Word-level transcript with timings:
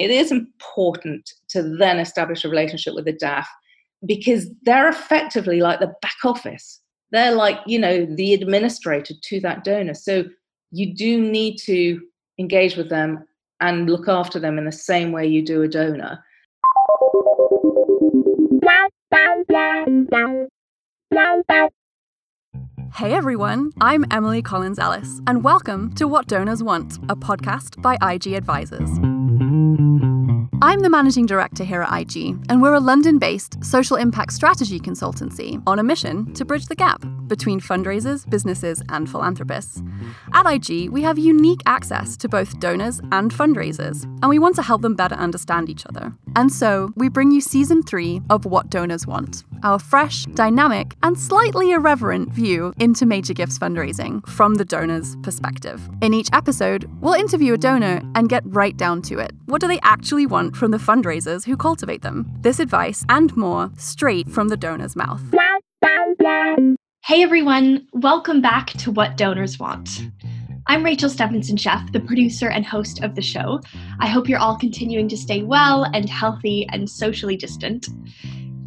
It 0.00 0.10
is 0.10 0.30
important 0.30 1.32
to 1.48 1.62
then 1.62 1.98
establish 1.98 2.44
a 2.44 2.48
relationship 2.48 2.94
with 2.94 3.04
the 3.04 3.12
DAF 3.12 3.46
because 4.06 4.48
they're 4.62 4.88
effectively 4.88 5.60
like 5.60 5.80
the 5.80 5.92
back 6.00 6.16
office. 6.24 6.80
They're 7.10 7.34
like, 7.34 7.58
you 7.66 7.78
know, 7.78 8.06
the 8.06 8.34
administrator 8.34 9.14
to 9.20 9.40
that 9.40 9.64
donor. 9.64 9.94
So 9.94 10.24
you 10.70 10.94
do 10.94 11.20
need 11.20 11.56
to 11.64 12.00
engage 12.38 12.76
with 12.76 12.90
them 12.90 13.24
and 13.60 13.90
look 13.90 14.08
after 14.08 14.38
them 14.38 14.58
in 14.58 14.66
the 14.66 14.72
same 14.72 15.10
way 15.10 15.26
you 15.26 15.44
do 15.44 15.62
a 15.62 15.68
donor. 15.68 16.24
Hey 22.94 23.12
everyone, 23.12 23.72
I'm 23.80 24.04
Emily 24.10 24.42
Collins 24.42 24.78
Ellis, 24.78 25.20
and 25.26 25.42
welcome 25.44 25.94
to 25.94 26.06
What 26.08 26.26
Donors 26.26 26.62
Want, 26.62 26.96
a 27.08 27.16
podcast 27.16 27.80
by 27.80 27.96
IG 28.02 28.34
Advisors. 28.34 29.17
I'm 30.60 30.80
the 30.80 30.90
managing 30.90 31.26
director 31.26 31.62
here 31.62 31.82
at 31.82 32.00
IG, 32.00 32.36
and 32.48 32.60
we're 32.60 32.74
a 32.74 32.80
London 32.80 33.18
based 33.18 33.62
social 33.64 33.96
impact 33.96 34.32
strategy 34.32 34.80
consultancy 34.80 35.62
on 35.68 35.78
a 35.78 35.84
mission 35.84 36.34
to 36.34 36.44
bridge 36.44 36.66
the 36.66 36.74
gap 36.74 37.04
between 37.28 37.60
fundraisers, 37.60 38.28
businesses, 38.28 38.82
and 38.88 39.08
philanthropists. 39.08 39.80
At 40.32 40.52
IG, 40.52 40.90
we 40.90 41.02
have 41.02 41.16
unique 41.16 41.60
access 41.66 42.16
to 42.16 42.28
both 42.28 42.58
donors 42.58 42.98
and 43.12 43.30
fundraisers, 43.32 44.02
and 44.02 44.28
we 44.28 44.40
want 44.40 44.56
to 44.56 44.62
help 44.62 44.82
them 44.82 44.96
better 44.96 45.14
understand 45.14 45.70
each 45.70 45.86
other. 45.86 46.12
And 46.34 46.52
so, 46.52 46.92
we 46.96 47.08
bring 47.08 47.30
you 47.30 47.40
season 47.40 47.84
three 47.84 48.20
of 48.28 48.44
What 48.44 48.68
Donors 48.68 49.06
Want, 49.06 49.44
our 49.62 49.78
fresh, 49.78 50.24
dynamic, 50.34 50.94
and 51.02 51.18
slightly 51.18 51.72
irreverent 51.72 52.32
view 52.32 52.74
into 52.78 53.06
major 53.06 53.32
gifts 53.32 53.58
fundraising 53.58 54.26
from 54.28 54.56
the 54.56 54.64
donor's 54.64 55.16
perspective. 55.22 55.88
In 56.02 56.12
each 56.14 56.28
episode, 56.32 56.90
we'll 57.00 57.14
interview 57.14 57.54
a 57.54 57.58
donor 57.58 58.02
and 58.14 58.28
get 58.28 58.42
right 58.46 58.76
down 58.76 59.02
to 59.02 59.18
it. 59.18 59.32
What 59.46 59.60
do 59.60 59.68
they 59.68 59.80
actually 59.82 60.26
want? 60.26 60.48
from 60.58 60.70
the 60.70 60.78
fundraisers 60.78 61.44
who 61.44 61.56
cultivate 61.56 62.02
them. 62.02 62.26
This 62.40 62.60
advice 62.60 63.04
and 63.08 63.34
more 63.36 63.70
straight 63.76 64.28
from 64.28 64.48
the 64.48 64.56
donor's 64.56 64.96
mouth. 64.96 65.22
Hey 67.04 67.22
everyone, 67.22 67.86
welcome 67.92 68.40
back 68.40 68.68
to 68.68 68.90
What 68.90 69.16
Donors 69.16 69.58
Want. 69.58 70.02
I'm 70.66 70.84
Rachel 70.84 71.08
Stephenson 71.08 71.56
Chef, 71.56 71.90
the 71.92 72.00
producer 72.00 72.50
and 72.50 72.66
host 72.66 73.02
of 73.02 73.14
the 73.14 73.22
show. 73.22 73.60
I 74.00 74.06
hope 74.06 74.28
you're 74.28 74.38
all 74.38 74.58
continuing 74.58 75.08
to 75.08 75.16
stay 75.16 75.42
well 75.42 75.84
and 75.84 76.08
healthy 76.08 76.68
and 76.70 76.90
socially 76.90 77.36
distant. 77.36 77.88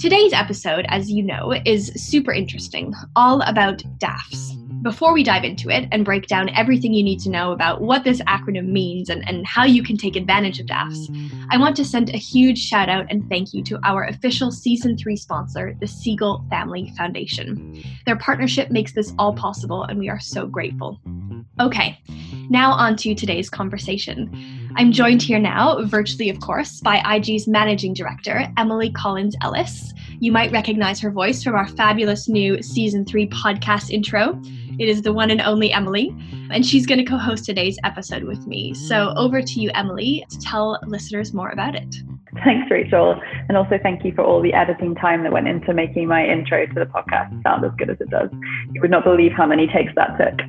Today's 0.01 0.33
episode, 0.33 0.87
as 0.89 1.11
you 1.11 1.21
know, 1.21 1.53
is 1.63 1.91
super 1.95 2.33
interesting, 2.33 2.91
all 3.15 3.41
about 3.41 3.83
DAFs. 3.99 4.55
Before 4.81 5.13
we 5.13 5.21
dive 5.21 5.43
into 5.43 5.69
it 5.69 5.87
and 5.91 6.03
break 6.03 6.25
down 6.25 6.49
everything 6.55 6.91
you 6.91 7.03
need 7.03 7.19
to 7.19 7.29
know 7.29 7.51
about 7.51 7.81
what 7.81 8.03
this 8.03 8.19
acronym 8.21 8.69
means 8.69 9.09
and, 9.09 9.23
and 9.29 9.45
how 9.45 9.63
you 9.63 9.83
can 9.83 9.97
take 9.97 10.15
advantage 10.15 10.59
of 10.59 10.65
DAFs, 10.65 11.07
I 11.51 11.59
want 11.59 11.75
to 11.75 11.85
send 11.85 12.09
a 12.09 12.17
huge 12.17 12.57
shout 12.57 12.89
out 12.89 13.05
and 13.11 13.29
thank 13.29 13.53
you 13.53 13.63
to 13.65 13.79
our 13.83 14.05
official 14.05 14.49
season 14.49 14.97
three 14.97 15.15
sponsor, 15.15 15.77
the 15.79 15.85
Siegel 15.85 16.43
Family 16.49 16.91
Foundation. 16.97 17.83
Their 18.07 18.17
partnership 18.17 18.71
makes 18.71 18.93
this 18.93 19.13
all 19.19 19.35
possible, 19.35 19.83
and 19.83 19.99
we 19.99 20.09
are 20.09 20.19
so 20.19 20.47
grateful. 20.47 20.99
Okay, 21.59 21.99
now 22.49 22.71
on 22.71 22.95
to 22.95 23.13
today's 23.13 23.51
conversation. 23.51 24.60
I'm 24.77 24.91
joined 24.91 25.21
here 25.21 25.39
now, 25.39 25.83
virtually 25.83 26.29
of 26.29 26.39
course, 26.39 26.79
by 26.79 27.01
IG's 27.15 27.47
managing 27.47 27.93
director, 27.93 28.47
Emily 28.57 28.89
Collins 28.91 29.35
Ellis. 29.41 29.93
You 30.19 30.31
might 30.31 30.51
recognize 30.51 30.99
her 31.01 31.11
voice 31.11 31.43
from 31.43 31.55
our 31.55 31.67
fabulous 31.67 32.29
new 32.29 32.61
season 32.61 33.05
three 33.05 33.27
podcast 33.27 33.89
intro. 33.89 34.39
It 34.79 34.87
is 34.87 35.01
the 35.01 35.11
one 35.11 35.29
and 35.29 35.41
only 35.41 35.73
Emily, 35.73 36.15
and 36.51 36.65
she's 36.65 36.85
going 36.85 36.99
to 36.99 37.05
co 37.05 37.17
host 37.17 37.45
today's 37.45 37.77
episode 37.83 38.23
with 38.23 38.45
me. 38.47 38.73
So 38.73 39.13
over 39.15 39.41
to 39.41 39.61
you, 39.61 39.69
Emily, 39.73 40.25
to 40.29 40.39
tell 40.39 40.79
listeners 40.85 41.33
more 41.33 41.49
about 41.49 41.75
it. 41.75 41.95
Thanks, 42.45 42.71
Rachel. 42.71 43.19
And 43.49 43.57
also 43.57 43.77
thank 43.83 44.05
you 44.05 44.13
for 44.13 44.23
all 44.23 44.41
the 44.41 44.53
editing 44.53 44.95
time 44.95 45.23
that 45.23 45.33
went 45.33 45.47
into 45.47 45.73
making 45.73 46.07
my 46.07 46.25
intro 46.25 46.65
to 46.65 46.73
the 46.73 46.85
podcast 46.85 47.43
sound 47.43 47.65
as 47.65 47.71
good 47.77 47.89
as 47.89 47.99
it 47.99 48.09
does. 48.09 48.29
You 48.71 48.81
would 48.81 48.91
not 48.91 49.03
believe 49.03 49.33
how 49.33 49.45
many 49.45 49.67
takes 49.67 49.93
that 49.95 50.17
took. 50.17 50.39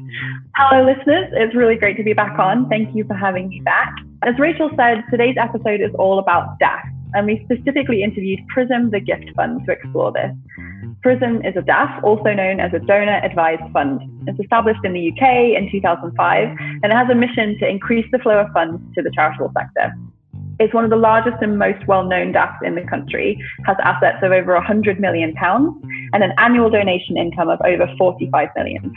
Hello, 0.55 0.85
listeners. 0.85 1.33
It's 1.33 1.55
really 1.55 1.77
great 1.77 1.97
to 1.97 2.05
be 2.05 2.13
back 2.13 2.39
on. 2.39 2.69
Thank 2.69 2.95
you 2.95 3.05
for 3.05 3.15
having 3.15 3.49
me 3.49 3.61
back. 3.61 3.95
As 4.23 4.39
Rachel 4.39 4.71
said, 4.77 5.03
today's 5.11 5.37
episode 5.37 5.81
is 5.81 5.91
all 5.99 6.21
about 6.21 6.59
DAF, 6.61 6.83
and 7.15 7.27
we 7.27 7.45
specifically 7.45 8.05
interviewed 8.05 8.41
Prism, 8.49 8.91
the 8.91 9.01
gift 9.01 9.31
fund, 9.35 9.67
to 9.67 9.73
explore 9.73 10.13
this. 10.13 10.33
Prism 11.03 11.45
is 11.45 11.57
a 11.57 11.63
DAF, 11.63 12.03
also 12.05 12.33
known 12.33 12.61
as 12.61 12.73
a 12.73 12.79
donor 12.79 13.21
advised 13.25 13.63
fund. 13.73 14.01
It's 14.29 14.39
established 14.39 14.85
in 14.85 14.93
the 14.93 15.11
UK 15.11 15.59
in 15.59 15.69
2005 15.73 16.49
and 16.59 16.85
it 16.85 16.93
has 16.93 17.11
a 17.11 17.15
mission 17.15 17.59
to 17.59 17.69
increase 17.69 18.07
the 18.13 18.21
flow 18.21 18.39
of 18.39 18.53
funds 18.53 18.81
to 18.95 19.03
the 19.03 19.11
charitable 19.11 19.51
sector. 19.59 19.93
It's 20.61 20.73
one 20.73 20.85
of 20.85 20.91
the 20.91 20.97
largest 20.97 21.43
and 21.43 21.59
most 21.59 21.85
well 21.89 22.05
known 22.05 22.33
DAFs 22.33 22.63
in 22.65 22.77
the 22.77 22.83
country, 22.83 23.37
has 23.67 23.77
assets 23.83 24.19
of 24.23 24.31
over 24.31 24.55
£100 24.57 25.01
million 25.01 25.35
and 25.41 26.23
an 26.23 26.33
annual 26.39 26.71
donation 26.71 27.17
income 27.17 27.49
of 27.49 27.61
over 27.65 27.87
£45 28.01 28.55
million. 28.55 28.95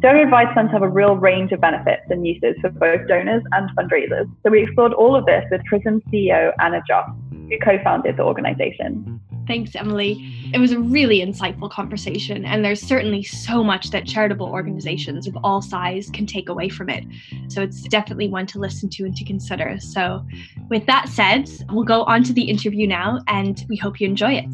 Donor 0.00 0.22
advised 0.22 0.54
funds 0.54 0.72
have 0.72 0.82
a 0.82 0.88
real 0.88 1.16
range 1.16 1.52
of 1.52 1.60
benefits 1.60 2.02
and 2.10 2.26
uses 2.26 2.54
for 2.60 2.70
both 2.70 3.06
donors 3.08 3.42
and 3.52 3.70
fundraisers. 3.76 4.30
So 4.42 4.50
we 4.50 4.62
explored 4.62 4.92
all 4.92 5.16
of 5.16 5.26
this 5.26 5.44
with 5.50 5.64
Prism 5.64 6.02
CEO 6.12 6.52
Anna 6.60 6.82
Josse, 6.88 7.16
who 7.30 7.58
co 7.62 7.82
founded 7.82 8.16
the 8.16 8.22
organization. 8.22 9.20
Thanks, 9.46 9.76
Emily. 9.76 10.16
It 10.52 10.58
was 10.58 10.72
a 10.72 10.78
really 10.78 11.20
insightful 11.20 11.70
conversation, 11.70 12.44
and 12.44 12.64
there's 12.64 12.82
certainly 12.82 13.22
so 13.22 13.62
much 13.62 13.90
that 13.90 14.06
charitable 14.06 14.46
organizations 14.46 15.26
of 15.26 15.36
all 15.44 15.62
size 15.62 16.10
can 16.10 16.26
take 16.26 16.48
away 16.48 16.68
from 16.68 16.88
it. 16.88 17.04
So 17.48 17.62
it's 17.62 17.82
definitely 17.82 18.28
one 18.28 18.46
to 18.46 18.58
listen 18.58 18.88
to 18.90 19.04
and 19.04 19.16
to 19.16 19.24
consider. 19.24 19.76
So, 19.78 20.26
with 20.68 20.84
that 20.86 21.08
said, 21.08 21.48
we'll 21.70 21.84
go 21.84 22.02
on 22.04 22.24
to 22.24 22.32
the 22.32 22.42
interview 22.42 22.86
now, 22.86 23.20
and 23.28 23.64
we 23.68 23.76
hope 23.76 24.00
you 24.00 24.08
enjoy 24.08 24.32
it. 24.32 24.46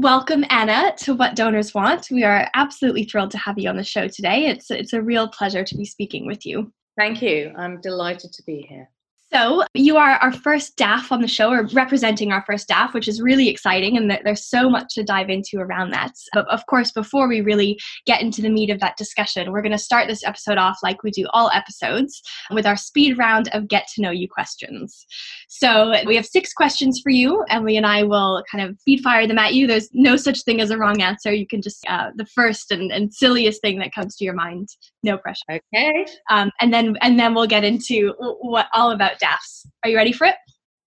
Welcome, 0.00 0.44
Anna, 0.48 0.94
to 0.98 1.14
What 1.16 1.34
Donors 1.34 1.74
Want. 1.74 2.06
We 2.12 2.22
are 2.22 2.48
absolutely 2.54 3.02
thrilled 3.02 3.32
to 3.32 3.38
have 3.38 3.58
you 3.58 3.68
on 3.68 3.76
the 3.76 3.82
show 3.82 4.06
today. 4.06 4.46
It's, 4.46 4.70
it's 4.70 4.92
a 4.92 5.02
real 5.02 5.26
pleasure 5.26 5.64
to 5.64 5.76
be 5.76 5.84
speaking 5.84 6.24
with 6.24 6.46
you. 6.46 6.72
Thank 6.96 7.20
you. 7.20 7.52
I'm 7.58 7.80
delighted 7.80 8.32
to 8.32 8.42
be 8.44 8.64
here. 8.68 8.88
So, 9.32 9.62
you 9.74 9.98
are 9.98 10.12
our 10.12 10.32
first 10.32 10.78
DAF 10.78 11.12
on 11.12 11.20
the 11.20 11.28
show, 11.28 11.50
or 11.50 11.66
representing 11.74 12.32
our 12.32 12.42
first 12.46 12.66
DAF, 12.66 12.94
which 12.94 13.08
is 13.08 13.20
really 13.20 13.48
exciting, 13.48 13.98
and 13.98 14.10
there's 14.24 14.48
so 14.48 14.70
much 14.70 14.94
to 14.94 15.04
dive 15.04 15.28
into 15.28 15.58
around 15.58 15.90
that. 15.90 16.12
But 16.32 16.48
of 16.48 16.64
course, 16.64 16.92
before 16.92 17.28
we 17.28 17.42
really 17.42 17.78
get 18.06 18.22
into 18.22 18.40
the 18.40 18.48
meat 18.48 18.70
of 18.70 18.80
that 18.80 18.96
discussion, 18.96 19.52
we're 19.52 19.60
going 19.60 19.72
to 19.72 19.78
start 19.78 20.08
this 20.08 20.24
episode 20.24 20.56
off 20.56 20.78
like 20.82 21.02
we 21.02 21.10
do 21.10 21.26
all 21.34 21.50
episodes 21.50 22.22
with 22.50 22.64
our 22.64 22.76
speed 22.76 23.18
round 23.18 23.48
of 23.52 23.68
get 23.68 23.86
to 23.94 24.02
know 24.02 24.10
you 24.10 24.28
questions. 24.28 25.04
So, 25.48 25.92
we 26.06 26.16
have 26.16 26.26
six 26.26 26.54
questions 26.54 27.00
for 27.02 27.10
you. 27.10 27.44
Emily 27.50 27.76
and 27.76 27.84
I 27.84 28.04
will 28.04 28.42
kind 28.50 28.66
of 28.66 28.78
feed 28.82 29.02
fire 29.02 29.26
them 29.26 29.38
at 29.38 29.52
you. 29.52 29.66
There's 29.66 29.90
no 29.92 30.16
such 30.16 30.42
thing 30.44 30.62
as 30.62 30.70
a 30.70 30.78
wrong 30.78 31.02
answer. 31.02 31.32
You 31.34 31.46
can 31.46 31.60
just, 31.60 31.84
uh, 31.86 32.12
the 32.16 32.26
first 32.34 32.70
and, 32.70 32.90
and 32.90 33.12
silliest 33.12 33.60
thing 33.60 33.78
that 33.80 33.92
comes 33.94 34.16
to 34.16 34.24
your 34.24 34.34
mind, 34.34 34.70
no 35.02 35.18
pressure. 35.18 35.60
Okay. 35.74 36.06
Um, 36.30 36.50
and 36.62 36.72
then, 36.72 36.96
and 37.02 37.20
then 37.20 37.34
we'll 37.34 37.46
get 37.46 37.64
into 37.64 38.14
what 38.18 38.68
all 38.72 38.90
about 38.90 39.17
DAFs. 39.18 39.66
Are 39.84 39.90
you 39.90 39.96
ready 39.96 40.12
for 40.12 40.26
it? 40.26 40.36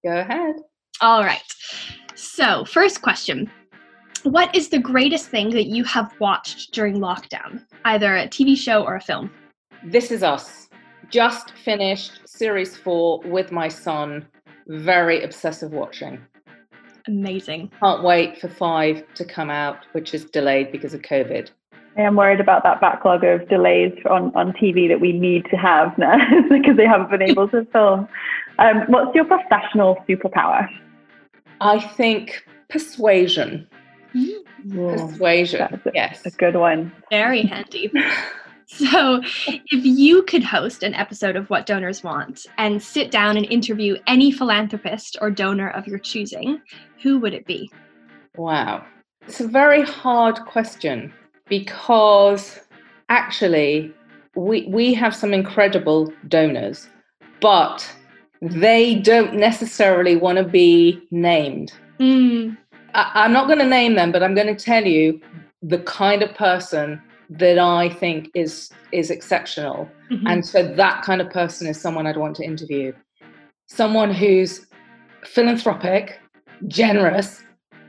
Go 0.03 0.17
ahead. 0.17 0.55
All 1.01 1.23
right. 1.23 1.41
So, 2.15 2.65
first 2.65 3.01
question 3.01 3.49
What 4.23 4.53
is 4.55 4.69
the 4.69 4.79
greatest 4.79 5.29
thing 5.29 5.49
that 5.51 5.65
you 5.65 5.83
have 5.85 6.13
watched 6.19 6.73
during 6.73 6.97
lockdown? 6.97 7.65
Either 7.85 8.15
a 8.15 8.27
TV 8.27 8.55
show 8.55 8.83
or 8.83 8.95
a 8.95 9.01
film? 9.01 9.31
This 9.83 10.11
is 10.11 10.23
Us. 10.23 10.69
Just 11.09 11.51
finished 11.51 12.21
series 12.25 12.77
four 12.77 13.19
with 13.25 13.51
my 13.51 13.67
son. 13.67 14.27
Very 14.67 15.23
obsessive 15.23 15.71
watching. 15.71 16.19
Amazing. 17.07 17.71
Can't 17.79 18.03
wait 18.03 18.39
for 18.39 18.47
five 18.47 19.03
to 19.15 19.25
come 19.25 19.49
out, 19.49 19.85
which 19.93 20.13
is 20.13 20.25
delayed 20.25 20.71
because 20.71 20.93
of 20.93 21.01
COVID. 21.01 21.49
I 21.97 22.01
am 22.01 22.15
worried 22.15 22.39
about 22.39 22.63
that 22.63 22.79
backlog 22.79 23.23
of 23.23 23.47
delays 23.49 23.93
on, 24.09 24.33
on 24.33 24.53
TV 24.53 24.87
that 24.87 25.01
we 25.01 25.11
need 25.11 25.45
to 25.51 25.57
have 25.57 25.97
now 25.97 26.17
because 26.49 26.77
they 26.77 26.85
haven't 26.85 27.11
been 27.11 27.21
able 27.21 27.47
to 27.49 27.65
film. 27.73 28.07
Um, 28.59 28.83
what's 28.87 29.13
your 29.15 29.25
professional 29.25 29.97
superpower? 30.07 30.67
I 31.59 31.79
think 31.79 32.45
persuasion. 32.69 33.67
Persuasion. 34.69 35.61
A, 35.61 35.91
yes. 35.93 36.25
A 36.25 36.31
good 36.31 36.55
one. 36.55 36.91
Very 37.09 37.43
handy. 37.43 37.91
So, 38.73 39.21
if 39.45 39.65
you 39.85 40.23
could 40.23 40.45
host 40.45 40.81
an 40.81 40.93
episode 40.93 41.35
of 41.35 41.49
What 41.49 41.65
Donors 41.65 42.05
Want 42.05 42.45
and 42.57 42.81
sit 42.81 43.11
down 43.11 43.35
and 43.35 43.45
interview 43.47 43.97
any 44.07 44.31
philanthropist 44.31 45.17
or 45.19 45.29
donor 45.29 45.71
of 45.71 45.87
your 45.87 45.99
choosing, 45.99 46.61
who 47.03 47.19
would 47.19 47.33
it 47.33 47.45
be? 47.45 47.69
Wow. 48.37 48.85
It's 49.27 49.41
a 49.41 49.47
very 49.47 49.81
hard 49.81 50.39
question 50.45 51.11
because 51.51 52.59
actually 53.09 53.93
we 54.35 54.57
we 54.77 54.93
have 54.93 55.13
some 55.13 55.33
incredible 55.33 56.01
donors, 56.29 56.87
but 57.41 57.77
they 58.41 58.95
don't 58.95 59.33
necessarily 59.35 60.15
want 60.15 60.37
to 60.37 60.45
be 60.45 60.99
named. 61.11 61.73
Mm. 61.99 62.57
I, 62.93 63.03
I'm 63.21 63.33
not 63.33 63.47
going 63.47 63.59
to 63.59 63.67
name 63.67 63.95
them, 63.95 64.11
but 64.13 64.23
I'm 64.23 64.33
going 64.33 64.55
to 64.55 64.65
tell 64.71 64.85
you 64.85 65.19
the 65.61 65.79
kind 65.79 66.23
of 66.23 66.33
person 66.35 67.01
that 67.41 67.59
I 67.59 67.89
think 67.89 68.29
is 68.33 68.71
is 68.91 69.11
exceptional. 69.11 69.89
Mm-hmm. 70.09 70.27
And 70.27 70.45
so 70.45 70.59
that 70.83 71.03
kind 71.03 71.21
of 71.21 71.29
person 71.29 71.67
is 71.67 71.79
someone 71.79 72.07
I'd 72.07 72.17
want 72.17 72.35
to 72.37 72.43
interview. 72.43 72.93
someone 73.67 74.13
who's 74.13 74.65
philanthropic, 75.23 76.19
generous, 76.67 77.41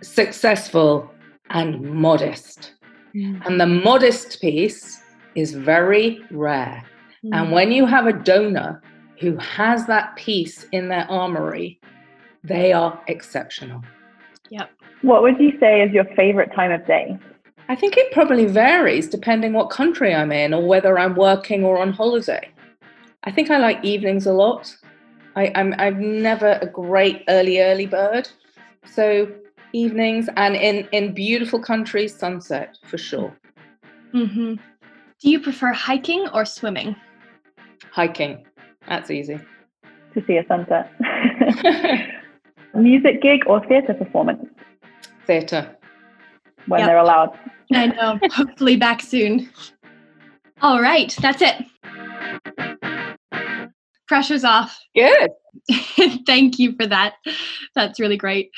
successful, 0.03 1.11
and 1.51 1.83
modest. 1.83 2.75
Mm. 3.15 3.45
And 3.47 3.61
the 3.61 3.67
modest 3.67 4.41
piece 4.41 5.01
is 5.35 5.55
very 5.55 6.21
rare. 6.31 6.85
Mm. 7.25 7.31
And 7.35 7.53
when 7.53 7.73
you 7.73 7.87
have 7.87 8.07
a 8.07 8.13
donor 8.13 8.83
who 9.21 9.37
has 9.37 9.87
that 9.87 10.17
piece 10.17 10.65
in 10.73 10.89
their 10.89 11.11
armory, 11.11 11.81
they 12.45 12.73
are 12.73 13.01
exceptional. 13.07 13.83
Yep. 14.51 14.71
What 15.03 15.23
would 15.23 15.39
you 15.39 15.59
say 15.59 15.83
is 15.83 15.93
your 15.93 16.05
favorite 16.17 16.53
time 16.55 16.73
of 16.73 16.87
day? 16.87 17.19
I 17.69 17.77
think 17.77 17.97
it 17.97 18.13
probably 18.13 18.47
varies 18.47 19.09
depending 19.09 19.53
what 19.53 19.71
country 19.71 20.15
I'm 20.15 20.33
in 20.33 20.53
or 20.53 20.67
whether 20.67 20.99
I'm 20.99 21.15
working 21.15 21.65
or 21.65 21.79
on 21.79 21.93
holiday. 21.93 22.49
I 23.25 23.31
think 23.31 23.51
I 23.51 23.59
like 23.59 23.83
evenings 23.85 24.27
a 24.27 24.33
lot. 24.33 24.75
I, 25.37 25.47
am 25.55 25.75
I'm 25.79 26.21
never 26.21 26.59
a 26.61 26.67
great 26.67 27.25
early 27.29 27.61
early 27.61 27.87
bird, 27.87 28.29
so 28.85 29.33
evenings 29.73 30.29
and 30.37 30.55
in 30.57 30.89
in 30.93 31.15
beautiful 31.15 31.61
countries, 31.61 32.15
sunset 32.17 32.79
for 32.87 32.99
sure. 32.99 33.35
Mm-hmm. 34.15 34.55
Do 35.21 35.31
you 35.31 35.41
prefer 35.41 35.73
hiking 35.73 36.29
or 36.35 36.45
swimming? 36.45 36.97
Hiking. 37.93 38.45
That's 38.89 39.11
easy. 39.11 39.39
To 40.15 40.25
see 40.27 40.37
a 40.37 40.47
sunset. 40.47 40.93
Music 42.75 43.23
gig 43.23 43.43
or 43.47 43.65
theatre 43.67 43.95
performance? 43.95 44.45
Theatre. 45.27 45.77
When 46.67 46.81
yep. 46.81 46.89
they're 46.89 46.99
allowed. 46.99 47.39
I 47.73 47.87
know. 47.87 48.19
Hopefully 48.33 48.77
back 48.77 49.01
soon. 49.01 49.51
All 50.61 50.81
right, 50.81 51.15
that's 51.21 51.43
it. 51.43 51.65
Pressure's 54.07 54.45
off. 54.45 54.79
Good. 54.95 55.31
Thank 56.27 56.59
you 56.59 56.75
for 56.77 56.87
that. 56.87 57.15
That's 57.75 57.99
really 57.99 58.17
great. 58.17 58.51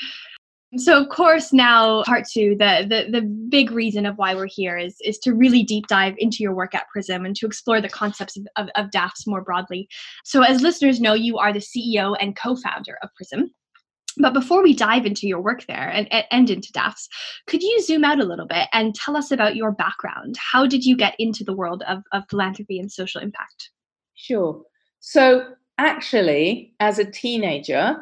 So 0.77 1.01
of 1.01 1.09
course 1.09 1.53
now 1.53 2.03
part 2.03 2.27
two, 2.27 2.55
the, 2.59 2.85
the 2.87 3.19
the 3.19 3.21
big 3.21 3.71
reason 3.71 4.05
of 4.05 4.17
why 4.17 4.35
we're 4.35 4.47
here 4.47 4.77
is 4.77 4.95
is 5.01 5.17
to 5.19 5.33
really 5.33 5.63
deep 5.63 5.87
dive 5.87 6.15
into 6.17 6.37
your 6.39 6.53
work 6.53 6.75
at 6.75 6.87
Prism 6.89 7.25
and 7.25 7.35
to 7.37 7.45
explore 7.45 7.81
the 7.81 7.89
concepts 7.89 8.37
of, 8.37 8.47
of, 8.55 8.69
of 8.75 8.91
DAFs 8.91 9.25
more 9.25 9.41
broadly. 9.41 9.87
So 10.23 10.43
as 10.43 10.61
listeners 10.61 10.99
know, 10.99 11.13
you 11.13 11.37
are 11.37 11.53
the 11.53 11.59
CEO 11.59 12.15
and 12.19 12.35
co-founder 12.35 12.97
of 13.01 13.09
Prism. 13.15 13.51
But 14.17 14.33
before 14.33 14.63
we 14.63 14.73
dive 14.73 15.05
into 15.05 15.27
your 15.27 15.41
work 15.41 15.65
there 15.67 15.89
and, 15.89 16.07
and 16.31 16.49
into 16.49 16.71
DAFs, 16.71 17.07
could 17.47 17.61
you 17.61 17.81
zoom 17.81 18.05
out 18.05 18.19
a 18.19 18.25
little 18.25 18.47
bit 18.47 18.69
and 18.71 18.95
tell 18.95 19.17
us 19.17 19.31
about 19.31 19.55
your 19.55 19.73
background? 19.73 20.35
How 20.37 20.65
did 20.65 20.85
you 20.85 20.95
get 20.95 21.15
into 21.19 21.43
the 21.43 21.55
world 21.55 21.83
of, 21.87 21.99
of 22.13 22.23
philanthropy 22.29 22.79
and 22.79 22.91
social 22.91 23.21
impact? 23.21 23.71
Sure. 24.15 24.61
So, 25.01 25.49
actually, 25.77 26.73
as 26.79 26.97
a 26.97 27.11
teenager, 27.11 27.97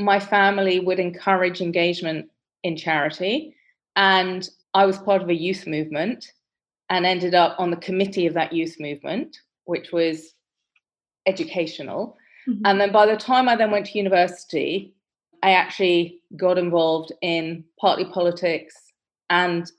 my 0.00 0.18
family 0.18 0.80
would 0.80 0.98
encourage 0.98 1.60
engagement 1.60 2.30
in 2.62 2.76
charity. 2.76 3.54
And 3.96 4.48
I 4.74 4.86
was 4.86 4.98
part 4.98 5.22
of 5.22 5.28
a 5.28 5.34
youth 5.34 5.66
movement 5.66 6.32
and 6.88 7.06
ended 7.06 7.34
up 7.34 7.58
on 7.58 7.70
the 7.70 7.76
committee 7.76 8.26
of 8.26 8.34
that 8.34 8.52
youth 8.52 8.76
movement, 8.80 9.38
which 9.64 9.92
was 9.92 10.34
educational. 11.26 12.16
Mm-hmm. 12.48 12.62
And 12.64 12.80
then 12.80 12.92
by 12.92 13.06
the 13.06 13.16
time 13.16 13.48
I 13.48 13.56
then 13.56 13.70
went 13.70 13.86
to 13.86 13.98
university, 13.98 14.94
I 15.42 15.52
actually 15.52 16.20
got 16.36 16.58
involved 16.58 17.12
in 17.22 17.64
partly 17.78 18.06
politics 18.06 18.74
and 19.28 19.70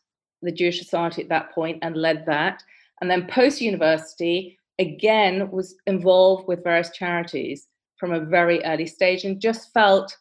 the 0.41 0.51
Jewish 0.51 0.79
Society 0.79 1.21
at 1.23 1.29
that 1.29 1.53
point 1.53 1.79
and 1.81 1.95
led 1.95 2.25
that. 2.25 2.63
And 2.99 3.09
then 3.09 3.27
post 3.27 3.61
university, 3.61 4.57
again, 4.79 5.51
was 5.51 5.75
involved 5.87 6.47
with 6.47 6.63
various 6.63 6.91
charities 6.91 7.67
from 8.01 8.11
a 8.11 8.19
very 8.19 8.65
early 8.65 8.87
stage 8.87 9.23
and 9.23 9.39
just 9.39 9.71
felt 9.73 10.17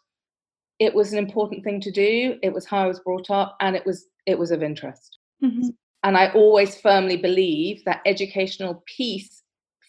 it 0.79 0.95
was 0.95 1.13
an 1.15 1.19
important 1.19 1.65
thing 1.65 1.81
to 1.81 1.91
do. 1.91 2.39
It 2.43 2.53
was 2.53 2.67
how 2.67 2.85
I 2.85 2.87
was 2.87 3.01
brought 3.01 3.31
up 3.31 3.57
and 3.61 3.75
it 3.75 3.87
was 3.87 4.07
it 4.27 4.39
was 4.39 4.51
of 4.51 4.63
interest. 4.63 5.19
Mm-hmm. 5.43 5.71
And 6.05 6.17
I 6.17 6.31
always 6.33 6.79
firmly 6.79 7.17
believe 7.17 7.83
that 7.87 8.03
educational 8.05 8.85
piece 8.97 9.43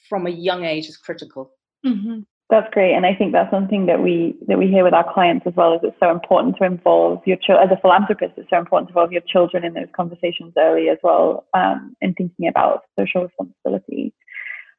from 0.08 0.26
a 0.26 0.30
young 0.30 0.64
age 0.64 0.88
is 0.88 0.96
critical. 0.96 1.52
Mm-hmm. 1.86 2.22
That's 2.50 2.74
great, 2.74 2.94
and 2.96 3.06
I 3.06 3.16
think 3.16 3.32
that's 3.32 3.50
something 3.50 3.86
that 3.86 4.02
we 4.04 4.36
that 4.48 4.58
we 4.58 4.68
hear 4.68 4.84
with 4.84 4.94
our 4.94 5.14
clients 5.14 5.48
as 5.48 5.54
well. 5.56 5.74
Is 5.74 5.80
it's 5.84 5.96
so 6.02 6.12
important 6.12 6.58
to 6.58 6.66
involve 6.66 7.22
your 7.26 7.38
children 7.38 7.70
as 7.70 7.78
a 7.78 7.80
philanthropist. 7.80 8.34
It's 8.36 8.50
so 8.50 8.58
important 8.58 8.90
to 8.90 8.92
involve 8.92 9.14
your 9.14 9.22
children 9.22 9.64
in 9.64 9.74
those 9.74 9.88
conversations 9.96 10.54
early 10.58 10.90
as 10.90 10.98
well, 11.02 11.46
um, 11.54 11.96
in 12.02 12.14
thinking 12.14 12.48
about 12.50 12.84
social 13.00 13.24
responsibility. 13.24 14.14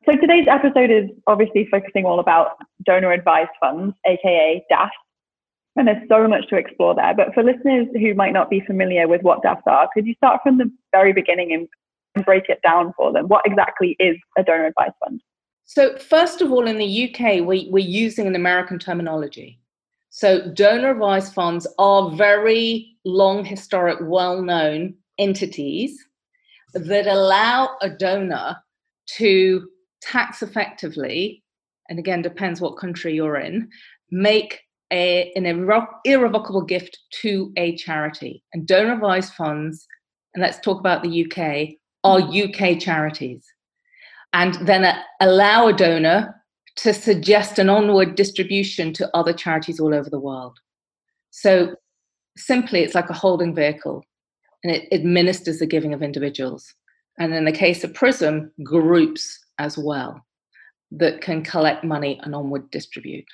So 0.05 0.17
today's 0.17 0.47
episode 0.51 0.91
is 0.91 1.11
obviously 1.29 1.69
focusing 1.71 2.07
all 2.07 2.19
about 2.19 2.57
donor 2.85 3.13
advised 3.13 3.51
funds, 3.61 3.95
aka 4.05 4.65
DAFs, 4.71 4.91
and 5.77 5.87
there's 5.87 6.09
so 6.09 6.27
much 6.27 6.49
to 6.49 6.57
explore 6.57 6.95
there. 6.95 7.15
But 7.15 7.33
for 7.35 7.45
listeners 7.45 7.87
who 7.93 8.13
might 8.15 8.33
not 8.33 8.51
be 8.51 8.61
familiar 8.61 9.07
with 9.07 9.23
what 9.23 9.43
DAFs 9.43 9.63
are, 9.67 9.89
could 9.95 10.07
you 10.07 10.15
start 10.15 10.41
from 10.43 10.59
the 10.59 10.71
very 10.91 11.13
beginning 11.13 11.53
and 12.17 12.25
break 12.25 12.49
it 12.49 12.61
down 12.63 12.93
for 12.97 13.13
them? 13.13 13.29
What 13.29 13.47
exactly 13.47 13.97
is 14.01 14.17
a 14.37 14.43
donor 14.43 14.67
advised 14.67 14.95
fund? 15.05 15.23
So, 15.67 15.97
first 15.99 16.43
of 16.43 16.51
all, 16.51 16.67
in 16.67 16.79
the 16.79 17.09
UK, 17.09 17.47
we, 17.47 17.69
we're 17.71 17.79
using 17.79 18.27
an 18.27 18.35
American 18.35 18.81
terminology. 18.81 19.61
So, 20.11 20.51
donor 20.53 20.91
advised 20.91 21.33
funds 21.33 21.67
are 21.79 22.11
very 22.11 22.97
long, 23.05 23.45
historic, 23.45 23.99
well 24.03 24.43
known 24.43 24.95
entities 25.19 25.97
that 26.75 27.07
allow 27.07 27.77
a 27.81 27.89
donor 27.89 28.57
to 29.19 29.69
tax 30.03 30.43
effectively, 30.43 31.43
and 31.89 31.99
again, 31.99 32.23
depends 32.23 32.61
what 32.61 32.79
country 32.79 33.15
you're 33.15 33.37
in, 33.37 33.69
make 34.11 34.61
a, 34.93 35.33
an 35.37 35.45
irre- 35.45 35.87
irrevocable 36.05 36.63
gift 36.63 36.99
to 37.23 37.53
a 37.57 37.77
charity. 37.77 38.43
And 38.53 38.67
donor 38.67 38.95
advised 38.95 39.33
funds, 39.35 39.87
and 40.35 40.43
let's 40.43 40.61
talk 40.61 40.79
about 40.81 41.03
the 41.03 41.27
UK, 41.27 41.77
are 42.05 42.21
UK 42.21 42.79
charities 42.81 43.47
and 44.33 44.55
then 44.67 44.85
uh, 44.85 45.01
allow 45.21 45.69
a 45.69 45.73
donor 45.73 46.35
to 46.77 46.95
suggest 46.95 47.59
an 47.59 47.69
onward 47.69 48.15
distribution 48.15 48.93
to 48.95 49.11
other 49.17 49.33
charities 49.33 49.79
all 49.79 49.95
over 49.95 50.09
the 50.09 50.19
world. 50.19 50.59
So 51.31 51.77
simply, 52.37 52.81
it's 52.81 52.95
like 52.95 53.11
a 53.11 53.15
holding 53.15 53.55
vehicle 53.55 54.05
and 54.65 54.75
it 54.75 54.89
administers 54.93 55.59
the 55.59 55.67
giving 55.67 55.93
of 55.93 56.03
individuals. 56.03 56.73
And 57.19 57.35
in 57.35 57.45
the 57.45 57.53
case 57.53 57.85
of 57.85 57.93
PRISM, 57.93 58.51
groups 58.63 59.39
as 59.59 59.79
well 59.79 60.25
that 60.93 61.21
can 61.21 61.43
collect 61.43 61.85
money 61.85 62.21
and 62.23 62.35
onward 62.35 62.71
distribute. 62.71 63.27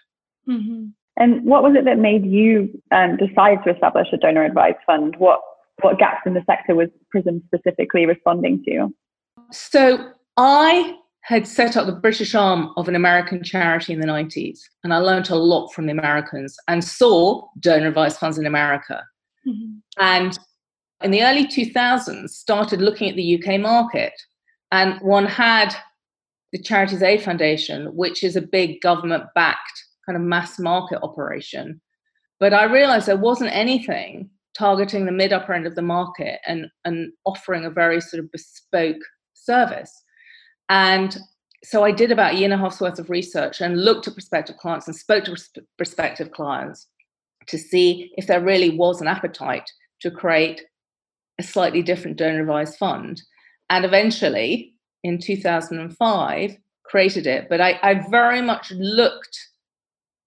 Mm-hmm. 0.49 0.87
And 1.17 1.45
what 1.45 1.63
was 1.63 1.75
it 1.77 1.85
that 1.85 1.99
made 1.99 2.25
you 2.25 2.71
um, 2.93 3.17
decide 3.17 3.65
to 3.65 3.75
establish 3.75 4.07
a 4.13 4.17
donor 4.17 4.45
advised 4.45 4.79
fund? 4.87 5.17
What 5.19 5.41
what 5.83 5.99
gaps 5.99 6.23
in 6.27 6.35
the 6.35 6.43
sector 6.47 6.75
was 6.75 6.89
PRISM 7.11 7.43
specifically 7.47 8.07
responding 8.07 8.63
to? 8.65 8.93
So 9.53 10.13
I 10.37 10.97
had 11.23 11.47
set 11.47 11.77
up 11.77 11.87
the 11.87 11.93
British 11.93 12.35
arm 12.35 12.73
of 12.77 12.89
an 12.89 12.97
American 12.97 13.43
charity 13.43 13.93
in 13.93 14.01
the 14.01 14.07
90s, 14.07 14.61
and 14.83 14.95
I 14.95 14.99
learned 14.99 15.31
a 15.31 15.37
lot 15.37 15.69
from 15.69 15.87
the 15.87 15.93
Americans 15.93 16.57
and 16.69 16.83
saw 16.83 17.47
donor 17.61 17.89
advised 17.89 18.19
funds 18.19 18.39
in 18.39 18.47
America. 18.47 19.03
Mm-hmm. 19.47 19.79
And 19.99 20.39
in 21.03 21.11
the 21.11 21.23
early 21.23 21.47
2000s, 21.47 22.31
started 22.31 22.81
looking 22.81 23.09
at 23.09 23.17
the 23.17 23.43
UK 23.43 23.61
market, 23.61 24.15
and 24.73 25.01
one 25.01 25.27
had 25.27 25.75
the 26.53 26.63
Charities 26.63 27.03
Aid 27.03 27.23
Foundation, 27.23 27.95
which 27.95 28.25
is 28.25 28.37
a 28.37 28.43
big 28.43 28.81
government 28.81 29.25
backed 29.35 29.85
kind 30.07 30.17
of 30.17 30.23
mass 30.23 30.59
market 30.59 31.01
operation. 31.03 31.81
But 32.41 32.55
I 32.55 32.65
realized 32.65 33.07
there 33.07 33.17
wasn't 33.17 33.55
anything 33.55 34.31
targeting 34.57 35.07
the 35.07 35.13
mid 35.13 35.33
upper 35.33 35.53
end 35.53 35.67
of 35.67 35.75
the 35.75 35.83
market 35.83 36.41
and, 36.47 36.67
and 36.85 37.13
offering 37.25 37.65
a 37.65 37.71
very 37.71 38.01
sort 38.01 38.23
of 38.23 38.33
bespoke 38.33 39.03
service. 39.35 39.93
And 40.69 41.17
so 41.65 41.85
I 41.85 41.93
did 41.93 42.13
about 42.13 42.35
a 42.35 42.37
year 42.37 42.45
and 42.45 42.55
a 42.55 42.59
half's 42.59 42.81
worth 42.81 42.99
of 42.99 43.11
research 43.11 43.61
and 43.61 43.85
looked 43.85 44.07
at 44.09 44.15
prospective 44.15 44.57
clients 44.57 44.87
and 44.87 44.97
spoke 44.97 45.25
to 45.25 45.37
prospective 45.77 46.31
clients 46.31 46.87
to 47.47 47.59
see 47.59 48.13
if 48.17 48.27
there 48.27 48.41
really 48.41 48.71
was 48.71 49.01
an 49.01 49.09
appetite 49.09 49.69
to 50.01 50.11
create 50.11 50.63
a 51.39 51.43
slightly 51.43 51.83
different 51.83 52.17
donor 52.17 52.41
advised 52.41 52.77
fund. 52.77 53.23
And 53.71 53.85
eventually, 53.85 54.75
in 55.09 55.19
2005, 55.19 56.57
created 56.85 57.27
it. 57.27 57.49
But 57.49 57.61
I, 57.61 57.79
I 57.83 58.07
very 58.11 58.43
much 58.43 58.71
looked 58.71 59.49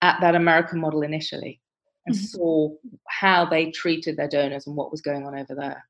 at 0.02 0.20
that 0.22 0.36
American 0.36 0.80
model 0.80 1.02
initially 1.02 1.60
and 2.06 2.16
mm-hmm. 2.16 2.26
saw 2.26 2.70
how 3.08 3.46
they 3.46 3.72
treated 3.72 4.18
their 4.18 4.28
donors 4.28 4.68
and 4.68 4.76
what 4.76 4.92
was 4.92 5.02
going 5.02 5.26
on 5.26 5.38
over 5.38 5.56
there. 5.56 5.86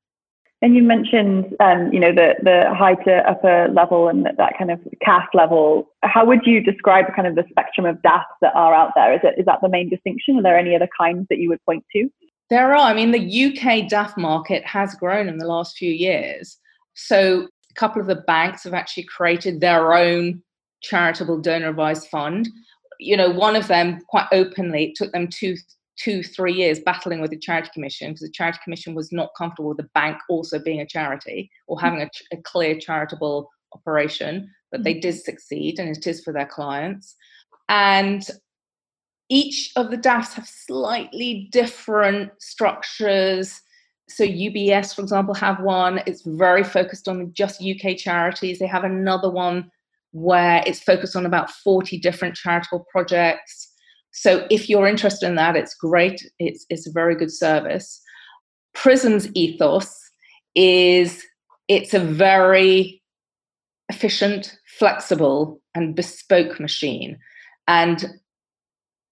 And 0.60 0.76
you 0.76 0.82
mentioned, 0.82 1.56
um, 1.58 1.92
you 1.92 1.98
know, 1.98 2.12
the 2.12 2.34
the 2.40 2.72
high 2.72 2.94
to 2.94 3.28
upper 3.28 3.68
level 3.72 4.08
and 4.08 4.24
that, 4.24 4.36
that 4.36 4.56
kind 4.56 4.70
of 4.70 4.78
caste 5.04 5.34
level. 5.34 5.88
How 6.04 6.24
would 6.24 6.46
you 6.46 6.60
describe 6.60 7.06
kind 7.16 7.26
of 7.26 7.34
the 7.34 7.44
spectrum 7.50 7.84
of 7.84 8.00
DAFs 8.02 8.26
that 8.42 8.54
are 8.54 8.72
out 8.72 8.92
there? 8.94 9.12
Is 9.12 9.20
it 9.24 9.34
is 9.38 9.46
that 9.46 9.58
the 9.60 9.68
main 9.68 9.90
distinction? 9.90 10.38
Are 10.38 10.42
there 10.42 10.56
any 10.56 10.76
other 10.76 10.88
kinds 10.96 11.26
that 11.30 11.38
you 11.38 11.48
would 11.48 11.64
point 11.64 11.84
to? 11.94 12.08
There 12.48 12.76
are. 12.76 12.88
I 12.88 12.94
mean, 12.94 13.10
the 13.10 13.18
UK 13.18 13.90
DAF 13.90 14.16
market 14.16 14.64
has 14.64 14.94
grown 14.94 15.28
in 15.28 15.38
the 15.38 15.48
last 15.48 15.76
few 15.76 15.90
years. 15.90 16.58
So 16.94 17.48
a 17.72 17.78
couple 17.78 18.00
of 18.00 18.06
the 18.06 18.22
banks 18.26 18.64
have 18.64 18.74
actually 18.74 19.04
created 19.04 19.60
their 19.60 19.94
own 19.94 20.42
charitable 20.82 21.40
donor 21.40 21.70
advised 21.70 22.08
fund. 22.08 22.48
you 22.98 23.16
know, 23.16 23.30
one 23.30 23.56
of 23.56 23.66
them 23.68 24.00
quite 24.08 24.26
openly 24.32 24.84
it 24.84 24.94
took 24.94 25.12
them 25.12 25.28
two, 25.28 25.56
two, 25.98 26.22
three 26.22 26.52
years 26.52 26.80
battling 26.80 27.20
with 27.20 27.30
the 27.30 27.38
charity 27.38 27.68
commission 27.72 28.08
because 28.08 28.20
the 28.20 28.30
charity 28.30 28.58
commission 28.62 28.94
was 28.94 29.10
not 29.10 29.30
comfortable 29.36 29.70
with 29.70 29.78
the 29.78 29.88
bank 29.94 30.16
also 30.28 30.58
being 30.58 30.80
a 30.80 30.86
charity 30.86 31.50
or 31.66 31.80
having 31.80 32.02
a, 32.02 32.10
a 32.32 32.36
clear 32.42 32.78
charitable 32.78 33.48
operation. 33.74 34.48
But 34.70 34.84
they 34.84 34.94
mm-hmm. 34.94 35.00
did 35.00 35.20
succeed, 35.20 35.78
and 35.78 35.88
it 35.88 36.06
is 36.06 36.22
for 36.22 36.32
their 36.32 36.46
clients. 36.46 37.14
And 37.68 38.22
each 39.28 39.72
of 39.76 39.90
the 39.90 39.96
DAFs 39.96 40.34
have 40.34 40.46
slightly 40.46 41.48
different 41.52 42.30
structures. 42.40 43.60
So 44.14 44.24
UBS, 44.24 44.94
for 44.94 45.02
example, 45.02 45.34
have 45.34 45.60
one. 45.60 46.00
It's 46.06 46.22
very 46.22 46.64
focused 46.64 47.08
on 47.08 47.32
just 47.32 47.62
UK 47.62 47.96
charities. 47.96 48.58
They 48.58 48.66
have 48.66 48.84
another 48.84 49.30
one 49.30 49.70
where 50.12 50.62
it's 50.66 50.82
focused 50.82 51.16
on 51.16 51.24
about 51.24 51.50
40 51.50 51.98
different 51.98 52.34
charitable 52.34 52.86
projects. 52.90 53.72
So 54.12 54.46
if 54.50 54.68
you're 54.68 54.86
interested 54.86 55.26
in 55.26 55.36
that, 55.36 55.56
it's 55.56 55.74
great. 55.74 56.22
It's, 56.38 56.66
it's 56.68 56.86
a 56.86 56.92
very 56.92 57.16
good 57.16 57.32
service. 57.32 58.00
Prism's 58.74 59.28
ethos 59.34 59.98
is 60.54 61.24
it's 61.68 61.94
a 61.94 62.00
very 62.00 63.02
efficient, 63.88 64.58
flexible, 64.78 65.60
and 65.74 65.94
bespoke 65.94 66.60
machine. 66.60 67.18
And 67.66 68.04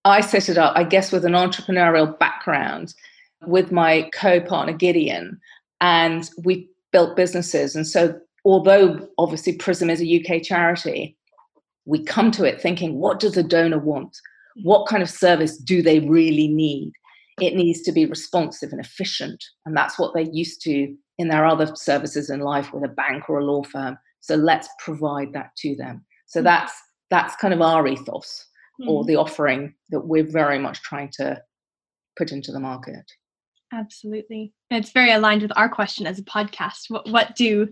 I 0.05 0.21
set 0.21 0.49
it 0.49 0.59
up, 0.59 0.75
I 0.77 0.85
guess, 0.85 1.13
with 1.13 1.25
an 1.25 1.33
entrepreneurial 1.33 2.19
background 2.19 2.95
with 3.47 3.73
my 3.73 4.09
co 4.15 4.41
partner 4.41 4.73
Gideon, 4.73 5.41
and 5.81 6.29
we 6.45 6.69
built 6.93 7.17
businesses. 7.17 7.75
And 7.75 7.87
so 7.87 8.19
although 8.45 9.09
obviously 9.19 9.55
Prism 9.55 9.91
is 9.91 10.03
a 10.03 10.21
UK 10.21 10.43
charity, 10.43 11.17
we 11.85 12.03
come 12.05 12.31
to 12.33 12.45
it 12.45 12.61
thinking, 12.61 12.99
what 12.99 13.21
does 13.21 13.37
a 13.37 13.43
donor 13.43 13.79
want? 13.79 14.17
What 14.63 14.87
kind 14.87 15.03
of 15.03 15.11
service 15.11 15.57
do 15.57 15.83
they 15.83 16.01
really 16.01 16.49
need? 16.49 16.93
It 17.41 17.55
needs 17.55 17.81
to 17.83 17.93
be 17.93 18.05
responsive 18.05 18.73
and 18.73 18.81
efficient. 18.81 19.43
And 19.65 19.77
that's 19.77 19.99
what 19.99 20.13
they're 20.13 20.23
used 20.23 20.61
to 20.63 20.95
in 21.19 21.29
their 21.29 21.47
other 21.47 21.75
services 21.75 22.31
in 22.31 22.41
life 22.41 22.73
with 22.73 22.85
a 22.85 22.89
bank 22.89 23.29
or 23.29 23.39
a 23.39 23.45
law 23.45 23.63
firm. 23.63 23.99
So 24.21 24.35
let's 24.35 24.69
provide 24.79 25.33
that 25.33 25.51
to 25.59 25.75
them. 25.77 26.05
So 26.27 26.41
hmm. 26.41 26.45
that's 26.45 26.73
that's 27.11 27.35
kind 27.37 27.53
of 27.53 27.61
our 27.61 27.89
ethos 27.89 28.47
mm. 28.81 28.87
or 28.87 29.03
hmm. 29.03 29.09
the 29.09 29.17
offering 29.17 29.75
that 29.89 30.07
we're 30.07 30.31
very 30.31 30.61
much 30.61 30.81
trying 30.81 31.11
to 31.15 31.43
put 32.17 32.31
into 32.31 32.53
the 32.53 32.61
market. 32.61 33.11
Absolutely. 33.73 34.53
It's 34.71 34.93
very 34.93 35.13
aligned 35.13 35.43
with 35.43 35.53
our 35.57 35.69
question 35.69 36.07
as 36.07 36.19
a 36.19 36.23
podcast. 36.23 36.89
What, 36.89 37.09
what 37.11 37.35
do 37.35 37.69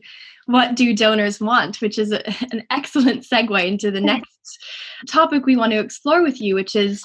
what 0.47 0.75
do 0.75 0.95
donors 0.95 1.41
want? 1.41 1.81
Which 1.81 1.99
is 1.99 2.11
a, 2.11 2.27
an 2.53 2.65
excellent 2.71 3.25
segue 3.25 3.67
into 3.67 3.91
the 3.91 4.01
next 4.01 4.59
topic 5.07 5.45
we 5.45 5.57
want 5.57 5.73
to 5.73 5.79
explore 5.79 6.23
with 6.23 6.41
you, 6.41 6.55
which 6.55 6.75
is 6.75 7.05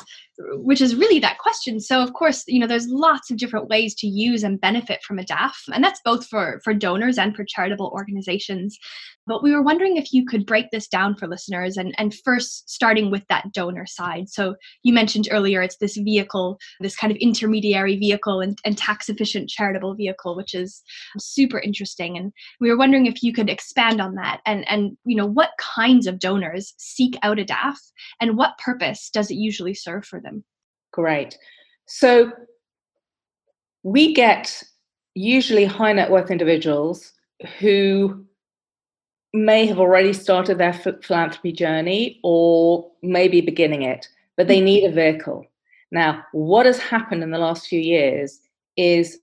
which 0.55 0.81
is 0.81 0.95
really 0.95 1.19
that 1.19 1.37
question 1.37 1.79
so 1.79 2.01
of 2.01 2.13
course 2.13 2.43
you 2.47 2.59
know 2.59 2.65
there's 2.65 2.87
lots 2.87 3.29
of 3.29 3.37
different 3.37 3.67
ways 3.67 3.93
to 3.93 4.07
use 4.07 4.43
and 4.43 4.59
benefit 4.59 5.03
from 5.03 5.19
a 5.19 5.23
daf 5.23 5.53
and 5.71 5.83
that's 5.83 6.01
both 6.03 6.27
for 6.27 6.59
for 6.63 6.73
donors 6.73 7.19
and 7.19 7.35
for 7.35 7.45
charitable 7.47 7.91
organizations 7.93 8.77
but 9.27 9.43
we 9.43 9.51
were 9.51 9.61
wondering 9.61 9.95
if 9.95 10.11
you 10.11 10.25
could 10.25 10.45
break 10.45 10.71
this 10.71 10.87
down 10.87 11.15
for 11.15 11.27
listeners 11.27 11.77
and 11.77 11.93
and 11.99 12.15
first 12.25 12.67
starting 12.67 13.11
with 13.11 13.23
that 13.27 13.51
donor 13.53 13.85
side 13.85 14.27
so 14.27 14.55
you 14.81 14.91
mentioned 14.91 15.27
earlier 15.29 15.61
it's 15.61 15.77
this 15.77 15.97
vehicle 15.97 16.57
this 16.79 16.95
kind 16.95 17.11
of 17.11 17.17
intermediary 17.17 17.95
vehicle 17.95 18.41
and, 18.41 18.57
and 18.65 18.75
tax 18.75 19.09
efficient 19.09 19.49
charitable 19.49 19.82
vehicle 19.91 20.35
which 20.35 20.53
is 20.53 20.81
super 21.17 21.59
interesting 21.59 22.17
and 22.17 22.31
we 22.61 22.69
were 22.69 22.77
wondering 22.77 23.05
if 23.05 23.21
you 23.21 23.33
could 23.33 23.49
expand 23.49 23.99
on 23.99 24.15
that 24.15 24.39
and 24.45 24.67
and 24.69 24.97
you 25.05 25.15
know 25.15 25.25
what 25.25 25.51
kinds 25.59 26.07
of 26.07 26.19
donors 26.19 26.73
seek 26.77 27.17
out 27.23 27.39
a 27.39 27.45
daf 27.45 27.75
and 28.21 28.37
what 28.37 28.57
purpose 28.57 29.09
does 29.09 29.29
it 29.29 29.35
usually 29.35 29.73
serve 29.73 30.05
for 30.05 30.19
them? 30.19 30.43
Great. 30.91 31.37
So 31.87 32.31
we 33.83 34.13
get 34.13 34.63
usually 35.15 35.65
high 35.65 35.93
net 35.93 36.09
worth 36.09 36.31
individuals 36.31 37.11
who 37.59 38.25
may 39.33 39.65
have 39.65 39.79
already 39.79 40.13
started 40.13 40.57
their 40.57 40.73
philanthropy 40.73 41.51
journey 41.51 42.19
or 42.23 42.91
maybe 43.01 43.41
beginning 43.41 43.81
it, 43.81 44.07
but 44.37 44.47
they 44.47 44.57
mm-hmm. 44.57 44.65
need 44.65 44.85
a 44.85 44.91
vehicle. 44.91 45.45
Now, 45.91 46.23
what 46.31 46.65
has 46.65 46.79
happened 46.79 47.23
in 47.23 47.31
the 47.31 47.37
last 47.37 47.67
few 47.67 47.79
years 47.79 48.39
is 48.77 49.19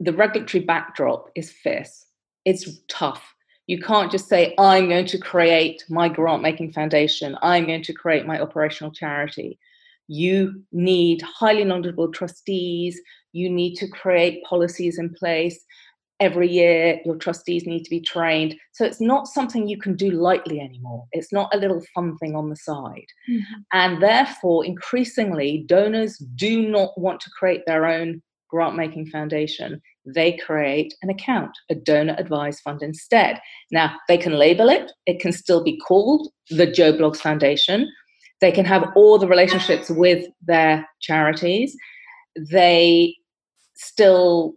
the 0.00 0.12
regulatory 0.12 0.64
backdrop 0.64 1.30
is 1.34 1.50
fierce. 1.50 2.06
It's 2.44 2.80
tough. 2.88 3.34
You 3.66 3.80
can't 3.80 4.10
just 4.10 4.28
say, 4.28 4.54
I'm 4.58 4.88
going 4.88 5.06
to 5.06 5.18
create 5.18 5.84
my 5.90 6.08
grant 6.08 6.42
making 6.42 6.72
foundation, 6.72 7.36
I'm 7.42 7.66
going 7.66 7.82
to 7.82 7.92
create 7.92 8.26
my 8.26 8.40
operational 8.40 8.92
charity 8.92 9.58
you 10.08 10.62
need 10.72 11.22
highly 11.22 11.64
knowledgeable 11.64 12.10
trustees, 12.10 13.00
you 13.32 13.48
need 13.48 13.76
to 13.76 13.86
create 13.86 14.42
policies 14.44 14.98
in 14.98 15.14
place. 15.14 15.64
Every 16.20 16.50
year, 16.50 16.98
your 17.04 17.14
trustees 17.14 17.64
need 17.64 17.84
to 17.84 17.90
be 17.90 18.00
trained. 18.00 18.56
So 18.72 18.84
it's 18.84 19.00
not 19.00 19.28
something 19.28 19.68
you 19.68 19.78
can 19.78 19.94
do 19.94 20.10
lightly 20.10 20.58
anymore. 20.58 21.06
It's 21.12 21.32
not 21.32 21.54
a 21.54 21.58
little 21.58 21.80
fun 21.94 22.16
thing 22.18 22.34
on 22.34 22.50
the 22.50 22.56
side. 22.56 23.06
Mm-hmm. 23.30 23.60
And 23.72 24.02
therefore, 24.02 24.64
increasingly, 24.64 25.64
donors 25.68 26.16
do 26.34 26.68
not 26.68 26.98
want 26.98 27.20
to 27.20 27.30
create 27.38 27.62
their 27.66 27.86
own 27.86 28.20
grant 28.48 28.76
making 28.76 29.06
foundation. 29.06 29.80
They 30.06 30.36
create 30.38 30.94
an 31.02 31.10
account, 31.10 31.50
a 31.70 31.74
donor 31.74 32.14
advised 32.18 32.60
fund 32.60 32.82
instead. 32.82 33.40
Now, 33.70 33.96
they 34.08 34.16
can 34.16 34.32
label 34.34 34.68
it, 34.68 34.90
it 35.06 35.20
can 35.20 35.32
still 35.32 35.62
be 35.62 35.78
called 35.78 36.28
the 36.50 36.66
Joe 36.66 36.92
Bloggs 36.92 37.18
Foundation, 37.18 37.88
they 38.40 38.52
can 38.52 38.64
have 38.64 38.90
all 38.94 39.18
the 39.18 39.26
relationships 39.26 39.90
with 39.90 40.26
their 40.42 40.88
charities. 41.00 41.76
They 42.50 43.14
still 43.74 44.54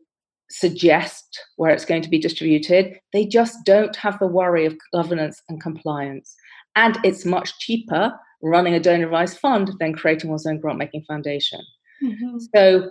suggest 0.50 1.39
where 1.55 1.71
it's 1.71 1.86
going 1.86 2.01
to 2.03 2.10
be 2.10 2.19
distributed. 2.19 3.00
They 3.13 3.25
just 3.25 3.57
don't 3.65 3.95
have 3.95 4.19
the 4.19 4.27
worry 4.27 4.65
of 4.65 4.77
governance 4.93 5.41
and 5.50 5.62
compliance. 5.62 6.36
And 6.75 6.98
it's 7.03 7.25
much 7.25 7.57
cheaper 7.60 8.13
running 8.43 8.74
a 8.74 8.79
donor 8.79 9.05
advised 9.05 9.39
fund 9.39 9.71
than 9.79 9.93
creating 9.93 10.29
one's 10.29 10.45
own 10.45 10.60
grant 10.60 10.77
making 10.77 11.03
foundation. 11.07 11.62
Mm-hmm. 12.03 12.38
So, 12.55 12.89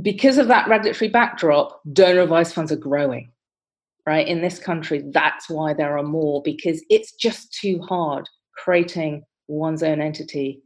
because 0.00 0.38
of 0.38 0.48
that 0.48 0.68
regulatory 0.68 1.10
backdrop, 1.10 1.80
donor 1.92 2.22
advised 2.22 2.54
funds 2.54 2.72
are 2.72 2.76
growing. 2.76 3.32
Right 4.06 4.26
in 4.26 4.40
this 4.40 4.58
country, 4.58 5.04
that's 5.12 5.48
why 5.50 5.74
there 5.74 5.96
are 5.96 6.02
more 6.02 6.42
because 6.42 6.82
it's 6.88 7.12
just 7.12 7.52
too 7.52 7.80
hard 7.82 8.28
creating 8.56 9.24
one's 9.48 9.82
own 9.82 10.00
entity 10.00 10.62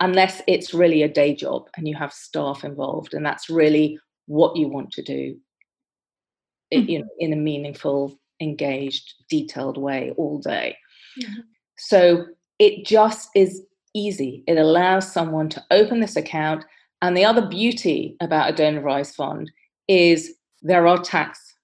unless 0.00 0.42
it's 0.46 0.74
really 0.74 1.02
a 1.02 1.08
day 1.08 1.34
job 1.34 1.68
and 1.76 1.88
you 1.88 1.96
have 1.96 2.12
staff 2.12 2.64
involved 2.64 3.14
and 3.14 3.24
that's 3.24 3.48
really 3.48 3.98
what 4.26 4.56
you 4.56 4.68
want 4.68 4.90
to 4.92 5.02
do 5.02 5.36
mm-hmm. 6.72 6.88
you 6.88 6.98
know 7.00 7.08
in 7.18 7.32
a 7.32 7.36
meaningful 7.36 8.18
engaged 8.40 9.14
detailed 9.28 9.78
way 9.78 10.12
all 10.16 10.38
day 10.38 10.76
mm-hmm. 11.20 11.40
so 11.76 12.26
it 12.58 12.84
just 12.84 13.28
is 13.34 13.62
easy 13.94 14.44
it 14.46 14.58
allows 14.58 15.10
someone 15.10 15.48
to 15.48 15.64
open 15.70 16.00
this 16.00 16.16
account 16.16 16.64
and 17.02 17.16
the 17.16 17.24
other 17.24 17.46
beauty 17.46 18.16
about 18.20 18.50
a 18.50 18.54
donor 18.54 18.78
advised 18.78 19.14
fund 19.14 19.50
is 19.86 20.34
there 20.62 20.86
are 20.86 20.98
tax 20.98 21.54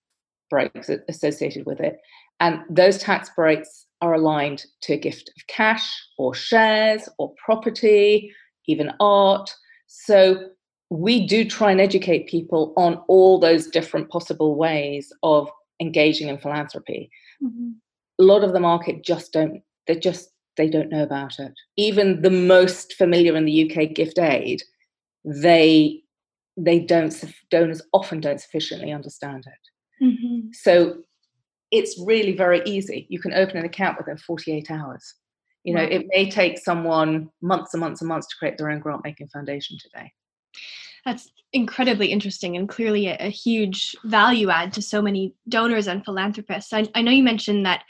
breaks 0.50 0.90
associated 1.08 1.66
with 1.66 1.80
it 1.80 1.98
and 2.40 2.60
those 2.68 2.98
tax 2.98 3.30
breaks 3.34 3.86
are 4.00 4.14
aligned 4.14 4.64
to 4.82 4.92
a 4.92 4.98
gift 4.98 5.30
of 5.36 5.46
cash 5.46 5.90
or 6.18 6.34
shares 6.34 7.08
or 7.18 7.32
property, 7.42 8.32
even 8.66 8.92
art. 9.00 9.50
So 9.86 10.50
we 10.90 11.26
do 11.26 11.44
try 11.44 11.70
and 11.70 11.80
educate 11.80 12.28
people 12.28 12.74
on 12.76 12.96
all 13.08 13.38
those 13.38 13.68
different 13.68 14.10
possible 14.10 14.56
ways 14.56 15.12
of 15.22 15.50
engaging 15.80 16.28
in 16.28 16.38
philanthropy. 16.38 17.10
Mm-hmm. 17.42 17.70
A 18.18 18.22
lot 18.22 18.44
of 18.44 18.52
the 18.52 18.60
market 18.60 19.04
just 19.04 19.32
don't, 19.32 19.62
they 19.86 19.96
just, 19.96 20.30
they 20.56 20.68
don't 20.68 20.90
know 20.90 21.02
about 21.02 21.38
it. 21.38 21.52
Even 21.76 22.22
the 22.22 22.30
most 22.30 22.92
familiar 22.94 23.34
in 23.36 23.44
the 23.44 23.70
UK 23.70 23.94
gift 23.94 24.18
aid, 24.18 24.62
they 25.24 26.02
they 26.56 26.78
don't 26.78 27.12
donors 27.50 27.82
often 27.92 28.20
don't 28.20 28.40
sufficiently 28.40 28.92
understand 28.92 29.44
it. 29.46 30.04
Mm-hmm. 30.04 30.48
So 30.52 30.98
it's 31.70 32.00
really 32.04 32.36
very 32.36 32.62
easy. 32.64 33.06
You 33.08 33.18
can 33.18 33.34
open 33.34 33.56
an 33.56 33.64
account 33.64 33.98
within 33.98 34.16
48 34.16 34.70
hours. 34.70 35.14
You 35.64 35.74
know, 35.74 35.80
right. 35.80 35.92
it 35.92 36.06
may 36.08 36.30
take 36.30 36.58
someone 36.58 37.30
months 37.40 37.74
and 37.74 37.80
months 37.80 38.02
and 38.02 38.08
months 38.08 38.28
to 38.28 38.36
create 38.38 38.58
their 38.58 38.70
own 38.70 38.80
grant 38.80 39.02
making 39.02 39.28
foundation 39.28 39.78
today. 39.80 40.12
That's 41.04 41.30
incredibly 41.52 42.08
interesting 42.08 42.56
and 42.56 42.68
clearly 42.68 43.06
a, 43.06 43.16
a, 43.20 43.28
huge 43.28 43.94
value 44.04 44.50
add 44.50 44.72
to 44.72 44.82
so 44.82 45.00
many 45.00 45.32
donors 45.48 45.86
and 45.86 46.04
philanthropists. 46.04 46.72
I, 46.72 46.88
I 46.96 47.02
know 47.02 47.12
you 47.12 47.22
mentioned 47.22 47.64
that 47.64 47.84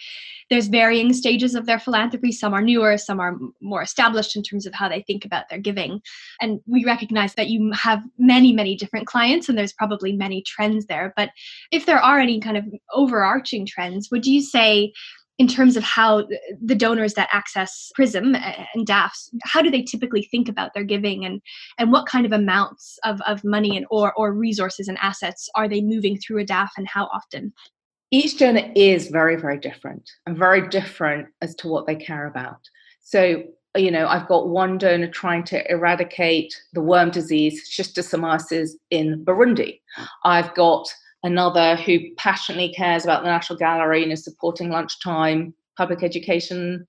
there's 0.50 0.66
varying 0.66 1.14
stages 1.14 1.54
of 1.54 1.64
their 1.64 1.78
philanthropy. 1.78 2.30
Some 2.30 2.52
are 2.52 2.60
newer, 2.60 2.98
some 2.98 3.20
are 3.20 3.38
more 3.62 3.82
established 3.82 4.36
in 4.36 4.42
terms 4.42 4.66
of 4.66 4.74
how 4.74 4.88
they 4.88 5.02
think 5.02 5.24
about 5.24 5.48
their 5.48 5.58
giving. 5.58 6.02
And 6.40 6.60
we 6.66 6.84
recognize 6.84 7.34
that 7.34 7.48
you 7.48 7.72
have 7.72 8.02
many, 8.18 8.52
many 8.52 8.76
different 8.76 9.06
clients, 9.06 9.48
and 9.48 9.56
there's 9.56 9.72
probably 9.72 10.12
many 10.12 10.42
trends 10.46 10.86
there. 10.86 11.14
But 11.16 11.30
if 11.72 11.86
there 11.86 12.00
are 12.00 12.18
any 12.18 12.40
kind 12.40 12.58
of 12.58 12.64
overarching 12.92 13.66
trends, 13.66 14.10
would 14.10 14.26
you 14.26 14.42
say 14.42 14.92
in 15.38 15.48
terms 15.48 15.76
of 15.76 15.82
how 15.82 16.26
the 16.62 16.74
donors 16.74 17.14
that 17.14 17.28
access 17.32 17.90
prism 17.94 18.34
uh, 18.34 18.52
and 18.74 18.86
dafs 18.86 19.28
how 19.42 19.60
do 19.60 19.70
they 19.70 19.82
typically 19.82 20.22
think 20.30 20.48
about 20.48 20.72
their 20.74 20.84
giving 20.84 21.24
and 21.24 21.40
and 21.78 21.92
what 21.92 22.06
kind 22.06 22.24
of 22.24 22.32
amounts 22.32 22.98
of, 23.04 23.20
of 23.22 23.42
money 23.44 23.76
and 23.76 23.86
or 23.90 24.12
or 24.14 24.32
resources 24.32 24.88
and 24.88 24.98
assets 25.00 25.48
are 25.54 25.68
they 25.68 25.80
moving 25.80 26.16
through 26.18 26.40
a 26.40 26.44
daf 26.44 26.68
and 26.76 26.88
how 26.88 27.06
often? 27.06 27.52
Each 28.10 28.38
donor 28.38 28.70
is 28.76 29.08
very 29.08 29.36
very 29.36 29.58
different 29.58 30.08
and 30.26 30.36
very 30.36 30.68
different 30.68 31.28
as 31.42 31.54
to 31.56 31.68
what 31.68 31.86
they 31.86 31.96
care 31.96 32.26
about. 32.26 32.60
So 33.00 33.42
you 33.76 33.90
know 33.90 34.06
i've 34.06 34.28
got 34.28 34.48
one 34.48 34.78
donor 34.78 35.08
trying 35.08 35.42
to 35.42 35.68
eradicate 35.68 36.54
the 36.74 36.80
worm 36.80 37.10
disease 37.10 37.68
schistosomiasis 37.68 38.70
in 38.90 39.24
burundi. 39.24 39.80
I've 40.24 40.54
got 40.54 40.86
another 41.24 41.74
who 41.76 41.98
passionately 42.16 42.72
cares 42.72 43.02
about 43.02 43.22
the 43.22 43.30
National 43.30 43.58
Gallery 43.58 44.02
and 44.02 44.12
is 44.12 44.22
supporting 44.22 44.70
lunchtime 44.70 45.54
public 45.76 46.04
education 46.04 46.86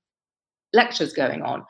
lectures 0.74 1.14
going 1.14 1.42
on. 1.42 1.64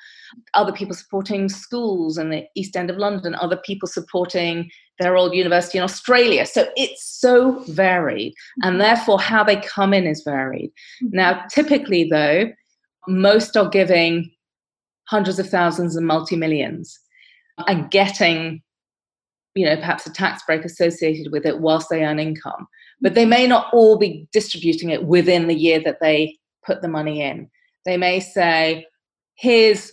Other 0.55 0.73
people 0.73 0.95
supporting 0.95 1.47
schools 1.47 2.17
in 2.17 2.31
the 2.31 2.45
East 2.55 2.75
End 2.75 2.89
of 2.89 2.97
London, 2.97 3.35
other 3.35 3.57
people 3.57 3.87
supporting 3.87 4.69
their 4.99 5.15
old 5.15 5.33
university 5.35 5.77
in 5.77 5.83
Australia. 5.83 6.45
So 6.45 6.67
it's 6.75 7.05
so 7.05 7.63
varied, 7.67 8.33
and 8.63 8.73
mm-hmm. 8.73 8.79
therefore 8.79 9.19
how 9.21 9.43
they 9.43 9.57
come 9.57 9.93
in 9.93 10.07
is 10.07 10.23
varied. 10.23 10.71
Mm-hmm. 11.03 11.15
Now, 11.15 11.45
typically, 11.51 12.09
though, 12.09 12.51
most 13.07 13.55
are 13.55 13.69
giving 13.69 14.31
hundreds 15.07 15.37
of 15.37 15.47
thousands 15.49 15.95
and 15.95 16.07
multi 16.07 16.35
millions 16.35 16.99
and 17.67 17.91
getting 17.91 18.63
you 19.55 19.65
know 19.65 19.75
perhaps 19.75 20.05
a 20.05 20.11
tax 20.11 20.43
break 20.45 20.63
associated 20.65 21.31
with 21.31 21.45
it 21.45 21.59
whilst 21.59 21.89
they 21.89 22.03
earn 22.03 22.19
income. 22.19 22.67
But 23.01 23.15
they 23.15 23.25
may 23.25 23.47
not 23.47 23.73
all 23.73 23.97
be 23.97 24.27
distributing 24.31 24.89
it 24.89 25.05
within 25.05 25.47
the 25.47 25.55
year 25.55 25.79
that 25.81 25.99
they 26.01 26.37
put 26.65 26.81
the 26.81 26.87
money 26.87 27.21
in. 27.21 27.49
They 27.85 27.97
may 27.97 28.19
say 28.19 28.85
here's 29.35 29.91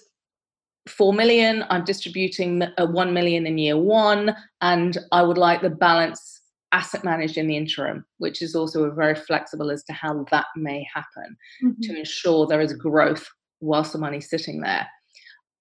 4 0.88 1.12
million 1.12 1.64
i'm 1.70 1.84
distributing 1.84 2.62
uh, 2.62 2.86
1 2.86 3.12
million 3.12 3.46
in 3.46 3.58
year 3.58 3.76
1 3.76 4.34
and 4.62 4.98
i 5.12 5.22
would 5.22 5.38
like 5.38 5.62
the 5.62 5.70
balance 5.70 6.40
asset 6.72 7.04
managed 7.04 7.36
in 7.36 7.46
the 7.46 7.56
interim 7.56 8.04
which 8.18 8.42
is 8.42 8.54
also 8.54 8.90
very 8.90 9.14
flexible 9.14 9.70
as 9.70 9.84
to 9.84 9.92
how 9.92 10.24
that 10.30 10.46
may 10.56 10.86
happen 10.92 11.36
mm-hmm. 11.62 11.80
to 11.82 11.98
ensure 11.98 12.46
there 12.46 12.60
is 12.60 12.72
growth 12.72 13.28
whilst 13.60 13.92
the 13.92 13.98
money's 13.98 14.28
sitting 14.28 14.60
there 14.60 14.86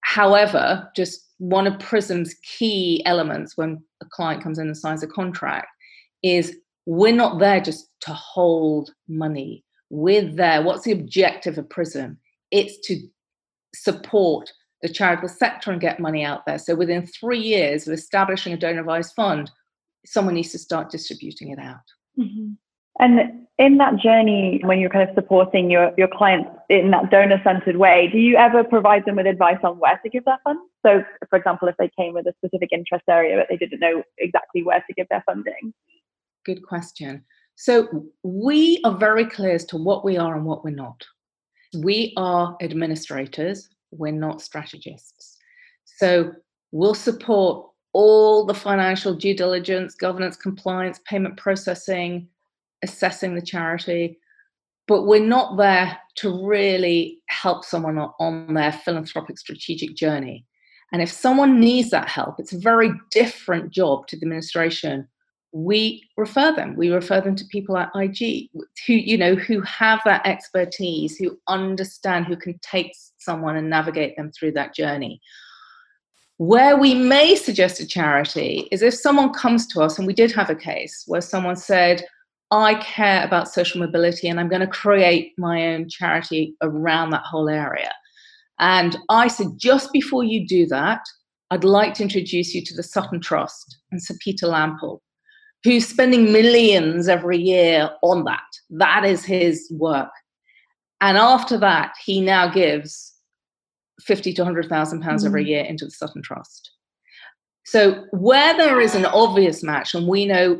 however 0.02 0.90
just 0.96 1.28
one 1.38 1.66
of 1.66 1.80
Prism's 1.80 2.36
key 2.44 3.02
elements 3.06 3.58
when 3.58 3.82
a 4.02 4.06
client 4.06 4.44
comes 4.44 4.60
in 4.60 4.68
and 4.68 4.78
signs 4.78 5.02
a 5.02 5.08
contract 5.08 5.68
is 6.22 6.56
we're 6.86 7.16
not 7.16 7.40
there 7.40 7.60
just 7.60 7.90
to 8.02 8.14
hold 8.14 8.92
money. 9.08 9.64
We're 9.90 10.22
there. 10.22 10.62
What's 10.62 10.84
the 10.84 10.92
objective 10.92 11.58
of 11.58 11.70
Prism? 11.70 12.20
It's 12.52 12.78
to 12.88 13.00
support 13.74 14.52
the 14.82 14.90
charitable 14.90 15.30
sector 15.30 15.72
and 15.72 15.82
get 15.82 16.00
money 16.00 16.24
out 16.24 16.46
there. 16.46 16.58
So 16.58 16.76
within 16.76 17.06
three 17.06 17.40
years 17.40 17.88
of 17.88 17.94
establishing 17.94 18.54
a 18.54 18.58
donor 18.58 18.82
advised 18.82 19.14
fund, 19.16 19.52
someone 20.06 20.36
needs 20.36 20.52
to 20.52 20.60
start 20.60 20.90
distributing 20.90 21.50
it 21.52 21.60
out. 21.60 21.78
Mm-hmm. 22.20 22.54
And 23.00 23.42
in 23.58 23.78
that 23.78 23.98
journey, 23.98 24.60
when 24.64 24.80
you're 24.80 24.90
kind 24.90 25.08
of 25.08 25.14
supporting 25.14 25.70
your, 25.70 25.92
your 25.98 26.08
clients 26.08 26.50
in 26.70 26.92
that 26.92 27.12
donor 27.12 27.40
centered 27.44 27.78
way, 27.78 28.10
do 28.12 28.18
you 28.18 28.36
ever 28.36 28.64
provide 28.64 29.06
them 29.06 29.18
with 29.18 29.28
advice 29.28 29.60
on 29.64 29.78
where 29.78 30.00
to 30.04 30.10
give 30.10 30.26
their 30.26 30.40
funds? 30.44 30.62
So, 30.86 31.04
for 31.30 31.38
example, 31.38 31.68
if 31.68 31.76
they 31.78 31.92
came 31.98 32.14
with 32.14 32.26
a 32.26 32.34
specific 32.40 32.70
interest 32.72 33.04
area 33.08 33.38
but 33.38 33.48
they 33.50 33.58
didn't 33.58 33.80
know 33.80 34.04
exactly 34.18 34.64
where 34.64 34.84
to 34.88 34.94
give 34.94 35.08
their 35.10 35.24
funding? 35.26 35.74
Good 36.46 36.66
question. 36.66 37.24
So, 37.56 38.06
we 38.24 38.82
are 38.84 38.98
very 38.98 39.26
clear 39.26 39.52
as 39.52 39.66
to 39.66 39.78
what 39.78 40.04
we 40.04 40.18
are 40.18 40.36
and 40.36 40.46
what 40.46 40.64
we're 40.64 40.72
not. 40.72 41.06
We 41.78 42.14
are 42.18 42.58
administrators, 42.62 43.70
we're 43.92 44.12
not 44.12 44.42
strategists. 44.42 45.38
So, 45.86 46.32
we'll 46.72 46.96
support 46.96 47.68
all 47.94 48.46
the 48.46 48.54
financial 48.56 49.14
due 49.14 49.36
diligence, 49.36 49.94
governance, 49.94 50.36
compliance, 50.36 51.00
payment 51.06 51.38
processing, 51.38 52.28
assessing 52.84 53.36
the 53.36 53.42
charity, 53.42 54.20
but 54.88 55.04
we're 55.04 55.26
not 55.26 55.58
there 55.58 55.98
to 56.18 56.46
really 56.46 57.20
help 57.28 57.64
someone 57.64 57.98
on 57.98 58.54
their 58.54 58.72
philanthropic 58.72 59.38
strategic 59.38 59.96
journey. 59.96 60.46
And 60.92 61.02
if 61.02 61.10
someone 61.10 61.60
needs 61.60 61.90
that 61.92 62.10
help, 62.10 62.40
it's 62.40 62.54
a 62.54 62.60
very 62.60 62.92
different 63.12 63.72
job 63.72 64.08
to 64.08 64.18
the 64.18 64.26
administration. 64.26 65.08
We 65.54 66.04
refer 66.18 66.54
them. 66.54 66.76
We 66.76 66.90
refer 66.90 67.22
them 67.22 67.36
to 67.36 67.46
people 67.46 67.78
at 67.78 67.92
IG 67.96 68.50
who, 68.86 68.94
you 68.94 69.18
know, 69.18 69.36
who 69.36 69.62
have 69.62 70.02
that 70.06 70.26
expertise, 70.26 71.18
who 71.18 71.38
understand, 71.48 72.26
who 72.26 72.36
can 72.36 72.60
take 72.62 72.94
someone 73.18 73.56
and 73.56 73.70
navigate 73.70 74.18
them 74.18 74.32
through 74.32 74.54
that 74.54 74.76
journey. 74.76 75.22
Where 76.38 76.76
we 76.76 76.96
may 76.96 77.36
suggest 77.36 77.80
a 77.80 77.86
charity 77.86 78.68
is 78.72 78.82
if 78.82 78.96
someone 78.96 79.32
comes 79.32 79.68
to 79.68 79.82
us, 79.82 79.98
and 79.98 80.08
we 80.08 80.14
did 80.14 80.32
have 80.32 80.50
a 80.50 80.56
case 80.56 81.04
where 81.06 81.22
someone 81.22 81.56
said, 81.56 82.04
I 82.52 82.76
care 82.76 83.24
about 83.24 83.48
social 83.48 83.80
mobility 83.80 84.28
and 84.28 84.40
I'm 84.40 84.50
going 84.50 84.62
to 84.62 84.68
create 84.68 85.34
my 85.38 85.68
own 85.68 85.88
charity 85.88 86.56
around 86.62 87.12
that 87.12 87.24
whole 87.24 87.50
area. 87.50 87.92
And 88.60 88.98
I 89.10 89.28
said, 89.28 89.58
just 89.58 89.92
before 89.94 90.24
you 90.24 90.46
do 90.46 90.66
that, 90.68 91.02
I'd 91.50 91.64
like 91.64 91.94
to 91.96 92.04
introduce 92.04 92.54
you 92.54 92.64
to 92.64 92.76
the 92.76 92.84
Sutton 92.84 93.20
Trust 93.20 93.80
and 93.92 94.02
Sir 94.02 94.16
Peter 94.22 94.48
Lampl, 94.48 95.00
who's 95.64 95.88
spending 95.88 96.32
millions 96.32 97.08
every 97.08 97.38
year 97.38 97.90
on 98.04 98.26
that. 98.26 98.40
That 98.70 99.06
is 99.06 99.26
his 99.26 99.72
work. 99.72 100.12
And 101.00 101.18
after 101.18 101.58
that, 101.58 101.94
he 102.06 102.22
now 102.22 102.50
gives 102.50 103.14
50 104.02 104.34
to 104.34 104.42
100,000 104.42 105.02
pounds 105.02 105.26
every 105.26 105.46
mm. 105.46 105.48
year 105.48 105.64
into 105.64 105.86
the 105.86 105.92
Sutton 105.92 106.22
Trust. 106.22 106.72
So 107.66 108.06
where 108.12 108.56
there 108.58 108.82
is 108.82 108.96
an 108.96 109.06
obvious 109.06 109.64
match, 109.64 109.94
and 109.96 110.08
we 110.08 110.26
know 110.26 110.60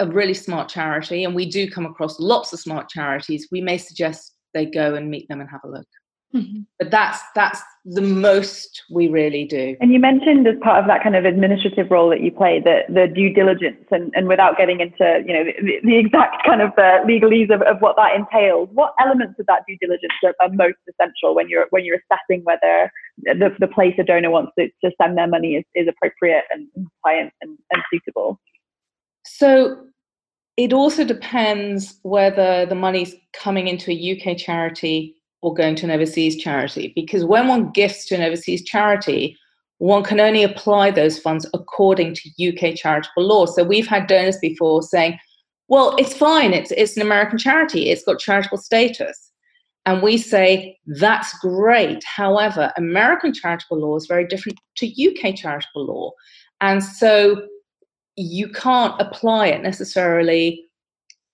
a 0.00 0.06
really 0.06 0.34
smart 0.34 0.68
charity, 0.68 1.24
and 1.24 1.34
we 1.34 1.48
do 1.48 1.70
come 1.70 1.86
across 1.86 2.18
lots 2.18 2.52
of 2.52 2.60
smart 2.60 2.88
charities, 2.88 3.48
we 3.52 3.60
may 3.60 3.78
suggest 3.78 4.32
they 4.52 4.66
go 4.66 4.94
and 4.94 5.10
meet 5.10 5.28
them 5.28 5.40
and 5.40 5.48
have 5.50 5.60
a 5.64 5.68
look. 5.68 5.86
Mm-hmm. 6.34 6.62
But 6.80 6.90
that's 6.90 7.20
that's 7.36 7.62
the 7.84 8.00
most 8.00 8.82
we 8.90 9.06
really 9.06 9.44
do. 9.44 9.76
And 9.80 9.92
you 9.92 10.00
mentioned 10.00 10.48
as 10.48 10.56
part 10.62 10.80
of 10.80 10.88
that 10.88 11.00
kind 11.00 11.14
of 11.14 11.24
administrative 11.24 11.92
role 11.92 12.10
that 12.10 12.22
you 12.22 12.32
play, 12.32 12.60
the 12.60 12.80
the 12.88 13.06
due 13.06 13.32
diligence, 13.32 13.86
and, 13.92 14.12
and 14.16 14.26
without 14.26 14.56
getting 14.56 14.80
into 14.80 15.22
you 15.24 15.32
know 15.32 15.44
the, 15.44 15.78
the 15.84 15.96
exact 15.96 16.44
kind 16.44 16.60
of 16.60 16.70
uh, 16.70 17.06
legalese 17.06 17.54
of, 17.54 17.62
of 17.62 17.78
what 17.78 17.94
that 17.96 18.16
entails, 18.16 18.68
what 18.72 18.94
elements 18.98 19.38
of 19.38 19.46
that 19.46 19.62
due 19.68 19.78
diligence 19.80 20.12
are, 20.24 20.34
are, 20.40 20.48
most 20.48 20.78
essential 20.88 21.36
when 21.36 21.48
you're 21.48 21.66
when 21.70 21.84
you're 21.84 22.00
assessing 22.10 22.42
whether 22.42 22.90
the, 23.22 23.54
the 23.60 23.68
place 23.68 23.94
a 24.00 24.02
donor 24.02 24.30
wants 24.30 24.50
to, 24.58 24.66
to 24.84 24.90
send 25.00 25.16
their 25.16 25.28
money 25.28 25.54
is, 25.54 25.64
is 25.76 25.86
appropriate 25.86 26.42
and 26.50 26.66
compliant 26.74 27.32
and, 27.42 27.56
and 27.70 27.82
suitable? 27.92 28.40
So 29.24 29.84
it 30.56 30.72
also 30.72 31.04
depends 31.04 31.98
whether 32.02 32.66
the 32.66 32.74
money's 32.74 33.14
coming 33.32 33.68
into 33.68 33.90
a 33.90 34.16
UK 34.16 34.36
charity 34.36 35.16
or 35.42 35.52
going 35.52 35.74
to 35.76 35.84
an 35.84 35.90
overseas 35.90 36.36
charity. 36.36 36.92
Because 36.94 37.24
when 37.24 37.48
one 37.48 37.70
gifts 37.72 38.06
to 38.06 38.14
an 38.14 38.22
overseas 38.22 38.62
charity, 38.64 39.36
one 39.78 40.04
can 40.04 40.20
only 40.20 40.42
apply 40.42 40.90
those 40.90 41.18
funds 41.18 41.46
according 41.52 42.14
to 42.14 42.48
UK 42.48 42.76
charitable 42.76 43.26
law. 43.26 43.46
So 43.46 43.64
we've 43.64 43.86
had 43.86 44.06
donors 44.06 44.38
before 44.38 44.82
saying, 44.82 45.18
well, 45.68 45.96
it's 45.98 46.14
fine, 46.14 46.52
it's, 46.52 46.70
it's 46.70 46.96
an 46.96 47.02
American 47.02 47.38
charity, 47.38 47.90
it's 47.90 48.04
got 48.04 48.18
charitable 48.18 48.58
status. 48.58 49.32
And 49.86 50.02
we 50.02 50.16
say, 50.16 50.78
that's 50.86 51.36
great. 51.40 52.02
However, 52.04 52.72
American 52.76 53.34
charitable 53.34 53.80
law 53.80 53.96
is 53.96 54.06
very 54.06 54.26
different 54.26 54.58
to 54.76 54.86
UK 54.86 55.34
charitable 55.34 55.86
law. 55.86 56.12
And 56.60 56.82
so 56.82 57.46
you 58.16 58.48
can't 58.48 59.00
apply 59.00 59.48
it 59.48 59.62
necessarily 59.62 60.64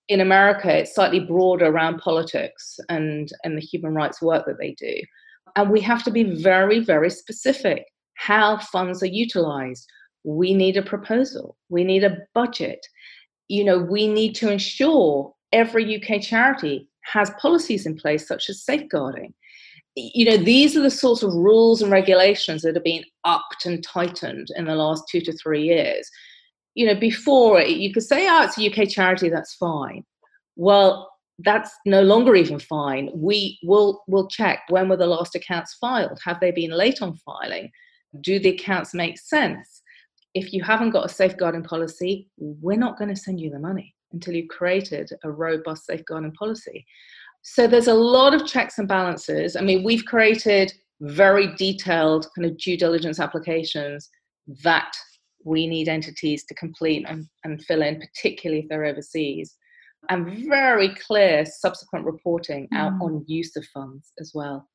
in 0.07 0.21
America. 0.21 0.79
It's 0.79 0.95
slightly 0.95 1.19
broader 1.19 1.67
around 1.67 1.99
politics 1.99 2.79
and, 2.89 3.31
and 3.43 3.57
the 3.57 3.61
human 3.61 3.93
rights 3.93 4.21
work 4.21 4.45
that 4.45 4.57
they 4.59 4.71
do. 4.73 4.95
And 5.55 5.69
we 5.69 5.81
have 5.81 6.03
to 6.03 6.11
be 6.11 6.41
very, 6.41 6.79
very 6.79 7.09
specific 7.09 7.85
how 8.15 8.57
funds 8.57 9.01
are 9.03 9.07
utilized. 9.07 9.87
We 10.23 10.53
need 10.53 10.77
a 10.77 10.81
proposal, 10.81 11.57
we 11.69 11.83
need 11.83 12.03
a 12.03 12.17
budget. 12.33 12.85
You 13.47 13.65
know, 13.65 13.79
we 13.79 14.07
need 14.07 14.33
to 14.35 14.49
ensure 14.49 15.33
every 15.51 15.95
UK 15.95 16.21
charity 16.21 16.87
has 17.03 17.31
policies 17.31 17.85
in 17.85 17.97
place, 17.97 18.27
such 18.27 18.49
as 18.49 18.63
safeguarding. 18.63 19.33
You 19.95 20.23
know, 20.23 20.37
these 20.37 20.77
are 20.77 20.81
the 20.81 20.89
sorts 20.89 21.21
of 21.21 21.33
rules 21.33 21.81
and 21.81 21.91
regulations 21.91 22.61
that 22.61 22.75
have 22.75 22.83
been 22.83 23.03
upped 23.25 23.65
and 23.65 23.83
tightened 23.83 24.47
in 24.55 24.65
the 24.65 24.75
last 24.75 25.03
two 25.09 25.19
to 25.21 25.33
three 25.33 25.63
years 25.63 26.09
you 26.75 26.85
know, 26.85 26.95
before 26.95 27.61
you 27.61 27.93
could 27.93 28.03
say, 28.03 28.27
oh, 28.29 28.43
it's 28.43 28.57
a 28.57 28.69
UK 28.69 28.89
charity, 28.89 29.29
that's 29.29 29.55
fine. 29.55 30.03
Well, 30.55 31.11
that's 31.39 31.71
no 31.85 32.01
longer 32.01 32.35
even 32.35 32.59
fine. 32.59 33.09
We 33.13 33.59
will 33.63 34.03
will 34.07 34.27
check 34.27 34.61
when 34.69 34.89
were 34.89 34.97
the 34.97 35.07
last 35.07 35.35
accounts 35.35 35.75
filed? 35.75 36.19
Have 36.23 36.39
they 36.39 36.51
been 36.51 36.71
late 36.71 37.01
on 37.01 37.15
filing? 37.15 37.71
Do 38.21 38.39
the 38.39 38.49
accounts 38.49 38.93
make 38.93 39.17
sense? 39.19 39.81
If 40.33 40.53
you 40.53 40.63
haven't 40.63 40.91
got 40.91 41.05
a 41.05 41.09
safeguarding 41.09 41.63
policy, 41.63 42.29
we're 42.37 42.77
not 42.77 42.97
going 42.97 43.13
to 43.13 43.19
send 43.19 43.39
you 43.39 43.49
the 43.49 43.59
money 43.59 43.93
until 44.13 44.35
you've 44.35 44.49
created 44.49 45.09
a 45.23 45.31
robust 45.31 45.85
safeguarding 45.85 46.33
policy. 46.33 46.85
So 47.41 47.67
there's 47.67 47.87
a 47.87 47.93
lot 47.93 48.33
of 48.33 48.45
checks 48.45 48.77
and 48.77 48.87
balances. 48.87 49.55
I 49.55 49.61
mean, 49.61 49.83
we've 49.83 50.05
created 50.05 50.71
very 51.01 51.53
detailed 51.55 52.27
kind 52.35 52.45
of 52.45 52.57
due 52.57 52.77
diligence 52.77 53.19
applications 53.19 54.09
that 54.63 54.91
we 55.45 55.67
need 55.67 55.87
entities 55.87 56.45
to 56.45 56.55
complete 56.55 57.05
and, 57.07 57.27
and 57.43 57.63
fill 57.63 57.81
in, 57.81 57.99
particularly 57.99 58.63
if 58.63 58.69
they're 58.69 58.85
overseas, 58.85 59.55
and 60.09 60.47
very 60.47 60.89
clear 60.95 61.45
subsequent 61.45 62.05
reporting 62.05 62.67
out 62.73 62.93
mm. 62.93 63.01
on 63.01 63.25
use 63.27 63.55
of 63.55 63.65
funds 63.73 64.11
as 64.19 64.31
well. 64.33 64.67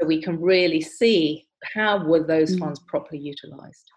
So 0.00 0.06
we 0.06 0.20
can 0.22 0.40
really 0.40 0.80
see 0.80 1.46
how 1.74 2.04
were 2.04 2.22
those 2.22 2.54
mm. 2.54 2.60
funds 2.60 2.80
properly 2.86 3.20
utilized. 3.20 3.90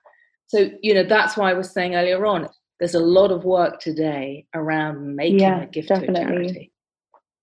So, 0.47 0.69
you 0.82 0.93
know, 0.93 1.03
that's 1.03 1.38
why 1.38 1.51
I 1.51 1.53
was 1.53 1.71
saying 1.71 1.95
earlier 1.95 2.25
on, 2.25 2.49
there's 2.79 2.95
a 2.95 2.99
lot 2.99 3.32
of 3.32 3.43
work 3.43 3.79
today 3.79 4.45
around 4.55 5.15
making 5.15 5.39
yeah, 5.39 5.63
a 5.63 5.67
gift 5.67 5.89
definitely. 5.89 6.15
to 6.15 6.21
a 6.21 6.25
charity 6.25 6.71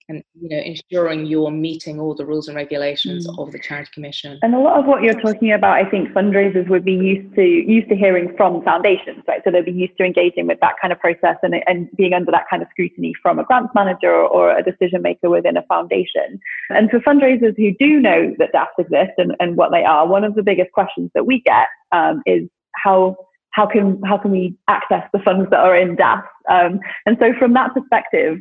and 0.08 0.22
you 0.40 0.48
know 0.48 0.58
ensuring 0.58 1.26
you're 1.26 1.50
meeting 1.50 1.98
all 1.98 2.14
the 2.14 2.24
rules 2.24 2.48
and 2.48 2.56
regulations 2.56 3.26
mm. 3.26 3.38
of 3.38 3.52
the 3.52 3.58
charity 3.58 3.90
commission 3.92 4.38
and 4.42 4.54
a 4.54 4.58
lot 4.58 4.78
of 4.78 4.86
what 4.86 5.02
you're 5.02 5.20
talking 5.20 5.52
about 5.52 5.72
i 5.72 5.88
think 5.88 6.08
fundraisers 6.10 6.68
would 6.68 6.84
be 6.84 6.94
used 6.94 7.34
to 7.34 7.42
used 7.42 7.88
to 7.88 7.96
hearing 7.96 8.32
from 8.36 8.62
foundations 8.62 9.22
right 9.26 9.40
so 9.44 9.50
they'll 9.50 9.64
be 9.64 9.72
used 9.72 9.96
to 9.96 10.04
engaging 10.04 10.46
with 10.46 10.58
that 10.60 10.74
kind 10.80 10.92
of 10.92 10.98
process 11.00 11.36
and, 11.42 11.54
and 11.66 11.88
being 11.96 12.12
under 12.12 12.30
that 12.30 12.44
kind 12.48 12.62
of 12.62 12.68
scrutiny 12.70 13.12
from 13.22 13.38
a 13.38 13.44
grants 13.44 13.72
manager 13.74 14.12
or, 14.12 14.28
or 14.28 14.56
a 14.56 14.62
decision 14.62 15.02
maker 15.02 15.28
within 15.28 15.56
a 15.56 15.62
foundation 15.62 16.38
and 16.70 16.90
for 16.90 17.00
fundraisers 17.00 17.56
who 17.56 17.72
do 17.78 18.00
know 18.00 18.34
that 18.38 18.52
DAFs 18.52 18.78
exist 18.78 19.12
and, 19.18 19.34
and 19.40 19.56
what 19.56 19.70
they 19.70 19.84
are 19.84 20.06
one 20.06 20.24
of 20.24 20.34
the 20.34 20.42
biggest 20.42 20.70
questions 20.72 21.10
that 21.14 21.26
we 21.26 21.40
get 21.42 21.66
um, 21.92 22.22
is 22.26 22.48
how 22.74 23.16
how 23.50 23.66
can 23.66 24.00
how 24.02 24.18
can 24.18 24.30
we 24.30 24.54
access 24.68 25.02
the 25.14 25.18
funds 25.20 25.48
that 25.50 25.60
are 25.60 25.74
in 25.74 25.96
DAFs? 25.96 26.28
Um, 26.50 26.78
and 27.06 27.16
so 27.18 27.32
from 27.38 27.54
that 27.54 27.72
perspective, 27.72 28.38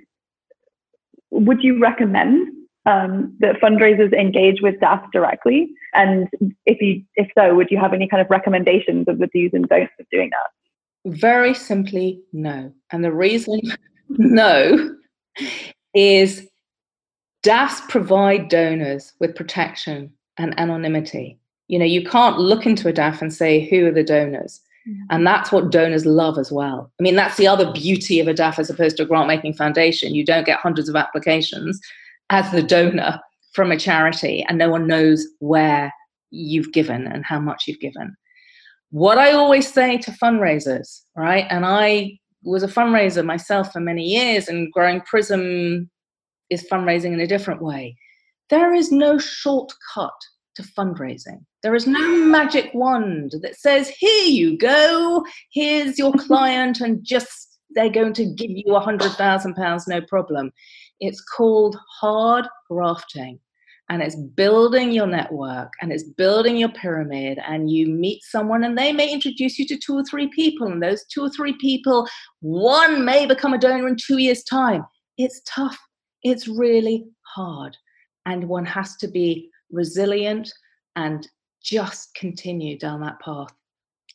would 1.36 1.63
you 1.63 1.80
recommend 1.80 2.48
um, 2.86 3.36
that 3.39 3.60
fundraisers 3.62 4.13
engage 4.13 4.62
with 4.62 4.80
DAFs 4.80 5.08
directly? 5.12 5.69
And 5.93 6.28
if 6.65 6.82
you, 6.82 7.04
if 7.15 7.30
so, 7.38 7.56
would 7.56 7.71
you 7.71 7.78
have 7.78 7.93
any 7.93 8.08
kind 8.08 8.21
of 8.21 8.30
recommendations 8.30 9.08
of 9.08 9.17
the 9.17 9.28
do's 9.28 9.52
and 9.54 9.67
don'ts 9.67 9.93
of 10.00 10.06
doing 10.12 10.30
that? 10.32 11.17
Very 11.17 11.54
simply, 11.54 12.21
no. 12.34 12.71
And 12.91 13.04
the 13.04 13.12
reason 13.12 13.60
no 14.10 14.95
is 15.93 16.48
DAFs 17.43 17.88
provide 17.89 18.50
donors 18.50 19.13
with 19.19 19.36
protection 19.36 20.12
and 20.38 20.60
anonymity. 20.60 21.39
You 21.67 21.80
know, 21.80 21.86
you 21.86 22.04
can't 22.04 22.39
look 22.39 22.65
into 22.65 22.88
a 22.88 22.93
DAF 22.93 23.21
and 23.21 23.34
say, 23.34 23.67
who 23.69 23.88
are 23.88 23.91
the 23.91 24.04
donors? 24.04 24.62
Mm-hmm. 24.88 25.04
And 25.10 25.26
that's 25.26 25.52
what 25.52 25.71
donors 25.71 26.06
love 26.06 26.38
as 26.38 26.52
well. 26.52 26.91
I 27.00 27.04
mean, 27.04 27.15
that's 27.15 27.38
the 27.38 27.48
other 27.48 27.71
beauty 27.71 28.19
of 28.19 28.28
a 28.28 28.34
DAF 28.34 28.60
as 28.60 28.69
opposed 28.69 28.98
to 28.98 29.04
a 29.04 29.06
grant 29.06 29.28
making 29.28 29.54
foundation. 29.54 30.13
You 30.13 30.24
don't 30.24 30.45
get 30.45 30.60
hundreds 30.60 30.89
of 30.89 30.95
applications 30.95 31.80
as 32.30 32.52
the 32.52 32.62
donor 32.63 33.19
from 33.54 33.71
a 33.71 33.80
charity, 33.80 34.45
and 34.48 34.58
no 34.58 34.69
one 34.69 34.86
knows 34.86 35.26
where 35.39 35.91
you've 36.30 36.74
given 36.74 37.08
and 37.08 37.24
how 37.26 37.39
much 37.39 37.63
you've 37.67 37.80
given. 37.80 38.15
What 38.91 39.17
I 39.17 39.32
always 39.32 39.71
say 39.71 39.98
to 39.98 40.12
fundraisers, 40.12 41.02
right? 41.15 41.45
And 41.50 41.65
I 41.65 42.19
was 42.43 42.63
a 42.63 42.67
fundraiser 42.67 43.26
myself 43.26 43.71
for 43.71 43.80
many 43.80 44.04
years, 44.04 44.48
and 44.48 44.71
Growing 44.71 45.02
Prism 45.02 45.89
is 46.50 46.67
fundraising 46.71 47.13
in 47.13 47.19
a 47.19 47.28
different 47.28 47.62
way. 47.62 47.95
There 48.50 48.74
is 48.74 48.91
no 48.91 49.17
shortcut 49.17 50.13
to 50.56 50.63
fundraising. 50.63 51.44
There 51.63 51.76
is 51.76 51.88
no 51.88 52.18
magic 52.26 52.72
wand 52.74 53.36
that 53.41 53.56
says, 53.56 53.89
here 53.89 54.26
you 54.26 54.58
go, 54.58 55.26
here's 55.52 55.98
your 55.98 56.13
client, 56.18 56.82
and 56.82 57.04
just 57.04 57.60
they're 57.76 57.89
going 57.89 58.13
to 58.13 58.26
give 58.26 58.52
you 58.52 58.76
a 58.76 58.80
hundred 58.80 59.12
thousand 59.12 59.56
pounds, 59.56 59.88
no 59.88 60.02
problem. 60.02 60.52
It's 61.00 61.22
called 61.22 61.78
hard 62.00 62.48
grafting. 62.70 63.39
And 63.89 64.02
it's 64.02 64.15
building 64.15 64.91
your 64.91 65.06
network 65.06 65.72
and 65.80 65.91
it's 65.91 66.04
building 66.04 66.58
your 66.58 66.70
pyramid. 66.70 67.38
And 67.48 67.70
you 67.70 67.86
meet 67.86 68.24
someone, 68.24 68.63
and 68.63 68.76
they 68.76 68.91
may 68.91 69.12
introduce 69.12 69.60
you 69.60 69.68
to 69.68 69.78
two 69.78 69.96
or 69.96 70.04
three 70.04 70.28
people. 70.30 70.65
And 70.65 70.82
those 70.82 71.06
two 71.06 71.22
or 71.22 71.30
three 71.30 71.54
people, 71.60 72.08
one 72.39 73.06
may 73.06 73.28
become 73.28 73.54
a 73.54 73.60
donor 73.60 73.88
in 73.88 73.96
two 73.96 74.18
years' 74.18 74.44
time. 74.44 74.84
It's 75.20 75.39
tough. 75.46 75.78
It's 76.24 76.48
really 76.48 77.06
hard. 77.36 77.78
And 78.26 78.50
one 78.50 78.65
has 78.65 78.96
to 78.98 79.08
be 79.08 79.52
resilient 79.76 80.52
and 80.96 81.28
just 81.64 82.14
continue 82.16 82.78
down 82.78 83.02
that 83.02 83.20
path 83.20 83.54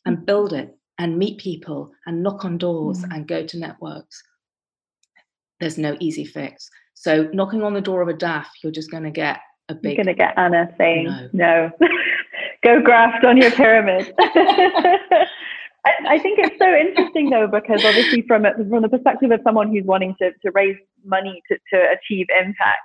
and 0.05 0.17
mm. 0.17 0.25
build 0.25 0.53
it 0.53 0.75
and 0.97 1.17
meet 1.17 1.39
people 1.39 1.91
and 2.05 2.23
knock 2.23 2.45
on 2.45 2.57
doors 2.57 2.99
mm. 3.03 3.15
and 3.15 3.27
go 3.27 3.45
to 3.45 3.57
networks. 3.57 4.21
There's 5.59 5.77
no 5.77 5.95
easy 5.99 6.25
fix. 6.25 6.69
So 6.93 7.29
knocking 7.33 7.63
on 7.63 7.73
the 7.73 7.81
door 7.81 8.01
of 8.01 8.07
a 8.07 8.13
DAF, 8.13 8.45
you're 8.63 8.71
just 8.71 8.91
going 8.91 9.03
to 9.03 9.11
get 9.11 9.39
a 9.69 9.75
big. 9.75 9.97
You're 9.97 10.03
going 10.03 10.15
to 10.15 10.19
get 10.19 10.37
Anna 10.37 10.73
saying 10.77 11.05
no. 11.05 11.29
no. 11.33 11.71
go 12.63 12.81
graft 12.81 13.25
on 13.25 13.37
your 13.37 13.51
pyramid. 13.51 14.13
I, 15.83 15.91
I, 16.09 16.19
think 16.19 16.37
it's 16.37 16.59
so 16.59 16.71
interesting 16.75 17.31
though 17.31 17.47
because 17.47 17.83
obviously 17.83 18.21
from 18.27 18.43
from 18.69 18.83
the 18.83 18.89
perspective 18.89 19.31
of 19.31 19.39
someone 19.43 19.71
who's 19.71 19.83
wanting 19.83 20.15
to, 20.21 20.31
to 20.43 20.51
raise 20.51 20.77
money 21.03 21.41
to, 21.49 21.57
to 21.73 21.85
achieve 21.91 22.27
impact, 22.39 22.81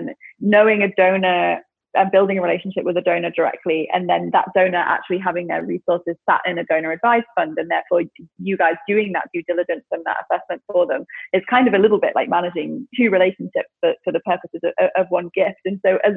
um, 0.00 0.10
knowing 0.38 0.82
a 0.82 0.94
donor 0.94 1.60
and 1.96 2.10
building 2.10 2.38
a 2.38 2.42
relationship 2.42 2.84
with 2.84 2.96
a 2.96 3.00
donor 3.00 3.30
directly, 3.30 3.88
and 3.92 4.08
then 4.08 4.30
that 4.32 4.48
donor 4.54 4.78
actually 4.78 5.18
having 5.18 5.46
their 5.46 5.64
resources 5.64 6.16
sat 6.28 6.40
in 6.46 6.58
a 6.58 6.64
donor 6.64 6.92
advised 6.92 7.26
fund, 7.34 7.58
and 7.58 7.70
therefore 7.70 8.02
you 8.38 8.56
guys 8.56 8.74
doing 8.88 9.12
that 9.12 9.28
due 9.32 9.42
diligence 9.44 9.84
and 9.90 10.04
that 10.04 10.18
assessment 10.24 10.62
for 10.70 10.86
them 10.86 11.04
is 11.32 11.42
kind 11.48 11.68
of 11.68 11.74
a 11.74 11.78
little 11.78 11.98
bit 11.98 12.12
like 12.14 12.28
managing 12.28 12.86
two 12.96 13.10
relationships 13.10 13.70
for, 13.80 13.94
for 14.04 14.12
the 14.12 14.20
purposes 14.20 14.60
of, 14.78 14.90
of 14.96 15.06
one 15.08 15.30
gift. 15.34 15.60
And 15.64 15.80
so, 15.84 15.98
as 16.04 16.14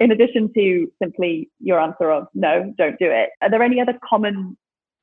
in 0.00 0.10
addition 0.10 0.52
to 0.54 0.90
simply 1.02 1.50
your 1.60 1.80
answer 1.80 2.10
of 2.10 2.26
no, 2.34 2.72
don't 2.76 2.98
do 2.98 3.10
it, 3.10 3.30
are 3.42 3.50
there 3.50 3.62
any 3.62 3.80
other 3.80 3.98
common 4.08 4.56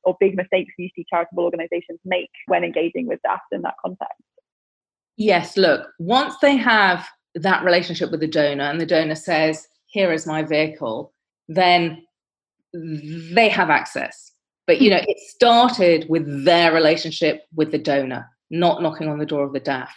or 0.03 0.17
big 0.19 0.35
mistakes 0.35 0.73
you 0.77 0.89
see 0.95 1.05
charitable 1.09 1.43
organizations 1.43 1.99
make 2.03 2.29
when 2.47 2.63
engaging 2.63 3.07
with 3.07 3.19
DAFs 3.25 3.39
in 3.51 3.61
that 3.61 3.75
context? 3.81 4.21
Yes, 5.15 5.57
look, 5.57 5.87
once 5.99 6.35
they 6.41 6.57
have 6.57 7.07
that 7.35 7.63
relationship 7.63 8.11
with 8.11 8.19
the 8.19 8.27
donor 8.27 8.63
and 8.63 8.81
the 8.81 8.85
donor 8.85 9.15
says, 9.15 9.67
here 9.93 10.11
is 10.11 10.25
my 10.25 10.41
vehicle, 10.41 11.13
then 11.47 12.03
they 12.73 13.47
have 13.47 13.69
access. 13.69 14.31
But 14.65 14.81
you 14.81 14.89
know, 14.89 15.01
it 15.07 15.19
started 15.19 16.07
with 16.09 16.45
their 16.45 16.73
relationship 16.73 17.43
with 17.53 17.71
the 17.71 17.77
donor, 17.77 18.27
not 18.49 18.81
knocking 18.81 19.07
on 19.07 19.19
the 19.19 19.25
door 19.25 19.43
of 19.43 19.53
the 19.53 19.61
DAF. 19.61 19.89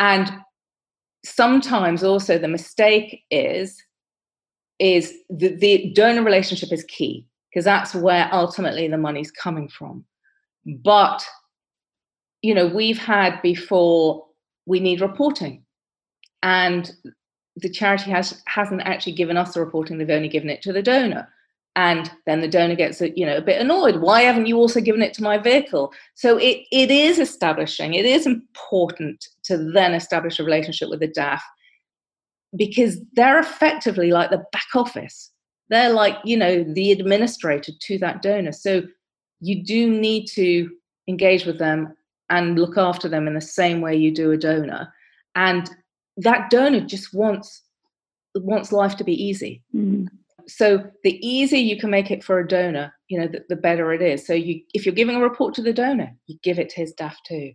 And 0.00 0.32
sometimes 1.24 2.02
also 2.02 2.38
the 2.38 2.48
mistake 2.48 3.22
is 3.30 3.80
is 4.78 5.12
the, 5.28 5.54
the 5.56 5.92
donor 5.94 6.24
relationship 6.24 6.72
is 6.72 6.82
key 6.84 7.26
because 7.50 7.64
that's 7.66 7.94
where 7.94 8.30
ultimately 8.32 8.88
the 8.88 8.96
money's 8.96 9.30
coming 9.30 9.68
from. 9.68 10.04
But 10.64 11.24
you 12.40 12.54
know, 12.54 12.66
we've 12.66 12.98
had 12.98 13.42
before 13.42 14.24
we 14.64 14.80
need 14.80 15.02
reporting. 15.02 15.64
And 16.42 16.90
the 17.56 17.68
charity 17.68 18.10
has 18.10 18.42
hasn't 18.46 18.82
actually 18.82 19.12
given 19.12 19.36
us 19.36 19.54
the 19.54 19.60
reporting 19.60 19.98
they've 19.98 20.10
only 20.10 20.28
given 20.28 20.50
it 20.50 20.62
to 20.62 20.72
the 20.72 20.82
donor. 20.82 21.28
And 21.74 22.10
then 22.26 22.42
the 22.42 22.48
donor 22.48 22.74
gets 22.74 23.00
a, 23.00 23.16
you 23.18 23.24
know 23.24 23.36
a 23.36 23.42
bit 23.42 23.60
annoyed. 23.60 23.96
Why 23.96 24.22
haven't 24.22 24.46
you 24.46 24.56
also 24.56 24.80
given 24.80 25.02
it 25.02 25.14
to 25.14 25.22
my 25.22 25.38
vehicle? 25.38 25.92
So 26.14 26.36
it, 26.36 26.66
it 26.70 26.90
is 26.90 27.18
establishing 27.18 27.94
it 27.94 28.04
is 28.04 28.26
important 28.26 29.26
to 29.44 29.58
then 29.72 29.94
establish 29.94 30.38
a 30.38 30.44
relationship 30.44 30.90
with 30.90 31.00
the 31.00 31.08
daf 31.08 31.40
because 32.56 32.98
they're 33.14 33.38
effectively 33.38 34.12
like 34.12 34.30
the 34.30 34.44
back 34.52 34.68
office. 34.74 35.30
They're 35.68 35.92
like 35.92 36.16
you 36.24 36.36
know 36.36 36.64
the 36.64 36.92
administrator 36.92 37.72
to 37.80 37.98
that 37.98 38.22
donor. 38.22 38.52
So 38.52 38.82
you 39.40 39.64
do 39.64 39.90
need 39.90 40.26
to 40.28 40.70
engage 41.08 41.44
with 41.46 41.58
them 41.58 41.96
and 42.30 42.58
look 42.58 42.78
after 42.78 43.08
them 43.08 43.26
in 43.26 43.34
the 43.34 43.40
same 43.40 43.80
way 43.80 43.94
you 43.94 44.10
do 44.10 44.30
a 44.30 44.36
donor. 44.36 44.92
And 45.34 45.70
that 46.16 46.50
donor 46.50 46.80
just 46.80 47.14
wants 47.14 47.62
wants 48.34 48.72
life 48.72 48.96
to 48.96 49.04
be 49.04 49.12
easy. 49.12 49.62
Mm. 49.74 50.08
So 50.48 50.84
the 51.04 51.26
easier 51.26 51.60
you 51.60 51.78
can 51.78 51.90
make 51.90 52.10
it 52.10 52.24
for 52.24 52.38
a 52.38 52.48
donor, 52.48 52.92
you 53.08 53.20
know, 53.20 53.28
the, 53.28 53.44
the, 53.48 53.56
better 53.56 53.92
it 53.92 54.02
is. 54.02 54.26
So 54.26 54.32
you, 54.32 54.62
if 54.74 54.84
you're 54.84 54.94
giving 54.94 55.14
a 55.14 55.20
report 55.20 55.54
to 55.54 55.62
the 55.62 55.72
donor, 55.72 56.10
you 56.26 56.36
give 56.42 56.58
it 56.58 56.68
to 56.70 56.76
his 56.76 56.94
DAF 56.94 57.14
too, 57.26 57.52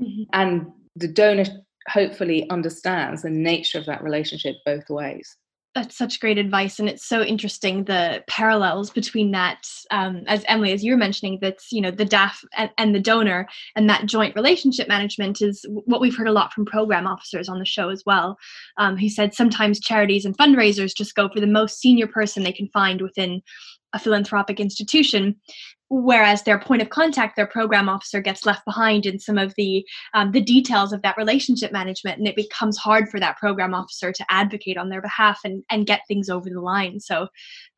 mm-hmm. 0.00 0.22
and 0.32 0.66
the 0.96 1.08
donor 1.08 1.44
hopefully 1.88 2.48
understands 2.50 3.22
the 3.22 3.30
nature 3.30 3.78
of 3.78 3.86
that 3.86 4.02
relationship 4.02 4.56
both 4.66 4.90
ways 4.90 5.36
that's 5.78 5.96
such 5.96 6.20
great 6.20 6.38
advice 6.38 6.78
and 6.78 6.88
it's 6.88 7.06
so 7.06 7.22
interesting 7.22 7.84
the 7.84 8.22
parallels 8.28 8.90
between 8.90 9.30
that 9.30 9.66
um, 9.90 10.22
as 10.26 10.44
emily 10.48 10.72
as 10.72 10.82
you 10.82 10.92
were 10.92 10.98
mentioning 10.98 11.38
that's 11.40 11.70
you 11.70 11.80
know 11.80 11.90
the 11.90 12.04
daf 12.04 12.44
and, 12.56 12.70
and, 12.78 12.94
the 12.94 13.00
donor 13.00 13.46
and 13.76 13.88
that 13.88 14.06
joint 14.06 14.34
relationship 14.34 14.88
management 14.88 15.40
is 15.40 15.64
what 15.68 16.00
we've 16.00 16.16
heard 16.16 16.26
a 16.26 16.32
lot 16.32 16.52
from 16.52 16.64
program 16.64 17.06
officers 17.06 17.48
on 17.48 17.58
the 17.58 17.64
show 17.64 17.88
as 17.90 18.02
well. 18.04 18.36
Um, 18.76 18.96
he 18.96 19.08
said 19.08 19.34
sometimes 19.34 19.80
charities 19.80 20.24
and 20.24 20.36
fundraisers 20.36 20.96
just 20.96 21.14
go 21.14 21.28
for 21.28 21.40
the 21.40 21.46
most 21.46 21.78
senior 21.78 22.06
person 22.06 22.42
they 22.42 22.52
can 22.52 22.68
find 22.68 23.00
within 23.00 23.42
a 23.92 23.98
philanthropic 23.98 24.60
institution 24.60 25.36
whereas 25.90 26.42
their 26.42 26.58
point 26.58 26.82
of 26.82 26.90
contact 26.90 27.36
their 27.36 27.46
program 27.46 27.88
officer 27.88 28.20
gets 28.20 28.44
left 28.44 28.64
behind 28.64 29.06
in 29.06 29.18
some 29.18 29.38
of 29.38 29.54
the 29.56 29.84
um, 30.14 30.32
the 30.32 30.40
details 30.40 30.92
of 30.92 31.02
that 31.02 31.16
relationship 31.16 31.72
management 31.72 32.18
and 32.18 32.28
it 32.28 32.36
becomes 32.36 32.76
hard 32.76 33.08
for 33.08 33.18
that 33.18 33.36
program 33.38 33.74
officer 33.74 34.12
to 34.12 34.24
advocate 34.30 34.76
on 34.76 34.88
their 34.88 35.02
behalf 35.02 35.40
and 35.44 35.62
and 35.70 35.86
get 35.86 36.02
things 36.06 36.28
over 36.28 36.48
the 36.50 36.60
line. 36.60 37.00
So 37.00 37.28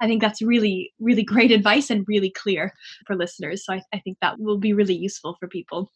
i 0.01 0.07
think 0.07 0.21
that's 0.21 0.43
really 0.43 0.93
really 0.99 1.23
great 1.23 1.51
advice 1.59 1.91
and 1.91 2.05
really 2.09 2.31
clear 2.31 2.73
for 3.07 3.17
listeners. 3.17 3.65
So 3.65 3.75
i, 3.75 3.83
I 3.93 4.01
think 4.01 4.19
that 4.21 4.39
will 4.39 4.59
be 4.59 4.73
really 4.73 4.97
useful 4.97 5.37
for 5.39 5.49
people. 5.49 5.91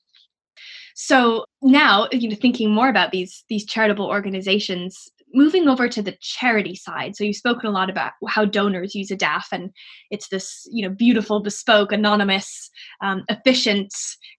So 0.94 1.46
now 1.62 2.08
you 2.12 2.28
know 2.28 2.36
thinking 2.36 2.70
more 2.72 2.88
about 2.88 3.10
these 3.10 3.44
these 3.48 3.66
charitable 3.66 4.06
organizations 4.06 5.08
moving 5.34 5.68
over 5.68 5.88
to 5.88 6.02
the 6.02 6.16
charity 6.20 6.74
side 6.74 7.14
so 7.16 7.24
you've 7.24 7.36
spoken 7.36 7.68
a 7.68 7.72
lot 7.72 7.90
about 7.90 8.12
how 8.28 8.44
donors 8.44 8.94
use 8.94 9.10
a 9.10 9.16
daf 9.16 9.44
and 9.52 9.70
it's 10.10 10.28
this 10.28 10.66
you 10.70 10.86
know 10.86 10.94
beautiful 10.94 11.40
bespoke 11.40 11.92
anonymous 11.92 12.70
um, 13.02 13.22
efficient 13.28 13.92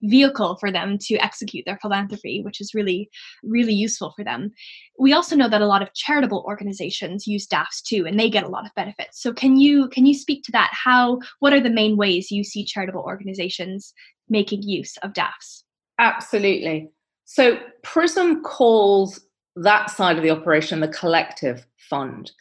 vehicle 0.04 0.58
for 0.60 0.72
them 0.72 0.98
to 0.98 1.16
execute 1.18 1.64
their 1.66 1.80
philanthropy 1.82 2.42
which 2.44 2.62
is 2.62 2.74
really 2.74 3.10
really 3.44 3.74
useful 3.74 4.14
for 4.16 4.24
them. 4.24 4.52
We 5.00 5.14
also 5.14 5.36
know 5.36 5.50
that 5.50 5.62
a 5.62 5.68
lot 5.68 5.82
of 5.82 5.94
charitable 5.94 6.44
organizations 6.48 7.28
use 7.28 7.48
dafs 7.48 7.82
too 7.82 8.06
and 8.06 8.20
they 8.20 8.30
get 8.30 8.44
a 8.44 8.50
lot 8.50 8.66
of 8.66 8.74
benefits. 8.76 9.22
So 9.22 9.34
can 9.34 9.58
you 9.58 9.90
can 9.90 10.06
you 10.06 10.14
speak 10.14 10.44
to 10.46 10.52
that? 10.54 10.72
How 10.72 11.20
what 11.40 11.54
are 11.54 11.62
the 11.62 11.70
main 11.70 11.98
ways 11.98 12.32
you 12.32 12.44
see 12.44 12.66
charitable 12.66 13.02
organizations 13.02 13.94
making 14.30 14.64
use 14.64 14.98
of 14.98 15.14
dafs 15.14 15.64
absolutely. 16.00 16.90
So 17.26 17.58
prism 17.84 18.44
calls 18.44 19.20
that 19.56 19.90
side 19.90 20.18
of 20.18 20.24
the 20.24 20.32
operation 20.32 20.80
the 20.80 20.88
collective 20.88 21.66
fund. 21.78 22.32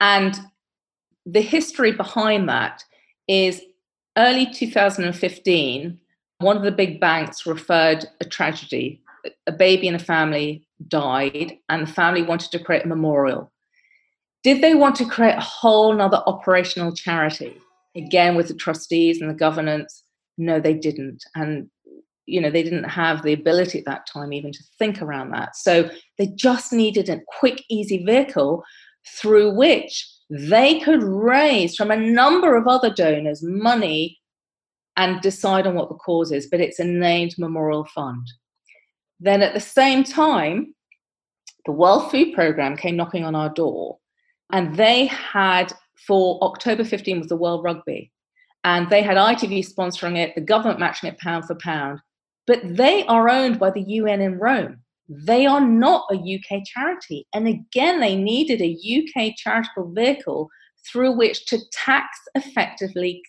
And 0.00 0.38
the 1.24 1.40
history 1.40 1.92
behind 1.92 2.48
that 2.48 2.84
is 3.28 3.62
early 4.16 4.46
2015, 4.46 5.98
one 6.38 6.56
of 6.56 6.62
the 6.62 6.72
big 6.72 7.00
banks 7.00 7.46
referred 7.46 8.06
a 8.20 8.24
tragedy. 8.24 9.02
A 9.46 9.52
baby 9.52 9.88
in 9.88 9.94
a 9.94 10.00
family 10.00 10.66
died, 10.86 11.58
and 11.68 11.86
the 11.86 11.92
family 11.92 12.22
wanted 12.22 12.52
to 12.52 12.60
create 12.60 12.84
a 12.84 12.88
memorial. 12.88 13.50
Did 14.44 14.62
they 14.62 14.74
want 14.74 14.94
to 14.96 15.04
create 15.04 15.36
a 15.36 15.40
whole 15.40 15.92
nother 15.92 16.22
operational 16.26 16.92
charity? 16.92 17.56
Again, 17.96 18.36
with 18.36 18.46
the 18.46 18.54
trustees 18.54 19.20
and 19.20 19.28
the 19.28 19.34
governance? 19.34 20.04
No, 20.38 20.60
they 20.60 20.74
didn't. 20.74 21.24
And 21.34 21.68
you 22.26 22.40
know 22.40 22.50
they 22.50 22.62
didn't 22.62 22.84
have 22.84 23.22
the 23.22 23.32
ability 23.32 23.78
at 23.78 23.84
that 23.86 24.06
time 24.06 24.32
even 24.32 24.52
to 24.52 24.62
think 24.78 25.00
around 25.00 25.30
that. 25.30 25.56
So 25.56 25.88
they 26.18 26.26
just 26.28 26.72
needed 26.72 27.08
a 27.08 27.20
quick 27.38 27.62
easy 27.70 28.04
vehicle 28.04 28.62
through 29.20 29.54
which 29.54 30.06
they 30.28 30.80
could 30.80 31.02
raise 31.02 31.76
from 31.76 31.90
a 31.90 31.96
number 31.96 32.56
of 32.56 32.66
other 32.66 32.90
donors 32.90 33.42
money 33.42 34.18
and 34.96 35.20
decide 35.20 35.66
on 35.66 35.74
what 35.74 35.88
the 35.88 35.94
cause 35.94 36.32
is 36.32 36.48
but 36.50 36.60
it's 36.60 36.80
a 36.80 36.84
named 36.84 37.34
memorial 37.38 37.86
fund. 37.94 38.26
Then 39.20 39.42
at 39.42 39.54
the 39.54 39.60
same 39.60 40.04
time 40.04 40.74
the 41.64 41.72
world 41.72 42.10
food 42.10 42.34
program 42.34 42.76
came 42.76 42.96
knocking 42.96 43.24
on 43.24 43.34
our 43.34 43.50
door 43.50 43.98
and 44.52 44.76
they 44.76 45.06
had 45.06 45.72
for 46.06 46.42
october 46.42 46.84
15 46.84 47.18
was 47.18 47.28
the 47.28 47.36
world 47.36 47.64
rugby 47.64 48.12
and 48.66 48.90
they 48.90 49.00
had 49.00 49.16
ITV 49.16 49.64
sponsoring 49.72 50.18
it, 50.18 50.34
the 50.34 50.40
government 50.40 50.80
matching 50.80 51.08
it 51.08 51.18
pound 51.18 51.44
for 51.44 51.54
pound 51.54 52.00
but 52.46 52.60
they 52.64 53.04
are 53.06 53.28
owned 53.28 53.58
by 53.58 53.70
the 53.70 53.82
UN 53.82 54.20
in 54.20 54.38
Rome. 54.38 54.78
They 55.08 55.46
are 55.46 55.60
not 55.60 56.06
a 56.10 56.16
UK 56.16 56.62
charity. 56.64 57.26
And 57.32 57.46
again, 57.46 58.00
they 58.00 58.16
needed 58.16 58.60
a 58.60 58.74
UK 58.74 59.34
charitable 59.36 59.92
vehicle 59.92 60.48
through 60.90 61.16
which 61.16 61.46
to 61.46 61.58
tax 61.72 62.18
effectively 62.34 63.22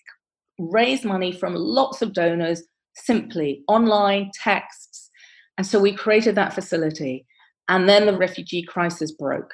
raise 0.58 1.04
money 1.04 1.32
from 1.32 1.54
lots 1.54 2.02
of 2.02 2.12
donors 2.12 2.62
simply 2.94 3.62
online 3.68 4.30
texts. 4.34 5.10
And 5.56 5.66
so 5.66 5.78
we 5.78 5.92
created 5.92 6.34
that 6.34 6.52
facility. 6.52 7.26
And 7.68 7.88
then 7.88 8.06
the 8.06 8.16
refugee 8.16 8.62
crisis 8.62 9.12
broke 9.12 9.52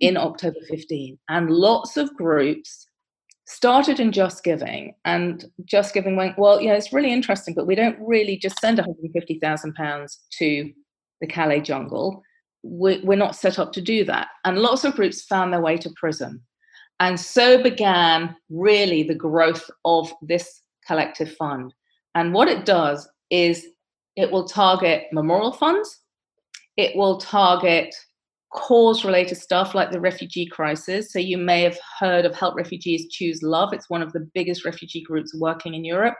in 0.00 0.16
October 0.16 0.58
15. 0.68 1.18
And 1.28 1.50
lots 1.50 1.96
of 1.96 2.14
groups 2.16 2.86
started 3.52 4.00
in 4.00 4.12
Just 4.12 4.42
Giving, 4.42 4.94
and 5.04 5.44
Just 5.64 5.94
Giving 5.94 6.16
went, 6.16 6.38
well, 6.38 6.60
know, 6.68 6.74
it's 6.74 6.92
really 6.92 7.12
interesting, 7.12 7.54
but 7.54 7.66
we 7.66 7.74
don't 7.74 7.98
really 8.00 8.36
just 8.36 8.58
send 8.60 8.78
150,000 8.78 9.74
pounds 9.74 10.20
to 10.38 10.72
the 11.20 11.26
Calais 11.26 11.60
jungle. 11.60 12.22
We're 12.62 13.16
not 13.16 13.36
set 13.36 13.58
up 13.58 13.72
to 13.72 13.80
do 13.80 14.04
that. 14.04 14.28
And 14.44 14.58
lots 14.58 14.84
of 14.84 14.94
groups 14.94 15.22
found 15.24 15.52
their 15.52 15.60
way 15.60 15.76
to 15.78 15.90
Prism. 15.96 16.42
And 17.00 17.18
so 17.18 17.62
began 17.62 18.36
really 18.50 19.02
the 19.02 19.14
growth 19.14 19.68
of 19.84 20.12
this 20.22 20.62
collective 20.86 21.34
fund. 21.36 21.74
And 22.14 22.32
what 22.32 22.48
it 22.48 22.64
does 22.64 23.08
is 23.30 23.66
it 24.16 24.30
will 24.30 24.46
target 24.46 25.04
memorial 25.12 25.52
funds, 25.52 26.00
it 26.76 26.96
will 26.96 27.18
target 27.18 27.94
cause 28.54 29.04
related 29.04 29.36
stuff 29.36 29.74
like 29.74 29.90
the 29.90 30.00
refugee 30.00 30.46
crisis. 30.46 31.12
So 31.12 31.18
you 31.18 31.38
may 31.38 31.62
have 31.62 31.78
heard 31.98 32.26
of 32.26 32.34
Help 32.34 32.54
Refugees 32.54 33.08
Choose 33.10 33.42
Love. 33.42 33.72
It's 33.72 33.90
one 33.90 34.02
of 34.02 34.12
the 34.12 34.28
biggest 34.34 34.64
refugee 34.64 35.02
groups 35.02 35.34
working 35.34 35.74
in 35.74 35.84
Europe. 35.84 36.14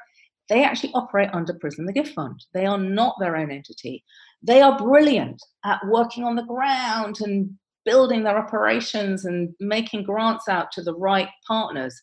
They 0.49 0.65
actually 0.65 0.93
operate 0.95 1.31
under 1.33 1.55
Prism 1.55 1.87
the 1.87 1.93
Gift 1.93 2.15
Fund. 2.15 2.45
They 2.53 2.67
are 2.67 2.79
not 2.79 3.17
their 3.21 3.37
own 3.37 3.51
entity. 3.51 4.05
They 4.43 4.61
are 4.61 4.79
brilliant 4.79 5.41
at 5.65 5.81
working 5.87 6.25
on 6.25 6.37
the 6.37 6.45
ground 6.45 7.21
and 7.21 7.51
building 7.85 8.23
their 8.23 8.39
operations 8.39 9.25
and 9.25 9.51
making 9.61 10.05
grants 10.05 10.49
out 10.49 10.73
to 10.73 10.83
the 10.83 10.95
right 10.97 11.29
partners. 11.47 12.01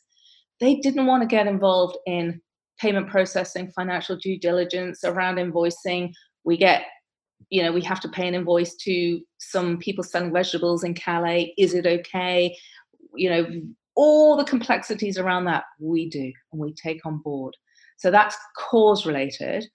They 0.60 0.76
didn't 0.76 1.06
want 1.06 1.22
to 1.24 1.28
get 1.28 1.48
involved 1.48 1.98
in 2.06 2.42
payment 2.80 3.10
processing, 3.10 3.72
financial 3.76 4.16
due 4.16 4.40
diligence 4.40 5.04
around 5.04 5.36
invoicing. 5.36 6.12
We 6.44 6.58
get 6.58 6.84
you 7.50 7.64
know, 7.64 7.72
we 7.72 7.82
have 7.82 8.00
to 8.02 8.10
pay 8.10 8.28
an 8.28 8.36
invoice 8.36 8.76
to 8.76 9.22
some 9.40 9.78
people 9.78 10.04
selling 10.04 10.34
vegetables 10.34 10.84
in 10.84 10.94
Calais. 10.94 11.54
Is 11.58 11.74
it 11.74 11.86
okay? 11.86 12.56
You 13.16 13.30
know, 13.30 13.62
all 13.96 14.38
the 14.38 14.44
complexities 14.44 15.18
around 15.18 15.46
that 15.46 15.64
we 15.80 16.10
do 16.10 16.32
and 16.52 16.62
we 16.62 16.74
take 16.74 17.06
on 17.06 17.18
board. 17.20 17.56
So 17.98 18.12
that's 18.12 18.38
cause 18.58 19.06
related. 19.06 19.68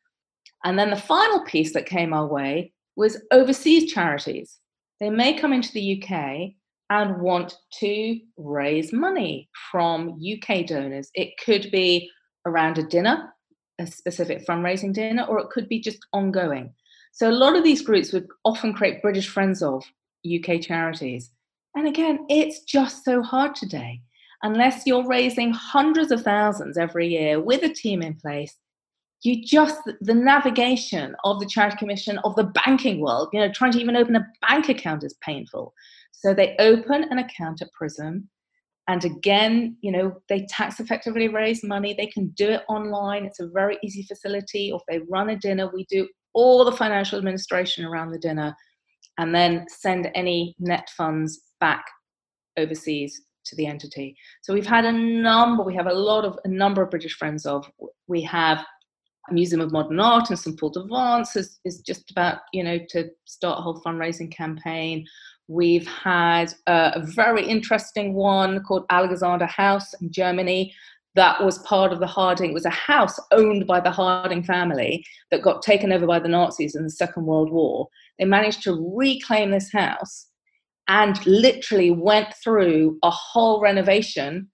And 0.65 0.79
then 0.79 0.91
the 0.91 0.97
final 0.97 1.45
piece 1.45 1.75
that 1.75 1.87
came 1.87 2.15
our 2.15 2.27
way 2.27 2.73
was 2.97 3.21
overseas 3.33 3.93
charities. 3.93 4.59
They 5.01 5.11
may 5.11 5.35
come 5.35 5.53
into 5.53 5.73
the 5.73 6.03
UK 6.03 6.55
and 6.91 7.21
want 7.21 7.55
to 7.81 8.21
raise 8.37 8.93
money 8.93 9.49
from 9.71 10.21
UK 10.23 10.67
donors. 10.67 11.11
It 11.15 11.33
could 11.45 11.71
be 11.71 12.11
around 12.47 12.79
a 12.79 12.83
dinner, 12.83 13.33
a 13.79 13.87
specific 13.87 14.47
fundraising 14.47 14.93
dinner, 14.93 15.25
or 15.25 15.39
it 15.39 15.51
could 15.51 15.69
be 15.69 15.81
just 15.81 15.99
ongoing. 16.13 16.73
So 17.15 17.31
a 17.31 17.33
lot 17.33 17.55
of 17.55 17.63
these 17.63 17.81
groups 17.81 18.13
would 18.13 18.27
often 18.45 18.75
create 18.75 19.01
British 19.01 19.29
Friends 19.29 19.63
of 19.63 19.85
UK 20.27 20.61
charities. 20.61 21.31
And 21.77 21.87
again, 21.87 22.27
it's 22.29 22.65
just 22.65 23.05
so 23.05 23.23
hard 23.23 23.55
today. 23.55 24.01
Unless 24.43 24.85
you're 24.85 25.07
raising 25.07 25.53
hundreds 25.53 26.11
of 26.11 26.23
thousands 26.23 26.77
every 26.77 27.07
year 27.07 27.41
with 27.41 27.63
a 27.63 27.69
team 27.73 28.03
in 28.03 28.15
place, 28.15 28.57
you 29.23 29.45
just 29.45 29.81
the 30.01 30.13
navigation 30.13 31.15
of 31.23 31.39
the 31.39 31.47
charity 31.47 31.77
commission 31.77 32.19
of 32.25 32.35
the 32.35 32.53
banking 32.65 33.01
world, 33.01 33.29
you 33.33 33.39
know, 33.39 33.51
trying 33.53 33.73
to 33.73 33.81
even 33.81 33.97
open 33.97 34.17
a 34.17 34.27
bank 34.43 34.69
account 34.69 35.05
is 35.05 35.15
painful. 35.23 35.73
So 36.11 36.35
they 36.35 36.57
open 36.59 37.05
an 37.05 37.19
account 37.19 37.63
at 37.63 37.73
Prism. 37.73 38.29
And 38.89 39.05
again, 39.05 39.77
you 39.83 39.93
know, 39.93 40.21
they 40.29 40.47
tax 40.47 40.81
effectively 40.81 41.29
raise 41.29 41.63
money. 41.63 41.95
They 41.95 42.09
can 42.09 42.31
do 42.31 42.51
it 42.51 42.63
online. 42.69 43.25
It's 43.25 43.41
a 43.41 43.47
very 43.47 43.79
easy 43.85 44.03
facility. 44.03 44.73
Or 44.73 44.81
if 44.81 44.87
they 44.89 45.07
run 45.09 45.31
a 45.31 45.37
dinner, 45.37 45.71
we 45.73 45.87
do 45.89 46.09
all 46.35 46.65
the 46.65 46.73
financial 46.73 47.19
administration 47.19 47.85
around 47.85 48.11
the 48.11 48.19
dinner, 48.19 48.55
and 49.19 49.35
then 49.35 49.65
send 49.69 50.11
any 50.15 50.55
net 50.59 50.91
funds 50.97 51.43
back 51.61 51.85
overseas 52.57 53.23
to 53.47 53.57
the 53.57 53.67
entity. 53.67 54.17
So 54.43 54.55
we've 54.55 54.67
had 54.67 54.85
a 54.85 54.93
number, 54.93 55.63
we 55.63 55.75
have 55.75 55.87
a 55.87 55.93
lot 55.93 56.25
of, 56.25 56.39
a 56.45 56.49
number 56.49 56.83
of 56.83 56.91
British 56.91 57.17
friends 57.17 57.47
of, 57.47 57.71
we 58.07 58.23
have 58.23 58.65
a 59.31 59.35
Museum 59.35 59.61
of 59.61 59.73
Modern 59.73 60.01
Art 60.01 60.31
and 60.31 60.39
St 60.39 60.59
Paul 60.59 60.71
de 60.71 60.85
Vence 60.85 61.37
is, 61.37 61.59
is 61.65 61.81
just 61.81 62.11
about, 62.11 62.39
you 62.53 62.63
know, 62.63 62.79
to 62.91 63.11
start 63.25 63.59
a 63.59 63.63
whole 63.63 63.81
fundraising 63.83 64.31
campaign. 64.33 65.07
We've 65.49 65.87
had 65.87 66.55
a, 66.67 66.93
a 66.97 67.03
very 67.05 67.47
interesting 67.47 68.15
one 68.15 68.63
called 68.65 68.87
Alexander 68.91 69.47
House 69.47 69.95
in 70.01 70.11
Germany 70.11 70.75
that 71.15 71.45
was 71.45 71.59
part 71.59 71.93
of 71.93 72.01
the 72.01 72.07
Harding, 72.07 72.51
it 72.51 72.55
was 72.55 72.65
a 72.65 72.71
house 72.71 73.19
owned 73.31 73.67
by 73.67 73.81
the 73.81 73.91
Harding 73.91 74.43
family 74.43 75.05
that 75.31 75.43
got 75.43 75.63
taken 75.63 75.93
over 75.93 76.07
by 76.07 76.19
the 76.19 76.29
Nazis 76.29 76.75
in 76.75 76.83
the 76.83 76.91
Second 76.91 77.27
World 77.27 77.53
War. 77.53 77.89
They 78.19 78.25
managed 78.25 78.63
to 78.65 78.95
reclaim 78.97 79.51
this 79.51 79.73
house 79.73 80.27
and 80.89 81.25
literally 81.27 81.91
went 81.91 82.35
through 82.43 82.99
a 83.03 83.11
whole 83.11 83.61
renovation. 83.61 84.51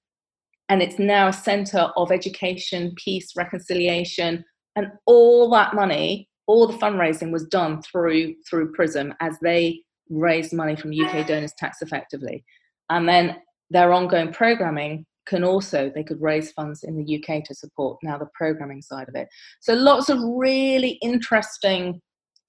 And 0.69 0.83
it's 0.83 0.99
now 0.99 1.29
a 1.29 1.33
center 1.33 1.91
of 1.97 2.13
education, 2.13 2.95
peace, 2.97 3.35
reconciliation, 3.37 4.45
and 4.77 4.89
all 5.07 5.51
that 5.51 5.75
money, 5.75 6.29
all 6.47 6.67
the 6.67 6.79
fundraising 6.79 7.33
was 7.33 7.47
done 7.47 7.83
through 7.83 8.35
through 8.49 8.73
Prism 8.73 9.15
as 9.21 9.37
they 9.43 9.81
raised 10.11 10.53
money 10.53 10.77
from 10.77 10.93
UK 10.93 11.27
donors 11.27 11.55
tax 11.57 11.83
effectively. 11.83 12.45
And 12.89 13.09
then 13.09 13.37
their 13.71 13.93
ongoing 13.93 14.33
programming 14.33 15.07
can 15.27 15.45
also 15.45 15.91
they 15.95 16.03
could 16.03 16.21
raise 16.21 16.53
funds 16.53 16.83
in 16.83 16.97
the 16.97 17.17
UK 17.17 17.45
to 17.45 17.55
support 17.55 17.99
now 18.03 18.19
the 18.19 18.29
programming 18.35 18.83
side 18.83 19.09
of 19.09 19.15
it. 19.15 19.29
So 19.61 19.75
lots 19.75 20.09
of 20.09 20.19
really 20.23 20.99
interesting 21.03 22.01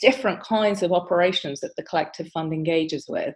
different 0.01 0.41
kinds 0.41 0.81
of 0.81 0.91
operations 0.91 1.62
that 1.62 1.71
the 1.77 1.84
collective 1.84 2.27
fund 2.29 2.51
engages 2.51 3.05
with. 3.07 3.36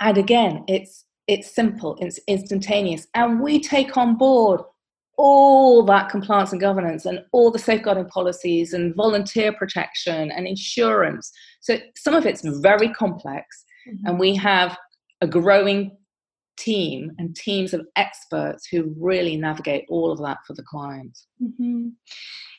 And 0.00 0.18
again, 0.18 0.64
it's 0.68 1.06
it's 1.26 1.54
simple, 1.54 1.96
it's 2.00 2.20
instantaneous, 2.28 3.06
and 3.14 3.40
we 3.40 3.58
take 3.58 3.96
on 3.96 4.18
board 4.18 4.60
all 5.16 5.84
that 5.84 6.10
compliance 6.10 6.52
and 6.52 6.60
governance 6.60 7.06
and 7.06 7.20
all 7.32 7.50
the 7.50 7.58
safeguarding 7.58 8.06
policies 8.06 8.74
and 8.74 8.94
volunteer 8.96 9.52
protection 9.52 10.32
and 10.32 10.46
insurance. 10.46 11.30
So 11.60 11.78
some 11.96 12.14
of 12.14 12.26
it's 12.26 12.42
very 12.60 12.88
complex, 12.90 13.64
mm-hmm. 13.88 14.06
and 14.06 14.18
we 14.18 14.34
have 14.34 14.76
a 15.20 15.26
growing 15.26 15.96
team 16.56 17.12
and 17.18 17.34
teams 17.34 17.74
of 17.74 17.86
experts 17.96 18.66
who 18.66 18.94
really 18.98 19.36
navigate 19.36 19.84
all 19.88 20.12
of 20.12 20.20
that 20.20 20.38
for 20.46 20.54
the 20.54 20.62
client. 20.62 21.18
Mm-hmm. 21.42 21.88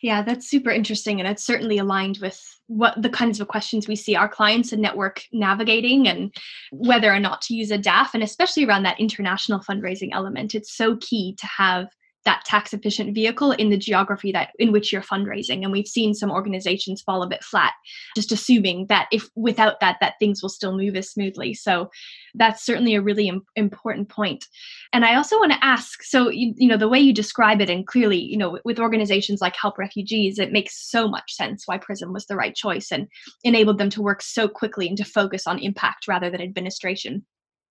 Yeah, 0.02 0.22
that's 0.22 0.50
super 0.50 0.70
interesting. 0.70 1.20
And 1.20 1.28
it's 1.28 1.46
certainly 1.46 1.78
aligned 1.78 2.20
with 2.22 2.40
what 2.68 3.02
the 3.02 3.10
kinds 3.10 3.40
of 3.40 3.48
questions 3.48 3.88
we 3.88 3.96
see 3.96 4.16
our 4.16 4.30
clients 4.30 4.72
and 4.72 4.82
network 4.82 5.24
navigating 5.32 6.08
and 6.08 6.34
whether 6.72 7.12
or 7.14 7.20
not 7.20 7.42
to 7.44 7.56
use 7.56 7.72
a 7.72 7.78
DAF, 7.78 8.10
and 8.14 8.22
especially 8.22 8.66
around 8.66 8.84
that 8.84 9.00
international 9.00 9.60
fundraising 9.60 10.10
element. 10.12 10.54
It's 10.54 10.76
so 10.76 10.98
key 10.98 11.36
to 11.40 11.48
have 11.48 11.88
that 12.26 12.44
tax 12.46 12.74
efficient 12.74 13.14
vehicle 13.14 13.52
in 13.52 13.70
the 13.70 13.78
geography 13.78 14.32
that 14.32 14.50
in 14.60 14.72
which 14.72 14.92
you're 14.92 15.02
fundraising. 15.02 15.64
And 15.64 15.72
we've 15.72 15.88
seen 15.88 16.14
some 16.14 16.32
organizations 16.32 17.02
fall 17.02 17.24
a 17.24 17.28
bit 17.28 17.44
flat 17.44 17.74
just 18.16 18.32
assuming 18.32 18.88
that 18.88 19.08
if 19.12 19.30
without 19.36 19.80
that 19.80 19.98
that 20.02 20.16
things 20.20 20.42
will 20.42 20.50
still 20.50 20.76
move 20.76 20.96
as 20.96 21.10
smoothly. 21.10 21.54
So 21.54 21.90
that's 22.34 22.66
certainly 22.66 22.96
a 22.96 23.02
really 23.02 23.28
Im- 23.28 23.46
important 23.56 24.10
point. 24.10 24.46
And 24.94 25.06
i 25.06 25.16
also 25.16 25.38
want 25.38 25.52
to 25.52 25.66
ask 25.66 26.04
so 26.04 26.30
you, 26.30 26.54
you 26.58 26.68
know 26.68 26.78
the 26.78 26.88
way 26.88 27.00
you 27.00 27.14
describe 27.14 27.62
it 27.62 27.70
and 27.70 27.86
clearly 27.86 28.18
you 28.18 28.38
know 28.38 28.60
with 28.66 28.80
organizations 28.80 29.42
like 29.42 29.56
help 29.56 29.78
refugees 29.78 30.40
it 30.40 30.52
makes 30.52 30.90
so 30.90 31.08
much 31.08 31.34
sense 31.34 31.64
why 31.66 31.78
prism 31.78 32.14
was 32.14 32.26
the 32.26 32.36
right 32.36 32.56
choice 32.56 32.92
and 32.92 33.08
enabled 33.44 33.78
them 33.78 33.90
to 33.90 34.02
work 34.02 34.22
so 34.22 34.48
quickly 34.48 34.88
and 34.88 34.98
to 34.98 35.06
focus 35.06 35.48
on 35.48 35.60
impact 35.60 36.08
rather 36.08 36.30
than 36.30 36.42
administration 36.42 37.26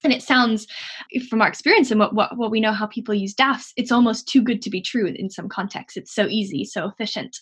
and 0.04 0.12
it 0.12 0.22
sounds 0.22 0.66
from 1.28 1.42
our 1.42 1.48
experience 1.48 1.90
and 1.90 2.00
what, 2.00 2.14
what, 2.14 2.36
what 2.36 2.50
we 2.50 2.60
know 2.60 2.72
how 2.72 2.86
people 2.86 3.14
use 3.14 3.34
DAFs, 3.34 3.72
it's 3.76 3.92
almost 3.92 4.28
too 4.28 4.42
good 4.42 4.62
to 4.62 4.70
be 4.70 4.80
true 4.80 5.06
in 5.06 5.30
some 5.30 5.48
contexts. 5.48 5.96
It's 5.96 6.14
so 6.14 6.26
easy, 6.26 6.64
so 6.64 6.86
efficient. 6.86 7.36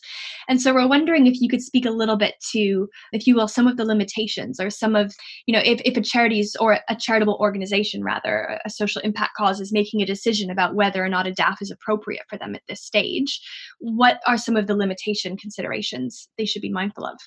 And 0.48 0.60
so 0.60 0.72
we're 0.74 0.88
wondering 0.88 1.26
if 1.26 1.40
you 1.40 1.48
could 1.48 1.62
speak 1.62 1.84
a 1.84 1.90
little 1.90 2.16
bit 2.16 2.34
to, 2.52 2.88
if 3.12 3.26
you 3.26 3.34
will, 3.34 3.48
some 3.48 3.66
of 3.66 3.76
the 3.76 3.84
limitations 3.84 4.60
or 4.60 4.70
some 4.70 4.94
of, 4.94 5.14
you 5.46 5.54
know, 5.54 5.62
if, 5.64 5.80
if 5.84 5.96
a 5.96 6.02
charity's 6.02 6.56
or 6.56 6.78
a 6.88 6.96
charitable 6.96 7.38
organization 7.40 8.02
rather, 8.02 8.58
a 8.64 8.70
social 8.70 9.02
impact 9.02 9.32
cause 9.36 9.60
is 9.60 9.72
making 9.72 10.00
a 10.00 10.06
decision 10.06 10.50
about 10.50 10.74
whether 10.74 11.04
or 11.04 11.08
not 11.08 11.26
a 11.26 11.32
DAF 11.32 11.56
is 11.60 11.70
appropriate 11.70 12.24
for 12.28 12.38
them 12.38 12.54
at 12.54 12.62
this 12.68 12.82
stage, 12.82 13.40
what 13.80 14.20
are 14.26 14.38
some 14.38 14.56
of 14.56 14.66
the 14.66 14.76
limitation 14.76 15.36
considerations 15.36 16.28
they 16.38 16.44
should 16.44 16.62
be 16.62 16.70
mindful 16.70 17.04
of? 17.04 17.18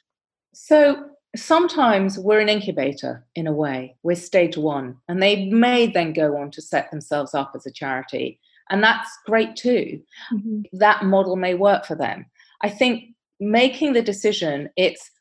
So 0.54 1.10
sometimes 1.36 2.18
we're 2.20 2.40
an 2.40 2.50
incubator 2.50 3.26
in 3.36 3.48
a 3.48 3.54
way. 3.54 3.96
We're 4.04 4.16
stage 4.16 4.58
one 4.58 4.98
and 5.08 5.22
they 5.22 5.46
may 5.46 5.88
then 5.88 6.14
go 6.14 6.38
on 6.38 6.52
to 6.52 6.62
set 6.62 6.92
themselves 6.92 7.34
up 7.34 7.52
as 7.56 7.66
a 7.66 7.72
charity 7.72 8.40
and 8.70 8.84
that's 8.84 9.10
great 9.26 9.56
too. 9.56 10.02
Mm-hmm. 10.34 10.62
that 10.74 11.06
model 11.06 11.36
may 11.36 11.54
work 11.54 11.86
for 11.86 11.96
them. 11.96 12.26
I 12.62 12.70
think 12.70 13.16
making 13.40 13.94
the 13.94 14.02
decision 14.02 14.70
it's 14.76 15.12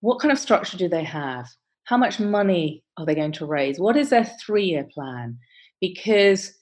what 0.00 0.20
kind 0.20 0.32
of 0.32 0.38
structure 0.38 0.76
do 0.76 0.88
they 0.88 1.04
have? 1.04 1.48
How 1.84 1.96
much 1.96 2.20
money 2.20 2.84
are 2.96 3.06
they 3.06 3.14
going 3.14 3.32
to 3.32 3.46
raise? 3.46 3.78
What 3.78 3.96
is 3.96 4.10
their 4.10 4.24
three 4.24 4.64
year 4.64 4.84
plan? 4.84 5.38
Because 5.80 6.52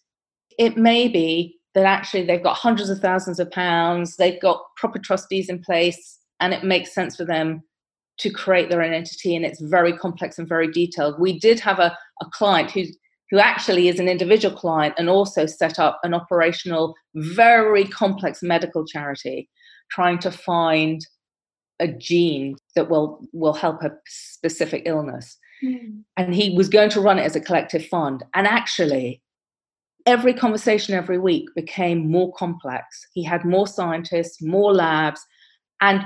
it 0.59 0.77
may 0.77 1.09
be 1.09 1.59
that 1.75 1.85
actually 1.85 2.25
they've 2.25 2.43
got 2.43 2.57
hundreds 2.57 2.89
of 2.89 3.01
thousands 3.01 3.41
of 3.41 3.51
pounds 3.51 4.17
they've 4.17 4.41
got 4.41 4.63
proper 4.77 4.99
trustees 4.99 5.49
in 5.49 5.61
place 5.61 6.21
and 6.41 6.55
it 6.55 6.65
makes 6.65 6.95
sense 6.95 7.17
for 7.17 7.25
them 7.25 7.63
to 8.19 8.31
create 8.31 8.69
their 8.69 8.83
own 8.83 8.93
entity 8.93 9.35
and 9.35 9.45
it's 9.45 9.61
very 9.61 9.93
complex 9.93 10.39
and 10.39 10.49
very 10.49 10.71
detailed. 10.71 11.19
We 11.19 11.39
did 11.39 11.61
have 11.61 11.79
a, 11.79 11.97
a 12.21 12.27
client 12.33 12.71
who 12.71 12.85
who 13.31 13.39
actually 13.39 13.89
is 13.89 13.99
an 13.99 14.09
individual 14.09 14.57
client 14.57 14.95
and 14.99 15.09
also 15.09 15.47
set 15.47 15.79
up 15.79 15.99
an 16.05 16.15
operational, 16.15 16.95
very 17.15 17.85
complex 17.85 18.43
medical 18.43 18.85
charity, 18.85 19.49
trying 19.91 20.19
to 20.21 20.31
find 20.31 21.01
a 21.81 21.89
gene 21.89 22.57
that 22.77 22.89
will 22.89 23.27
will 23.33 23.55
help 23.55 23.83
a 23.83 23.91
specific 24.07 24.83
illness. 24.87 25.37
Mm. 25.63 26.03
And 26.17 26.35
he 26.35 26.55
was 26.55 26.69
going 26.69 26.91
to 26.91 27.01
run 27.01 27.19
it 27.19 27.25
as 27.25 27.35
a 27.35 27.41
collective 27.41 27.87
fund. 27.87 28.23
And 28.35 28.47
actually, 28.47 29.23
every 30.07 30.35
conversation 30.35 30.95
every 30.95 31.19
week 31.19 31.49
became 31.57 32.11
more 32.11 32.33
complex. 32.35 33.07
He 33.15 33.25
had 33.25 33.45
more 33.45 33.67
scientists, 33.67 34.43
more 34.43 34.73
labs, 34.73 35.21
and 35.81 36.05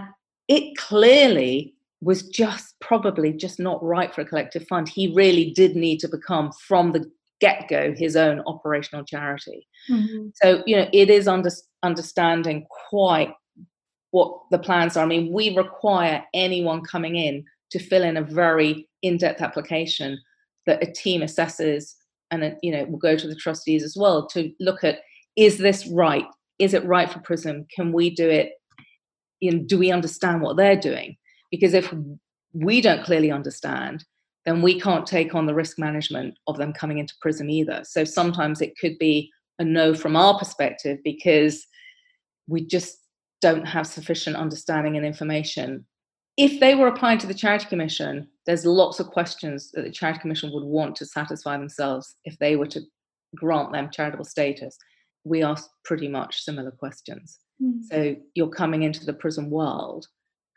it 0.49 0.77
clearly 0.77 1.75
was 2.01 2.29
just 2.29 2.75
probably 2.81 3.33
just 3.33 3.59
not 3.59 3.83
right 3.83 4.15
for 4.15 4.21
a 4.21 4.25
collective 4.25 4.67
fund. 4.69 4.89
He 4.89 5.13
really 5.15 5.51
did 5.51 5.75
need 5.75 5.99
to 6.01 6.09
become 6.09 6.53
from 6.67 6.93
the 6.93 7.11
get 7.41 7.69
go 7.69 7.95
his 7.97 8.17
own 8.17 8.43
operational 8.47 9.05
charity. 9.05 9.67
Mm-hmm. 9.91 10.29
So, 10.43 10.63
you 10.67 10.77
know, 10.77 10.89
it 10.93 11.11
is 11.11 11.29
under, 11.29 11.51
understanding 11.83 12.67
quite 12.91 13.33
what 14.11 14.41
the 14.51 14.59
plans 14.59 14.97
are. 14.97 15.05
I 15.05 15.07
mean, 15.07 15.33
we 15.33 15.57
require 15.57 16.25
anyone 16.35 16.83
coming 16.83 17.17
in 17.17 17.45
to 17.71 17.79
fill 17.79 18.03
in 18.03 18.17
a 18.17 18.23
very 18.23 18.89
in 19.03 19.19
depth 19.19 19.41
application 19.41 20.19
that 20.67 20.83
a 20.83 20.93
team 20.93 21.21
assesses 21.21 21.95
and, 22.31 22.57
you 22.63 22.73
know, 22.73 22.85
will 22.85 22.99
go 22.99 23.17
to 23.17 23.29
the 23.29 23.37
trustees 23.37 23.83
as 23.83 23.97
well 23.97 24.27
to 24.29 24.53
look 24.61 24.85
at 24.85 24.99
is 25.37 25.59
this 25.59 25.87
right? 25.87 26.27
Is 26.59 26.75
it 26.75 26.85
right 26.85 27.11
for 27.11 27.21
Prism? 27.21 27.67
Can 27.75 27.93
we 27.93 28.11
do 28.11 28.29
it? 28.29 28.53
You 29.41 29.53
know, 29.53 29.65
do 29.65 29.79
we 29.79 29.93
understand 29.93 30.43
what 30.43 30.57
they're 30.57 30.77
doing? 30.77 31.17
Because 31.51 31.75
if 31.75 31.93
we 32.53 32.81
don't 32.81 33.05
clearly 33.05 33.31
understand, 33.31 34.05
then 34.45 34.63
we 34.63 34.81
can't 34.81 35.07
take 35.07 35.35
on 35.35 35.47
the 35.47 35.55
risk 35.55 35.79
management 35.79 36.35
of 36.47 36.57
them 36.57 36.73
coming 36.73 36.99
into 36.99 37.15
Prism 37.21 37.51
either. 37.51 37.83
So 37.85 38.05
sometimes 38.05 38.61
it 38.61 38.79
could 38.81 38.99
be 38.99 39.31
a 39.59 39.65
no 39.65 39.95
from 39.95 40.17
our 40.17 40.39
perspective 40.39 40.99
because 41.05 41.67
we 42.47 42.65
just 42.65 42.99
don't 43.41 43.67
have 43.67 43.87
sufficient 43.87 44.37
understanding 44.37 44.97
and 44.97 45.05
information. 45.05 45.85
If 46.37 46.61
they 46.61 46.75
were 46.75 46.87
applying 46.87 47.19
to 47.19 47.27
the 47.27 47.35
Charity 47.35 47.67
Commission, 47.67 48.29
there's 48.47 48.65
lots 48.65 49.01
of 49.01 49.09
questions 49.09 49.71
that 49.73 49.83
the 49.83 49.91
Charity 49.91 50.21
Commission 50.21 50.51
would 50.53 50.65
want 50.65 50.97
to 50.97 51.07
satisfy 51.07 51.57
themselves 51.57 52.17
if 52.25 52.39
they 52.39 52.57
were 52.57 52.67
to 52.69 52.81
grant 53.35 53.73
them 53.73 53.91
charitable 53.93 54.25
status. 54.25 54.79
We 55.25 55.43
ask 55.43 55.69
pretty 55.85 56.09
much 56.09 56.43
similar 56.43 56.71
questions. 56.71 57.39
Mm. 57.63 57.83
So 57.91 58.17
you're 58.35 58.49
coming 58.49 58.85
into 58.85 59.05
the 59.05 59.13
Prism 59.13 59.51
world 59.51 60.07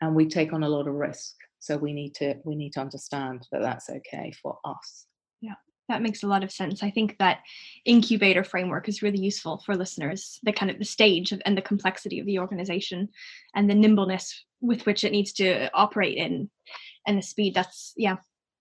and 0.02 0.14
we 0.14 0.28
take 0.28 0.52
on 0.52 0.62
a 0.62 0.68
lot 0.68 0.86
of 0.86 0.94
risk. 0.94 1.34
So 1.60 1.78
we 1.78 1.94
need 1.94 2.14
to 2.16 2.34
we 2.44 2.54
need 2.54 2.74
to 2.74 2.80
understand 2.80 3.46
that 3.52 3.62
that's 3.62 3.88
okay 3.88 4.32
for 4.42 4.58
us. 4.64 5.06
Yeah 5.40 5.54
that 5.88 6.02
makes 6.02 6.22
a 6.22 6.26
lot 6.26 6.42
of 6.42 6.50
sense. 6.50 6.82
I 6.82 6.90
think 6.90 7.16
that 7.18 7.40
incubator 7.84 8.44
framework 8.44 8.88
is 8.88 9.02
really 9.02 9.20
useful 9.20 9.62
for 9.64 9.76
listeners 9.76 10.38
the 10.42 10.52
kind 10.52 10.70
of 10.70 10.78
the 10.78 10.84
stage 10.84 11.32
of, 11.32 11.42
and 11.44 11.56
the 11.56 11.62
complexity 11.62 12.18
of 12.18 12.26
the 12.26 12.38
organization 12.38 13.08
and 13.54 13.68
the 13.68 13.74
nimbleness 13.74 14.44
with 14.60 14.86
which 14.86 15.04
it 15.04 15.12
needs 15.12 15.32
to 15.34 15.70
operate 15.74 16.16
in 16.16 16.50
and 17.06 17.18
the 17.18 17.22
speed. 17.22 17.54
That's 17.54 17.92
yeah 17.96 18.16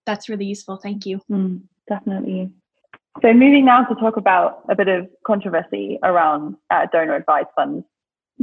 that's 0.05 0.29
really 0.29 0.45
useful. 0.45 0.77
Thank 0.77 1.05
you. 1.05 1.21
Mm, 1.31 1.61
definitely. 1.87 2.51
So 3.21 3.33
moving 3.33 3.65
now 3.65 3.83
to 3.83 3.95
talk 3.95 4.17
about 4.17 4.63
a 4.69 4.75
bit 4.75 4.87
of 4.87 5.07
controversy 5.25 5.99
around 6.03 6.55
uh, 6.69 6.87
donor 6.91 7.15
advised 7.15 7.49
funds 7.55 7.85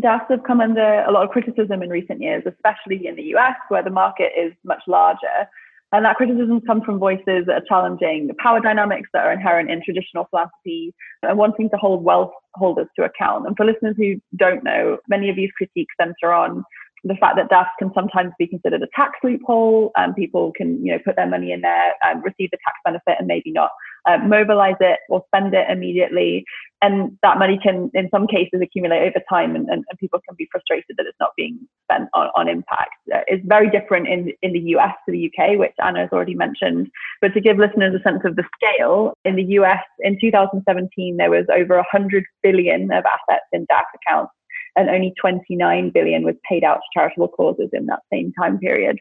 DAFs 0.00 0.26
have 0.30 0.44
come 0.44 0.60
under 0.60 1.02
a 1.02 1.10
lot 1.10 1.24
of 1.24 1.30
criticism 1.30 1.82
in 1.82 1.90
recent 1.90 2.20
years, 2.20 2.44
especially 2.46 3.06
in 3.06 3.16
the 3.16 3.34
US, 3.34 3.56
where 3.68 3.82
the 3.82 3.90
market 3.90 4.32
is 4.38 4.52
much 4.64 4.82
larger. 4.86 5.48
And 5.92 6.04
that 6.04 6.16
criticism 6.16 6.60
comes 6.60 6.84
from 6.84 6.98
voices 6.98 7.46
that 7.46 7.62
are 7.62 7.64
challenging 7.66 8.26
the 8.26 8.34
power 8.42 8.60
dynamics 8.60 9.08
that 9.14 9.24
are 9.24 9.32
inherent 9.32 9.70
in 9.70 9.82
traditional 9.82 10.26
philanthropy 10.30 10.94
and 11.22 11.38
wanting 11.38 11.70
to 11.70 11.76
hold 11.76 12.04
wealth 12.04 12.32
holders 12.54 12.88
to 12.96 13.04
account. 13.04 13.46
And 13.46 13.56
for 13.56 13.64
listeners 13.64 13.96
who 13.96 14.20
don't 14.36 14.62
know, 14.62 14.98
many 15.08 15.30
of 15.30 15.36
these 15.36 15.50
critiques 15.56 15.94
center 15.98 16.32
on 16.32 16.62
the 17.04 17.14
fact 17.14 17.36
that 17.36 17.48
DAFs 17.48 17.70
can 17.78 17.90
sometimes 17.94 18.32
be 18.38 18.46
considered 18.46 18.82
a 18.82 18.88
tax 18.94 19.12
loophole 19.22 19.92
and 19.96 20.14
people 20.14 20.52
can 20.56 20.84
you 20.84 20.92
know 20.92 20.98
put 21.04 21.16
their 21.16 21.28
money 21.28 21.52
in 21.52 21.60
there 21.60 21.94
and 22.02 22.22
receive 22.24 22.50
the 22.50 22.58
tax 22.64 22.76
benefit 22.84 23.16
and 23.18 23.26
maybe 23.26 23.50
not 23.50 23.70
uh, 24.08 24.18
mobilize 24.18 24.76
it 24.80 25.00
or 25.08 25.22
spend 25.28 25.54
it 25.54 25.66
immediately. 25.70 26.44
And 26.80 27.18
that 27.22 27.38
money 27.38 27.58
can 27.60 27.90
in 27.92 28.08
some 28.10 28.26
cases 28.26 28.60
accumulate 28.62 29.08
over 29.08 29.20
time 29.28 29.56
and, 29.56 29.68
and, 29.68 29.84
and 29.88 29.98
people 29.98 30.20
can 30.26 30.36
be 30.38 30.48
frustrated 30.50 30.96
that 30.96 31.06
it's 31.06 31.18
not 31.20 31.32
being 31.36 31.58
spent 31.84 32.08
on, 32.14 32.28
on 32.36 32.48
impact. 32.48 32.94
Uh, 33.12 33.20
it's 33.26 33.44
very 33.46 33.68
different 33.68 34.06
in, 34.08 34.32
in 34.42 34.52
the 34.52 34.60
us 34.60 34.94
to 35.06 35.12
the 35.12 35.26
uk 35.26 35.58
which 35.58 35.74
anna 35.84 36.00
has 36.00 36.10
already 36.12 36.34
mentioned. 36.34 36.88
But 37.20 37.34
to 37.34 37.40
give 37.40 37.58
listeners 37.58 37.94
a 37.98 38.02
sense 38.08 38.22
of 38.24 38.36
the 38.36 38.44
scale 38.54 39.12
in 39.24 39.34
the 39.36 39.42
us 39.42 39.82
in 40.00 40.18
2017 40.20 41.16
there 41.16 41.30
was 41.30 41.46
over 41.52 41.76
100 41.76 42.24
billion 42.42 42.84
of 42.92 43.04
assets 43.04 43.46
in 43.52 43.66
DAF 43.66 43.84
accounts 43.94 44.32
and 44.76 44.88
only 44.88 45.12
29 45.20 45.90
billion 45.90 46.22
was 46.22 46.36
paid 46.48 46.62
out 46.62 46.76
to 46.76 47.00
charitable 47.00 47.28
causes 47.28 47.68
in 47.72 47.86
that 47.86 48.00
same 48.12 48.32
time 48.38 48.58
period. 48.58 49.00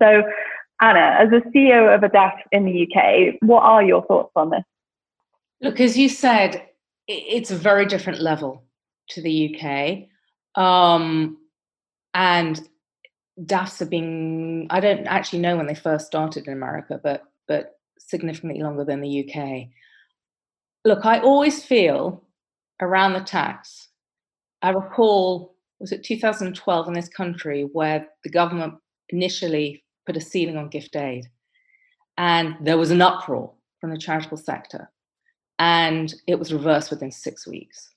So, 0.00 0.22
Anna, 0.80 1.16
as 1.18 1.28
a 1.32 1.40
CEO 1.48 1.94
of 1.94 2.02
a 2.02 2.08
DAF 2.08 2.34
in 2.52 2.64
the 2.64 2.86
UK, 2.86 3.34
what 3.40 3.62
are 3.62 3.82
your 3.82 4.04
thoughts 4.06 4.32
on 4.36 4.50
this? 4.50 4.62
Look, 5.60 5.80
as 5.80 5.98
you 5.98 6.08
said, 6.08 6.64
it's 7.08 7.50
a 7.50 7.56
very 7.56 7.86
different 7.86 8.20
level 8.20 8.62
to 9.10 9.22
the 9.22 9.56
UK. 9.56 10.62
Um, 10.62 11.38
and 12.14 12.60
DAFs 13.44 13.80
have 13.80 13.90
been, 13.90 14.68
I 14.70 14.78
don't 14.80 15.06
actually 15.06 15.40
know 15.40 15.56
when 15.56 15.66
they 15.66 15.74
first 15.74 16.06
started 16.06 16.46
in 16.46 16.52
America, 16.52 17.00
but, 17.02 17.24
but 17.48 17.78
significantly 17.98 18.62
longer 18.62 18.84
than 18.84 19.00
the 19.00 19.28
UK. 19.28 19.68
Look, 20.84 21.04
I 21.04 21.18
always 21.20 21.64
feel 21.64 22.22
around 22.80 23.14
the 23.14 23.20
tax. 23.20 23.88
I 24.62 24.70
recall, 24.70 25.56
was 25.80 25.90
it 25.90 26.04
2012 26.04 26.88
in 26.88 26.94
this 26.94 27.08
country 27.08 27.68
where 27.72 28.06
the 28.22 28.30
government 28.30 28.74
initially 29.10 29.82
put 30.08 30.16
a 30.16 30.20
ceiling 30.22 30.56
on 30.56 30.70
gift 30.70 30.96
aid. 30.96 31.26
And 32.16 32.56
there 32.62 32.78
was 32.78 32.90
an 32.90 33.02
uproar 33.02 33.52
from 33.78 33.90
the 33.90 33.98
charitable 33.98 34.38
sector 34.38 34.90
and 35.58 36.14
it 36.26 36.38
was 36.38 36.52
reversed 36.52 36.90
within 36.90 37.12
six 37.12 37.46
weeks. 37.46 37.90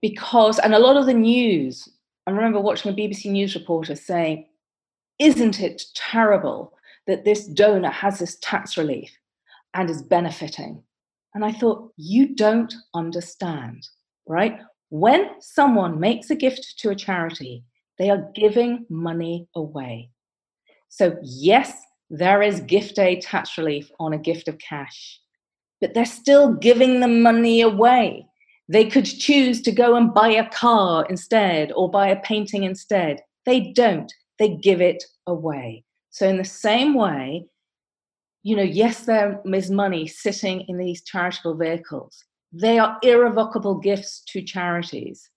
Because 0.00 0.58
and 0.58 0.74
a 0.74 0.78
lot 0.78 0.96
of 0.96 1.06
the 1.06 1.14
news 1.14 1.88
i 2.26 2.30
remember 2.30 2.60
watching 2.60 2.92
a 2.92 2.94
bbc 2.94 3.24
news 3.30 3.54
reporter 3.54 3.96
saying 3.96 4.46
isn't 5.18 5.60
it 5.60 5.82
terrible 5.94 6.72
that 7.06 7.24
this 7.24 7.46
donor 7.46 7.90
has 7.90 8.18
this 8.18 8.36
tax 8.40 8.76
relief 8.76 9.10
and 9.74 9.90
is 9.90 10.02
benefiting? 10.02 10.82
And 11.34 11.44
i 11.44 11.52
thought 11.52 11.92
you 11.96 12.34
don't 12.34 12.74
understand 12.94 13.86
right? 14.26 14.60
When 14.90 15.40
someone 15.40 15.98
makes 15.98 16.30
a 16.30 16.36
gift 16.36 16.78
to 16.78 16.90
a 16.90 16.94
charity 17.06 17.64
they 17.98 18.08
are 18.10 18.30
giving 18.34 18.86
money 18.88 19.48
away 19.56 20.10
so 20.88 21.16
yes 21.22 21.72
there 22.10 22.42
is 22.42 22.60
gift 22.60 22.98
aid 22.98 23.20
tax 23.20 23.58
relief 23.58 23.90
on 24.00 24.12
a 24.12 24.18
gift 24.18 24.48
of 24.48 24.58
cash 24.58 25.20
but 25.80 25.94
they're 25.94 26.04
still 26.04 26.54
giving 26.54 27.00
the 27.00 27.08
money 27.08 27.60
away. 27.60 28.26
They 28.68 28.84
could 28.84 29.04
choose 29.04 29.62
to 29.62 29.72
go 29.72 29.96
and 29.96 30.12
buy 30.12 30.28
a 30.28 30.48
car 30.50 31.06
instead 31.08 31.72
or 31.72 31.90
buy 31.90 32.08
a 32.08 32.20
painting 32.20 32.64
instead. 32.64 33.22
They 33.46 33.72
don't, 33.72 34.12
they 34.38 34.56
give 34.56 34.80
it 34.80 35.02
away. 35.26 35.84
So, 36.10 36.28
in 36.28 36.36
the 36.36 36.44
same 36.44 36.94
way, 36.94 37.46
you 38.42 38.56
know, 38.56 38.62
yes, 38.62 39.06
there 39.06 39.40
is 39.46 39.70
money 39.70 40.06
sitting 40.06 40.62
in 40.68 40.78
these 40.78 41.02
charitable 41.02 41.54
vehicles. 41.54 42.24
They 42.52 42.78
are 42.78 42.98
irrevocable 43.02 43.76
gifts 43.76 44.22
to 44.28 44.42
charities. 44.42 45.30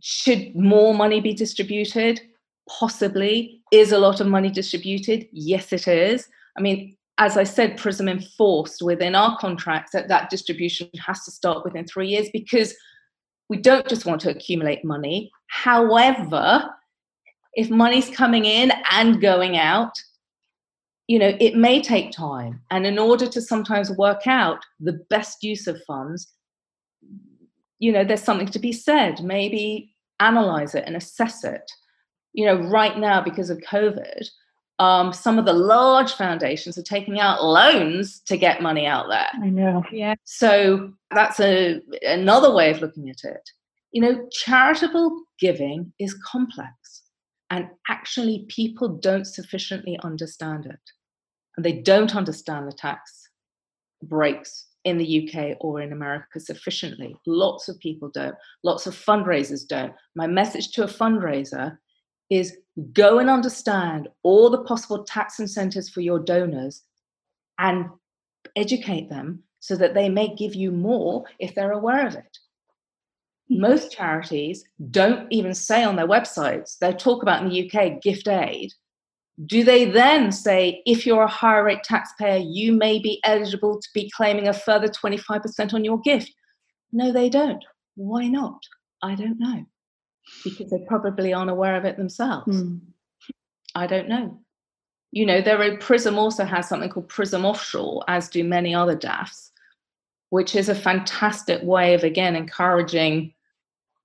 Should 0.00 0.54
more 0.54 0.94
money 0.94 1.20
be 1.20 1.34
distributed? 1.34 2.20
Possibly. 2.68 3.59
Is 3.70 3.92
a 3.92 3.98
lot 3.98 4.20
of 4.20 4.26
money 4.26 4.50
distributed? 4.50 5.28
Yes, 5.32 5.72
it 5.72 5.86
is. 5.86 6.28
I 6.58 6.60
mean, 6.60 6.96
as 7.18 7.36
I 7.36 7.44
said, 7.44 7.76
Prism 7.76 8.08
enforced 8.08 8.82
within 8.82 9.14
our 9.14 9.38
contracts 9.38 9.92
that 9.92 10.08
that 10.08 10.30
distribution 10.30 10.88
has 11.06 11.24
to 11.24 11.30
start 11.30 11.64
within 11.64 11.86
three 11.86 12.08
years 12.08 12.28
because 12.32 12.74
we 13.48 13.58
don't 13.58 13.88
just 13.88 14.06
want 14.06 14.20
to 14.22 14.30
accumulate 14.30 14.84
money. 14.84 15.30
However, 15.48 16.68
if 17.54 17.68
money's 17.68 18.08
coming 18.08 18.44
in 18.44 18.72
and 18.90 19.20
going 19.20 19.58
out, 19.58 19.92
you 21.08 21.18
know, 21.18 21.36
it 21.40 21.56
may 21.56 21.82
take 21.82 22.12
time. 22.12 22.62
And 22.70 22.86
in 22.86 22.98
order 22.98 23.26
to 23.26 23.42
sometimes 23.42 23.90
work 23.90 24.26
out 24.26 24.64
the 24.78 25.04
best 25.10 25.42
use 25.42 25.66
of 25.66 25.82
funds, 25.84 26.32
you 27.80 27.92
know, 27.92 28.04
there's 28.04 28.22
something 28.22 28.46
to 28.48 28.58
be 28.60 28.72
said. 28.72 29.22
Maybe 29.22 29.92
analyze 30.20 30.74
it 30.74 30.84
and 30.86 30.96
assess 30.96 31.42
it. 31.42 31.68
You 32.32 32.46
know, 32.46 32.56
right 32.68 32.96
now, 32.98 33.20
because 33.20 33.50
of 33.50 33.58
COVID, 33.58 34.28
um, 34.80 35.12
some 35.12 35.38
of 35.38 35.44
the 35.44 35.52
large 35.52 36.14
foundations 36.14 36.78
are 36.78 36.82
taking 36.82 37.20
out 37.20 37.44
loans 37.44 38.20
to 38.26 38.38
get 38.38 38.62
money 38.62 38.86
out 38.86 39.08
there. 39.08 39.28
I 39.34 39.50
know. 39.50 39.84
Yeah. 39.92 40.14
So 40.24 40.92
that's 41.14 41.38
a 41.38 41.80
another 42.02 42.52
way 42.52 42.70
of 42.70 42.80
looking 42.80 43.10
at 43.10 43.22
it. 43.24 43.50
You 43.92 44.00
know, 44.00 44.28
charitable 44.32 45.22
giving 45.38 45.92
is 45.98 46.14
complex, 46.26 47.02
and 47.50 47.68
actually, 47.88 48.46
people 48.48 48.88
don't 48.88 49.26
sufficiently 49.26 49.98
understand 50.02 50.64
it, 50.66 50.80
and 51.56 51.64
they 51.64 51.82
don't 51.82 52.16
understand 52.16 52.66
the 52.66 52.72
tax 52.72 53.28
breaks 54.02 54.66
in 54.84 54.96
the 54.96 55.28
UK 55.28 55.58
or 55.60 55.80
in 55.82 55.92
America 55.92 56.40
sufficiently. 56.40 57.14
Lots 57.26 57.68
of 57.68 57.78
people 57.80 58.10
don't. 58.14 58.34
Lots 58.62 58.86
of 58.86 58.94
fundraisers 58.94 59.66
don't. 59.66 59.92
My 60.14 60.26
message 60.26 60.72
to 60.72 60.84
a 60.84 60.88
fundraiser 60.88 61.76
is 62.30 62.56
go 62.92 63.18
and 63.18 63.28
understand 63.28 64.08
all 64.22 64.48
the 64.48 64.64
possible 64.64 65.04
tax 65.04 65.40
incentives 65.40 65.88
for 65.88 66.00
your 66.00 66.18
donors 66.18 66.82
and 67.58 67.86
educate 68.56 69.10
them 69.10 69.42
so 69.58 69.76
that 69.76 69.94
they 69.94 70.08
may 70.08 70.34
give 70.34 70.54
you 70.54 70.70
more 70.70 71.24
if 71.38 71.54
they're 71.54 71.72
aware 71.72 72.06
of 72.06 72.14
it. 72.14 72.38
Most 73.50 73.92
charities 73.92 74.64
don't 74.90 75.30
even 75.30 75.52
say 75.54 75.82
on 75.82 75.96
their 75.96 76.06
websites, 76.06 76.78
they 76.78 76.92
talk 76.92 77.22
about 77.22 77.42
in 77.42 77.50
the 77.50 77.70
UK 77.70 78.00
gift 78.00 78.28
aid. 78.28 78.72
Do 79.46 79.64
they 79.64 79.86
then 79.86 80.30
say, 80.32 80.82
if 80.86 81.04
you're 81.04 81.22
a 81.22 81.28
higher 81.28 81.64
rate 81.64 81.82
taxpayer, 81.82 82.38
you 82.38 82.72
may 82.72 82.98
be 82.98 83.20
eligible 83.24 83.80
to 83.80 83.88
be 83.92 84.10
claiming 84.14 84.48
a 84.48 84.52
further 84.52 84.88
25% 84.88 85.74
on 85.74 85.84
your 85.84 85.98
gift? 86.00 86.32
No, 86.92 87.10
they 87.10 87.28
don't. 87.28 87.64
Why 87.96 88.28
not? 88.28 88.60
I 89.02 89.14
don't 89.14 89.38
know 89.38 89.64
because 90.44 90.70
they 90.70 90.84
probably 90.86 91.32
aren't 91.32 91.50
aware 91.50 91.76
of 91.76 91.84
it 91.84 91.96
themselves. 91.96 92.62
Mm. 92.62 92.80
I 93.74 93.86
don't 93.86 94.08
know. 94.08 94.38
You 95.12 95.26
know, 95.26 95.40
there 95.40 95.60
are 95.60 95.76
Prism 95.78 96.18
also 96.18 96.44
has 96.44 96.68
something 96.68 96.88
called 96.88 97.08
Prism 97.08 97.44
Offshore, 97.44 98.04
as 98.08 98.28
do 98.28 98.44
many 98.44 98.74
other 98.74 98.96
DAFs, 98.96 99.50
which 100.30 100.54
is 100.54 100.68
a 100.68 100.74
fantastic 100.74 101.62
way 101.62 101.94
of 101.94 102.04
again 102.04 102.36
encouraging 102.36 103.34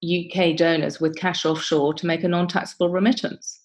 UK 0.04 0.56
donors 0.56 1.00
with 1.00 1.18
cash 1.18 1.46
offshore 1.46 1.94
to 1.94 2.06
make 2.06 2.24
a 2.24 2.28
non-taxable 2.28 2.90
remittance. 2.90 3.60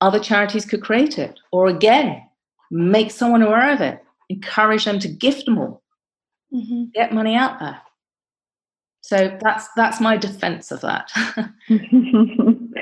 Other 0.00 0.20
charities 0.20 0.66
could 0.66 0.82
create 0.82 1.18
it, 1.18 1.38
or 1.50 1.68
again, 1.68 2.22
make 2.70 3.10
someone 3.10 3.42
aware 3.42 3.72
of 3.72 3.80
it, 3.80 4.02
encourage 4.28 4.84
them 4.84 4.98
to 4.98 5.08
gift 5.08 5.48
more, 5.48 5.80
mm-hmm. 6.52 6.84
get 6.94 7.12
money 7.12 7.34
out 7.34 7.58
there. 7.60 7.80
So 9.02 9.36
that's 9.42 9.68
that's 9.76 10.00
my 10.00 10.16
defense 10.16 10.70
of 10.70 10.80
that. 10.80 11.10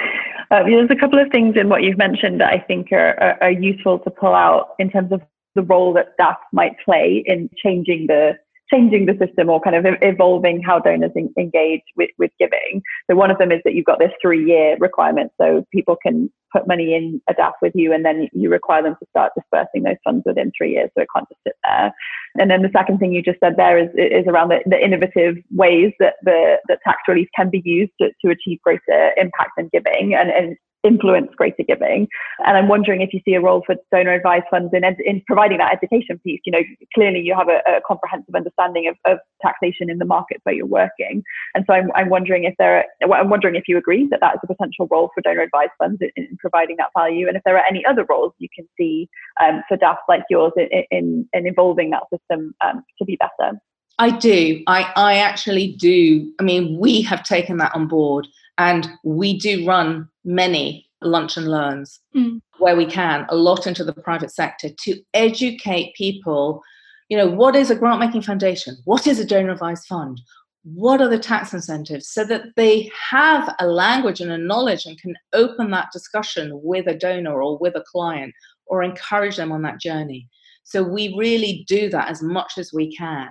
Uh, 0.52 0.64
there's 0.64 0.90
a 0.90 0.96
couple 0.96 1.16
of 1.16 1.30
things 1.30 1.54
in 1.56 1.68
what 1.68 1.84
you've 1.84 1.96
mentioned 1.96 2.40
that 2.40 2.52
I 2.52 2.58
think 2.58 2.90
are, 2.90 3.14
are, 3.22 3.38
are, 3.40 3.52
useful 3.52 4.00
to 4.00 4.10
pull 4.10 4.34
out 4.34 4.70
in 4.80 4.90
terms 4.90 5.12
of 5.12 5.22
the 5.54 5.62
role 5.62 5.92
that 5.92 6.16
DAFs 6.18 6.40
might 6.52 6.72
play 6.84 7.22
in 7.24 7.48
changing 7.56 8.08
the 8.08 8.32
changing 8.72 9.06
the 9.06 9.16
system 9.24 9.48
or 9.48 9.60
kind 9.60 9.76
of 9.76 9.84
evolving 10.02 10.62
how 10.62 10.78
donors 10.78 11.12
in, 11.14 11.32
engage 11.38 11.82
with, 11.96 12.10
with 12.18 12.30
giving. 12.38 12.82
So 13.10 13.16
one 13.16 13.30
of 13.30 13.38
them 13.38 13.52
is 13.52 13.60
that 13.64 13.74
you've 13.74 13.86
got 13.86 13.98
this 13.98 14.12
three 14.22 14.44
year 14.44 14.76
requirement. 14.78 15.32
So 15.40 15.64
people 15.72 15.96
can 16.02 16.30
put 16.52 16.66
money 16.66 16.94
in 16.94 17.20
a 17.28 17.34
DAF 17.34 17.52
with 17.62 17.72
you 17.74 17.92
and 17.92 18.04
then 18.04 18.28
you 18.32 18.50
require 18.50 18.82
them 18.82 18.96
to 18.98 19.06
start 19.10 19.32
dispersing 19.36 19.84
those 19.84 19.96
funds 20.04 20.22
within 20.26 20.52
three 20.56 20.72
years. 20.72 20.90
So 20.96 21.02
it 21.02 21.08
can't 21.14 21.28
just 21.28 21.40
sit 21.46 21.56
there. 21.64 21.92
And 22.36 22.50
then 22.50 22.62
the 22.62 22.70
second 22.72 22.98
thing 22.98 23.12
you 23.12 23.22
just 23.22 23.40
said 23.40 23.54
there 23.56 23.78
is, 23.78 23.88
is 23.94 24.26
around 24.26 24.48
the, 24.48 24.60
the 24.66 24.82
innovative 24.82 25.36
ways 25.50 25.92
that 25.98 26.14
the 26.22 26.56
that 26.68 26.78
tax 26.84 26.98
relief 27.08 27.28
can 27.36 27.50
be 27.50 27.62
used 27.64 27.92
to, 28.00 28.10
to 28.24 28.30
achieve 28.30 28.60
greater 28.62 29.12
impact 29.16 29.52
and 29.56 29.70
giving. 29.70 30.14
And, 30.14 30.30
and 30.30 30.56
influence 30.82 31.30
greater 31.36 31.62
giving. 31.62 32.08
And 32.44 32.56
I'm 32.56 32.68
wondering 32.68 33.02
if 33.02 33.12
you 33.12 33.20
see 33.24 33.34
a 33.34 33.40
role 33.40 33.62
for 33.66 33.76
donor 33.92 34.12
advised 34.12 34.46
funds 34.50 34.72
in, 34.72 34.84
in 34.84 35.22
providing 35.26 35.58
that 35.58 35.72
education 35.72 36.18
piece. 36.24 36.40
You 36.44 36.52
know, 36.52 36.62
clearly 36.94 37.20
you 37.20 37.34
have 37.34 37.48
a, 37.48 37.60
a 37.70 37.80
comprehensive 37.86 38.34
understanding 38.34 38.88
of, 38.88 38.96
of, 39.04 39.18
taxation 39.42 39.88
in 39.88 39.96
the 39.96 40.04
markets 40.04 40.40
where 40.44 40.54
you're 40.54 40.66
working. 40.66 41.22
And 41.54 41.64
so 41.66 41.72
I'm, 41.72 41.90
I'm 41.94 42.10
wondering 42.10 42.44
if 42.44 42.54
there 42.58 42.84
are, 43.02 43.14
I'm 43.14 43.30
wondering 43.30 43.56
if 43.56 43.64
you 43.68 43.78
agree 43.78 44.06
that 44.10 44.20
that 44.20 44.34
is 44.34 44.40
a 44.44 44.46
potential 44.46 44.86
role 44.90 45.10
for 45.14 45.22
donor 45.22 45.40
advised 45.40 45.70
funds 45.78 45.98
in, 46.02 46.10
in 46.16 46.36
providing 46.38 46.76
that 46.76 46.90
value. 46.94 47.26
And 47.26 47.38
if 47.38 47.42
there 47.44 47.56
are 47.56 47.64
any 47.64 47.82
other 47.86 48.04
roles 48.04 48.34
you 48.38 48.48
can 48.54 48.68
see 48.76 49.08
um, 49.42 49.62
for 49.66 49.78
DAFs 49.78 49.96
like 50.08 50.24
yours 50.28 50.52
in, 50.56 50.68
in, 50.90 51.28
in 51.32 51.46
evolving 51.46 51.88
that 51.90 52.02
system 52.12 52.54
um, 52.62 52.84
to 52.98 53.04
be 53.06 53.16
better. 53.16 53.58
I 53.98 54.10
do. 54.10 54.62
I, 54.66 54.92
I 54.96 55.18
actually 55.18 55.74
do. 55.78 56.32
I 56.38 56.42
mean, 56.42 56.78
we 56.78 57.02
have 57.02 57.22
taken 57.22 57.58
that 57.58 57.74
on 57.74 57.86
board 57.86 58.26
and 58.60 58.90
we 59.04 59.38
do 59.38 59.66
run 59.66 60.06
many 60.22 60.86
lunch 61.00 61.38
and 61.38 61.48
learns 61.48 61.98
mm. 62.14 62.38
where 62.58 62.76
we 62.76 62.84
can, 62.84 63.24
a 63.30 63.34
lot 63.34 63.66
into 63.66 63.82
the 63.82 63.94
private 63.94 64.30
sector 64.30 64.68
to 64.84 65.00
educate 65.14 65.94
people. 65.94 66.62
You 67.08 67.16
know, 67.16 67.26
what 67.26 67.56
is 67.56 67.70
a 67.70 67.74
grant 67.74 68.00
making 68.00 68.20
foundation? 68.20 68.76
What 68.84 69.06
is 69.06 69.18
a 69.18 69.24
donor 69.24 69.52
advised 69.52 69.86
fund? 69.86 70.20
What 70.62 71.00
are 71.00 71.08
the 71.08 71.18
tax 71.18 71.54
incentives 71.54 72.10
so 72.10 72.22
that 72.24 72.48
they 72.56 72.90
have 73.10 73.54
a 73.60 73.66
language 73.66 74.20
and 74.20 74.30
a 74.30 74.36
knowledge 74.36 74.84
and 74.84 75.00
can 75.00 75.14
open 75.32 75.70
that 75.70 75.88
discussion 75.90 76.50
with 76.62 76.86
a 76.86 76.94
donor 76.94 77.42
or 77.42 77.56
with 77.56 77.76
a 77.76 77.84
client 77.90 78.34
or 78.66 78.82
encourage 78.82 79.36
them 79.36 79.52
on 79.52 79.62
that 79.62 79.80
journey. 79.80 80.28
So 80.64 80.82
we 80.82 81.16
really 81.16 81.64
do 81.66 81.88
that 81.88 82.10
as 82.10 82.22
much 82.22 82.58
as 82.58 82.74
we 82.74 82.94
can 82.94 83.30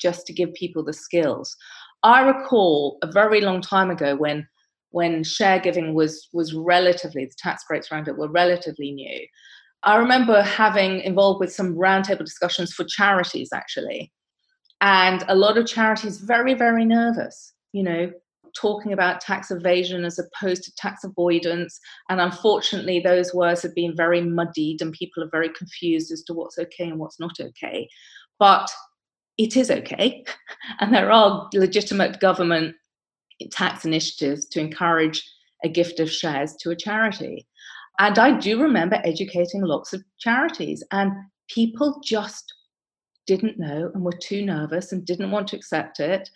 just 0.00 0.26
to 0.28 0.32
give 0.32 0.54
people 0.54 0.82
the 0.82 0.94
skills. 0.94 1.54
I 2.02 2.22
recall 2.22 2.96
a 3.02 3.12
very 3.12 3.42
long 3.42 3.60
time 3.60 3.90
ago 3.90 4.16
when 4.16 4.48
when 4.92 5.24
share 5.24 5.58
giving 5.58 5.94
was 5.94 6.28
was 6.32 6.54
relatively 6.54 7.24
the 7.24 7.34
tax 7.38 7.64
breaks 7.68 7.90
around 7.90 8.08
it 8.08 8.16
were 8.16 8.30
relatively 8.30 8.92
new. 8.92 9.26
I 9.82 9.96
remember 9.96 10.42
having 10.42 11.00
involved 11.00 11.40
with 11.40 11.52
some 11.52 11.74
roundtable 11.74 12.24
discussions 12.24 12.72
for 12.72 12.84
charities 12.84 13.50
actually, 13.52 14.12
And 14.80 15.24
a 15.28 15.34
lot 15.34 15.58
of 15.58 15.66
charities 15.66 16.18
very, 16.18 16.54
very 16.54 16.84
nervous, 16.84 17.52
you 17.72 17.82
know, 17.82 18.12
talking 18.54 18.92
about 18.92 19.20
tax 19.20 19.50
evasion 19.50 20.04
as 20.04 20.18
opposed 20.18 20.62
to 20.64 20.74
tax 20.76 21.04
avoidance. 21.04 21.78
And 22.08 22.20
unfortunately, 22.20 23.00
those 23.00 23.34
words 23.34 23.62
have 23.62 23.74
been 23.74 23.96
very 23.96 24.20
muddied 24.20 24.82
and 24.82 24.92
people 24.92 25.22
are 25.22 25.30
very 25.30 25.48
confused 25.48 26.12
as 26.12 26.22
to 26.24 26.34
what's 26.34 26.58
okay 26.58 26.88
and 26.88 26.98
what's 26.98 27.18
not 27.18 27.32
okay. 27.40 27.88
But 28.38 28.70
it 29.38 29.56
is 29.56 29.70
okay. 29.70 30.24
And 30.80 30.94
there 30.94 31.10
are 31.10 31.48
legitimate 31.54 32.20
government 32.20 32.76
tax 33.50 33.84
initiatives 33.84 34.46
to 34.46 34.60
encourage 34.60 35.22
a 35.64 35.68
gift 35.68 36.00
of 36.00 36.10
shares 36.10 36.54
to 36.60 36.70
a 36.70 36.76
charity. 36.76 37.46
And 37.98 38.18
I 38.18 38.38
do 38.38 38.60
remember 38.60 39.00
educating 39.04 39.62
lots 39.62 39.92
of 39.92 40.02
charities, 40.18 40.82
and 40.90 41.12
people 41.48 42.00
just 42.04 42.52
didn't 43.26 43.58
know 43.58 43.90
and 43.94 44.04
were 44.04 44.12
too 44.12 44.44
nervous 44.44 44.92
and 44.92 45.04
didn't 45.04 45.30
want 45.30 45.48
to 45.48 45.56
accept 45.56 46.00
it. 46.00 46.28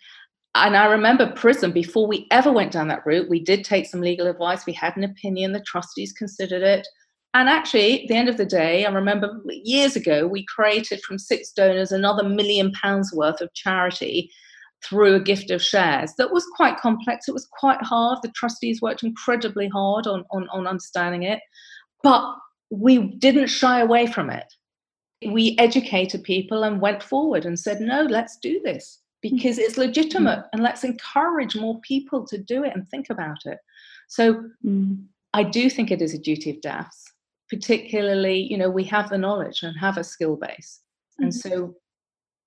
And 0.55 0.75
I 0.75 0.85
remember 0.85 1.31
Prism, 1.33 1.71
before 1.71 2.07
we 2.07 2.27
ever 2.31 2.51
went 2.51 2.71
down 2.71 2.87
that 2.87 3.05
route, 3.05 3.29
we 3.29 3.43
did 3.43 3.63
take 3.63 3.85
some 3.85 4.01
legal 4.01 4.27
advice. 4.27 4.65
We 4.65 4.73
had 4.73 4.95
an 4.97 5.03
opinion, 5.03 5.51
the 5.51 5.59
trustees 5.61 6.13
considered 6.13 6.63
it. 6.63 6.87
And 7.33 7.49
actually, 7.49 8.03
at 8.03 8.07
the 8.07 8.15
end 8.15 8.29
of 8.29 8.37
the 8.37 8.45
day, 8.45 8.85
I 8.85 8.91
remember 8.91 9.41
years 9.47 9.95
ago, 9.95 10.25
we 10.25 10.45
created 10.45 11.01
from 11.01 11.19
six 11.19 11.51
donors 11.51 11.91
another 11.91 12.23
million 12.23 12.71
pounds 12.71 13.13
worth 13.13 13.41
of 13.41 13.53
charity 13.53 14.31
through 14.83 15.15
a 15.15 15.19
gift 15.19 15.51
of 15.51 15.61
shares 15.61 16.13
that 16.17 16.31
was 16.31 16.45
quite 16.55 16.77
complex. 16.77 17.27
It 17.27 17.33
was 17.33 17.47
quite 17.51 17.81
hard. 17.81 18.19
The 18.21 18.29
trustees 18.29 18.81
worked 18.81 19.03
incredibly 19.03 19.67
hard 19.67 20.07
on, 20.07 20.23
on, 20.31 20.47
on 20.49 20.67
understanding 20.67 21.23
it, 21.23 21.39
but 22.03 22.35
we 22.69 23.15
didn't 23.15 23.47
shy 23.47 23.79
away 23.79 24.07
from 24.07 24.29
it. 24.29 24.45
We 25.27 25.55
educated 25.57 26.23
people 26.23 26.63
and 26.63 26.79
went 26.79 27.01
forward 27.01 27.45
and 27.45 27.59
said, 27.59 27.81
no, 27.81 28.03
let's 28.03 28.37
do 28.37 28.61
this 28.63 28.99
because 29.21 29.57
it's 29.57 29.77
legitimate 29.77 30.45
and 30.53 30.61
let's 30.61 30.83
encourage 30.83 31.55
more 31.55 31.79
people 31.81 32.25
to 32.27 32.37
do 32.37 32.63
it 32.63 32.73
and 32.75 32.87
think 32.87 33.09
about 33.09 33.39
it. 33.45 33.57
So 34.07 34.43
mm. 34.63 35.03
I 35.33 35.43
do 35.43 35.69
think 35.69 35.91
it 35.91 36.01
is 36.01 36.13
a 36.13 36.19
duty 36.19 36.51
of 36.51 36.61
DAFs, 36.61 37.03
particularly, 37.49 38.39
you 38.39 38.57
know, 38.57 38.69
we 38.69 38.83
have 38.85 39.09
the 39.09 39.17
knowledge 39.17 39.63
and 39.63 39.75
have 39.79 39.97
a 39.97 40.03
skill 40.03 40.35
base. 40.35 40.81
Mm. 41.19 41.23
And 41.23 41.35
so 41.35 41.75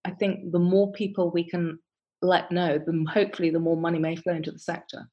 I 0.04 0.10
think 0.12 0.52
the 0.52 0.60
more 0.60 0.92
people 0.92 1.30
we 1.30 1.44
can 1.48 1.78
let 2.22 2.50
know, 2.50 2.78
then 2.78 3.06
hopefully 3.06 3.50
the 3.50 3.58
more 3.58 3.76
money 3.76 3.98
may 3.98 4.16
flow 4.16 4.34
into 4.34 4.50
the 4.50 4.58
sector. 4.58 5.08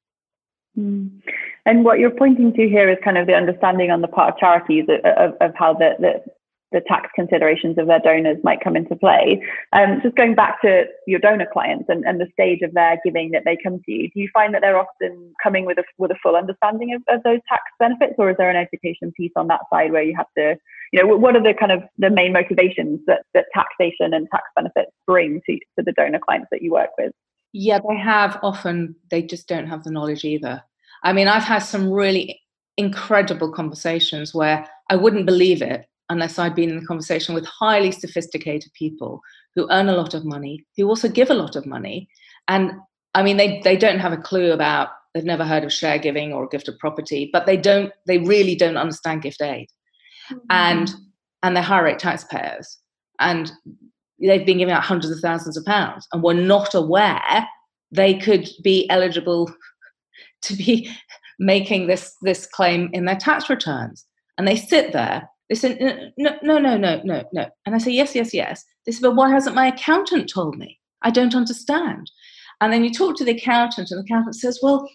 Mm. 0.78 1.20
And 1.66 1.84
what 1.84 1.98
you're 1.98 2.10
pointing 2.10 2.52
to 2.54 2.68
here 2.68 2.88
is 2.88 2.98
kind 3.02 3.18
of 3.18 3.26
the 3.26 3.34
understanding 3.34 3.90
on 3.90 4.00
the 4.00 4.08
part 4.08 4.34
of 4.34 4.38
charities 4.38 4.86
of, 5.04 5.34
of 5.40 5.54
how 5.54 5.74
the, 5.74 5.96
the, 5.98 6.24
the 6.72 6.82
tax 6.86 7.08
considerations 7.14 7.78
of 7.78 7.86
their 7.86 8.00
donors 8.00 8.36
might 8.44 8.60
come 8.62 8.76
into 8.76 8.94
play. 8.94 9.42
Um, 9.72 10.00
just 10.02 10.16
going 10.16 10.34
back 10.34 10.60
to 10.62 10.84
your 11.06 11.18
donor 11.18 11.48
clients 11.50 11.86
and, 11.88 12.04
and 12.04 12.20
the 12.20 12.28
stage 12.32 12.60
of 12.62 12.74
their 12.74 12.98
giving 13.04 13.30
that 13.30 13.42
they 13.44 13.56
come 13.62 13.80
to 13.84 13.92
you, 13.92 14.10
do 14.10 14.20
you 14.20 14.28
find 14.34 14.52
that 14.54 14.60
they're 14.60 14.78
often 14.78 15.32
coming 15.42 15.64
with 15.64 15.78
a, 15.78 15.84
with 15.96 16.10
a 16.10 16.16
full 16.22 16.36
understanding 16.36 16.94
of, 16.94 17.02
of 17.08 17.22
those 17.22 17.40
tax 17.48 17.62
benefits, 17.78 18.14
or 18.18 18.30
is 18.30 18.36
there 18.36 18.50
an 18.50 18.56
education 18.56 19.12
piece 19.16 19.32
on 19.36 19.46
that 19.48 19.60
side 19.72 19.92
where 19.92 20.02
you 20.02 20.14
have 20.16 20.26
to, 20.36 20.56
you 20.92 21.02
know, 21.02 21.16
what 21.16 21.36
are 21.36 21.42
the 21.42 21.54
kind 21.54 21.72
of 21.72 21.82
the 21.96 22.10
main 22.10 22.32
motivations 22.32 23.00
that, 23.06 23.22
that 23.34 23.46
taxation 23.54 24.12
and 24.12 24.28
tax 24.30 24.44
benefits 24.54 24.90
bring 25.06 25.40
to, 25.46 25.54
to 25.78 25.84
the 25.84 25.92
donor 25.92 26.18
clients 26.18 26.48
that 26.50 26.62
you 26.62 26.72
work 26.72 26.90
with? 26.98 27.12
Yeah, 27.54 27.78
they 27.88 27.96
have 27.96 28.38
often, 28.42 28.94
they 29.10 29.22
just 29.22 29.48
don't 29.48 29.68
have 29.68 29.84
the 29.84 29.90
knowledge 29.90 30.24
either. 30.24 30.62
I 31.02 31.14
mean, 31.14 31.28
I've 31.28 31.44
had 31.44 31.60
some 31.60 31.90
really 31.90 32.40
incredible 32.76 33.50
conversations 33.50 34.34
where 34.34 34.68
I 34.90 34.96
wouldn't 34.96 35.26
believe 35.26 35.62
it 35.62 35.86
unless 36.10 36.38
I'd 36.38 36.54
been 36.54 36.70
in 36.70 36.80
the 36.80 36.86
conversation 36.86 37.34
with 37.34 37.44
highly 37.44 37.92
sophisticated 37.92 38.72
people 38.74 39.20
who 39.54 39.68
earn 39.70 39.88
a 39.88 39.96
lot 39.96 40.14
of 40.14 40.24
money, 40.24 40.64
who 40.76 40.88
also 40.88 41.08
give 41.08 41.30
a 41.30 41.34
lot 41.34 41.56
of 41.56 41.66
money. 41.66 42.08
And 42.48 42.72
I 43.14 43.22
mean, 43.22 43.36
they, 43.36 43.60
they 43.62 43.76
don't 43.76 43.98
have 43.98 44.12
a 44.12 44.18
clue 44.18 44.52
about, 44.52 44.88
they've 45.12 45.24
never 45.24 45.44
heard 45.44 45.64
of 45.64 45.72
share 45.72 45.98
giving 45.98 46.32
or 46.32 46.48
gift 46.48 46.68
of 46.68 46.78
property, 46.78 47.28
but 47.32 47.46
they 47.46 47.56
don't, 47.56 47.92
they 48.06 48.18
really 48.18 48.54
don't 48.54 48.76
understand 48.76 49.22
gift 49.22 49.42
aid. 49.42 49.68
Mm-hmm. 50.30 50.46
And, 50.50 50.94
and 51.42 51.56
they're 51.56 51.62
high 51.62 51.80
rate 51.80 51.98
taxpayers. 51.98 52.78
And 53.20 53.50
they've 54.20 54.46
been 54.46 54.58
giving 54.58 54.74
out 54.74 54.84
hundreds 54.84 55.12
of 55.12 55.20
thousands 55.20 55.56
of 55.56 55.64
pounds 55.64 56.06
and 56.12 56.22
were 56.22 56.34
not 56.34 56.74
aware 56.74 57.46
they 57.90 58.14
could 58.14 58.48
be 58.62 58.88
eligible 58.90 59.52
to 60.42 60.54
be 60.54 60.90
making 61.38 61.86
this, 61.86 62.14
this 62.22 62.46
claim 62.46 62.90
in 62.92 63.04
their 63.04 63.16
tax 63.16 63.48
returns. 63.50 64.04
And 64.36 64.46
they 64.46 64.56
sit 64.56 64.92
there 64.92 65.28
they 65.48 65.54
said, 65.54 65.78
no, 66.18 66.36
no, 66.42 66.58
no, 66.58 66.76
no, 66.76 67.00
no, 67.04 67.24
no. 67.32 67.46
And 67.64 67.74
I 67.74 67.78
say, 67.78 67.90
yes, 67.90 68.14
yes, 68.14 68.34
yes. 68.34 68.64
They 68.84 68.92
said, 68.92 69.02
but 69.02 69.16
why 69.16 69.30
hasn't 69.30 69.56
my 69.56 69.68
accountant 69.68 70.30
told 70.32 70.58
me? 70.58 70.78
I 71.02 71.10
don't 71.10 71.34
understand. 71.34 72.10
And 72.60 72.72
then 72.72 72.84
you 72.84 72.92
talk 72.92 73.16
to 73.16 73.24
the 73.24 73.36
accountant, 73.36 73.90
and 73.90 73.98
the 73.98 74.04
accountant 74.04 74.34
says, 74.34 74.58
well, 74.62 74.88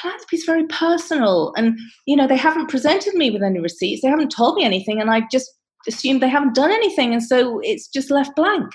philanthropy 0.00 0.36
is 0.36 0.44
very 0.44 0.66
personal. 0.68 1.52
And, 1.56 1.78
you 2.06 2.16
know, 2.16 2.26
they 2.26 2.36
haven't 2.36 2.70
presented 2.70 3.14
me 3.14 3.30
with 3.30 3.42
any 3.42 3.60
receipts. 3.60 4.02
They 4.02 4.08
haven't 4.08 4.30
told 4.30 4.54
me 4.54 4.64
anything. 4.64 5.00
And 5.00 5.10
I 5.10 5.22
just 5.30 5.50
assumed 5.86 6.22
they 6.22 6.28
haven't 6.28 6.54
done 6.54 6.70
anything. 6.70 7.12
And 7.12 7.22
so 7.22 7.60
it's 7.62 7.88
just 7.88 8.10
left 8.10 8.36
blank. 8.36 8.70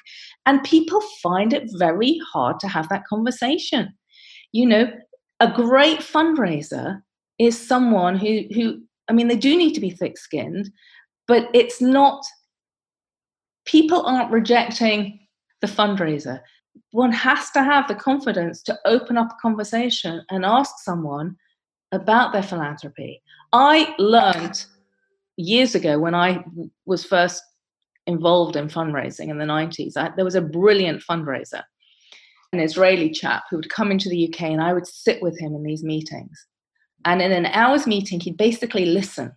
And 0.46 0.64
people 0.64 1.02
find 1.22 1.54
it 1.54 1.70
very 1.78 2.20
hard 2.32 2.60
to 2.60 2.68
have 2.68 2.90
that 2.90 3.06
conversation. 3.08 3.94
You 4.52 4.68
know, 4.68 4.92
a 5.40 5.52
great 5.52 6.00
fundraiser 6.00 7.02
is 7.40 7.60
someone 7.60 8.18
who, 8.18 8.42
who 8.54 8.82
I 9.10 9.14
mean, 9.14 9.28
they 9.28 9.36
do 9.36 9.58
need 9.58 9.74
to 9.74 9.82
be 9.82 9.90
thick 9.90 10.18
skinned, 10.18 10.70
but 11.28 11.50
it's 11.54 11.82
not 11.82 12.24
people 13.66 14.06
aren't 14.06 14.32
rejecting 14.32 15.20
the 15.62 15.68
fundraiser. 15.68 16.42
One 16.92 17.12
has 17.12 17.50
to 17.52 17.64
have 17.64 17.88
the 17.88 17.96
confidence 17.96 18.62
to 18.64 18.78
open 18.86 19.18
up 19.18 19.32
a 19.32 19.42
conversation 19.42 20.24
and 20.30 20.44
ask 20.44 20.80
someone 20.80 21.36
about 21.92 22.34
their 22.34 22.44
philanthropy. 22.44 23.22
I 23.54 23.94
learned 24.00 24.66
years 25.38 25.76
ago 25.76 26.00
when 26.00 26.14
i 26.14 26.44
was 26.86 27.04
first 27.04 27.42
involved 28.06 28.56
in 28.56 28.68
fundraising 28.68 29.30
in 29.30 29.38
the 29.38 29.46
90s 29.46 29.98
I, 29.98 30.12
there 30.16 30.26
was 30.26 30.36
a 30.36 30.42
brilliant 30.42 31.02
fundraiser 31.02 31.64
an 32.52 32.60
israeli 32.60 33.10
chap 33.10 33.44
who 33.50 33.56
would 33.58 33.70
come 33.70 33.92
into 33.92 34.10
the 34.10 34.28
uk 34.28 34.42
and 34.42 34.62
i 34.62 34.74
would 34.74 34.86
sit 34.86 35.22
with 35.22 35.40
him 35.40 35.56
in 35.56 35.64
these 35.64 35.84
meetings. 35.84 36.48
And 37.06 37.22
in 37.22 37.32
an 37.32 37.48
hour's 37.48 37.88
meeting 37.88 38.20
he'd 38.20 38.38
basically 38.38 38.86
listen 38.86 39.32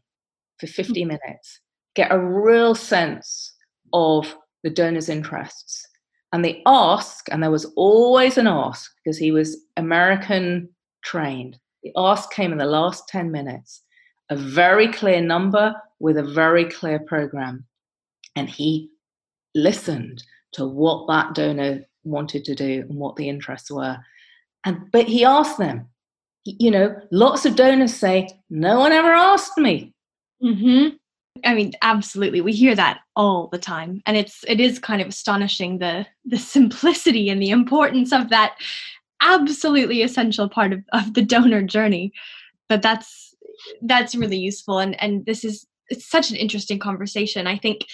for 0.58 0.66
50 0.66 1.02
hmm. 1.02 1.08
minutes 1.08 1.60
get 1.96 2.12
a 2.12 2.18
real 2.18 2.74
sense 2.74 3.54
of 3.92 4.36
the 4.62 4.70
donor's 4.70 5.08
interests. 5.08 5.86
And 6.32 6.44
the 6.44 6.62
ask, 6.66 7.26
and 7.32 7.42
there 7.42 7.50
was 7.50 7.72
always 7.76 8.38
an 8.38 8.46
ask 8.46 8.92
because 9.02 9.18
he 9.18 9.32
was 9.32 9.56
American 9.76 10.68
trained. 11.02 11.58
The 11.82 11.92
ask 11.96 12.30
came 12.30 12.52
in 12.52 12.58
the 12.58 12.66
last 12.66 13.08
10 13.08 13.30
minutes, 13.30 13.82
a 14.30 14.36
very 14.36 14.92
clear 14.92 15.20
number 15.20 15.74
with 15.98 16.18
a 16.18 16.22
very 16.22 16.64
clear 16.66 16.98
program. 16.98 17.64
And 18.34 18.50
he 18.50 18.90
listened 19.54 20.22
to 20.52 20.66
what 20.66 21.06
that 21.08 21.34
donor 21.34 21.84
wanted 22.04 22.44
to 22.44 22.54
do 22.54 22.84
and 22.88 22.98
what 22.98 23.16
the 23.16 23.28
interests 23.28 23.70
were. 23.70 23.98
And 24.64 24.90
but 24.92 25.06
he 25.06 25.24
asked 25.24 25.58
them, 25.58 25.88
you 26.44 26.70
know, 26.70 26.94
lots 27.12 27.46
of 27.46 27.56
donors 27.56 27.94
say, 27.94 28.28
no 28.50 28.80
one 28.80 28.92
ever 28.92 29.12
asked 29.12 29.56
me. 29.58 29.94
Mm-hmm. 30.42 30.96
I 31.46 31.54
mean, 31.54 31.72
absolutely. 31.82 32.40
We 32.40 32.52
hear 32.52 32.74
that 32.74 33.00
all 33.14 33.48
the 33.52 33.58
time. 33.58 34.02
And 34.06 34.16
it's 34.16 34.44
it 34.48 34.60
is 34.60 34.78
kind 34.78 35.00
of 35.00 35.08
astonishing 35.08 35.78
the 35.78 36.06
the 36.24 36.38
simplicity 36.38 37.30
and 37.30 37.40
the 37.40 37.50
importance 37.50 38.12
of 38.12 38.30
that 38.30 38.56
absolutely 39.22 40.02
essential 40.02 40.48
part 40.48 40.72
of, 40.72 40.82
of 40.92 41.14
the 41.14 41.22
donor 41.22 41.62
journey. 41.62 42.12
But 42.68 42.82
that's 42.82 43.34
that's 43.82 44.14
really 44.14 44.36
useful 44.36 44.78
and 44.78 45.00
and 45.00 45.24
this 45.24 45.44
is 45.44 45.66
it's 45.88 46.10
such 46.10 46.30
an 46.30 46.36
interesting 46.36 46.78
conversation. 46.78 47.46
I 47.46 47.56
think 47.56 47.86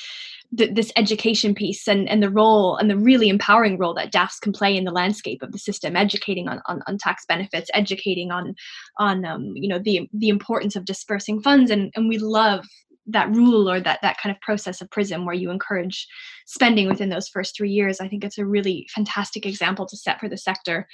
th- 0.57 0.75
this 0.75 0.93
education 0.97 1.55
piece 1.55 1.89
and, 1.89 2.09
and 2.09 2.23
the 2.23 2.31
role 2.31 2.77
and 2.77 2.91
the 2.91 2.97
really 2.97 3.29
empowering 3.29 3.79
role 3.79 3.95
that 3.95 4.13
DAFs 4.13 4.41
can 4.41 4.53
play 4.53 4.77
in 4.77 4.85
the 4.85 4.91
landscape 4.91 5.43
of 5.43 5.53
the 5.53 5.59
system, 5.59 5.97
educating 5.97 6.49
on, 6.49 6.61
on, 6.67 6.83
on 6.87 6.99
tax 6.99 7.25
benefits, 7.27 7.71
educating 7.75 8.31
on 8.31 8.55
on 8.99 9.25
um, 9.25 9.53
you 9.55 9.69
know 9.69 9.79
the 9.79 10.09
the 10.13 10.29
importance 10.29 10.77
of 10.77 10.85
dispersing 10.85 11.41
funds, 11.41 11.71
and 11.71 11.93
and 11.95 12.09
we 12.09 12.19
love 12.19 12.65
that 13.07 13.31
rule 13.35 13.69
or 13.71 13.81
that 13.81 14.01
that 14.03 14.19
kind 14.19 14.35
of 14.35 14.41
process 14.41 14.81
of 14.81 14.91
prism 14.91 15.25
where 15.27 15.35
you 15.35 15.51
encourage 15.51 16.07
spending 16.47 16.87
within 16.87 17.09
those 17.09 17.29
first 17.29 17.57
three 17.57 17.71
years 17.71 18.01
i 18.01 18.09
think 18.09 18.23
it's 18.25 18.39
a 18.39 18.47
really 18.47 18.87
fantastic 18.95 19.47
example 19.47 19.87
to 19.87 19.97
set 19.97 20.21
for 20.21 20.29
the 20.29 20.37
sector. 20.37 20.87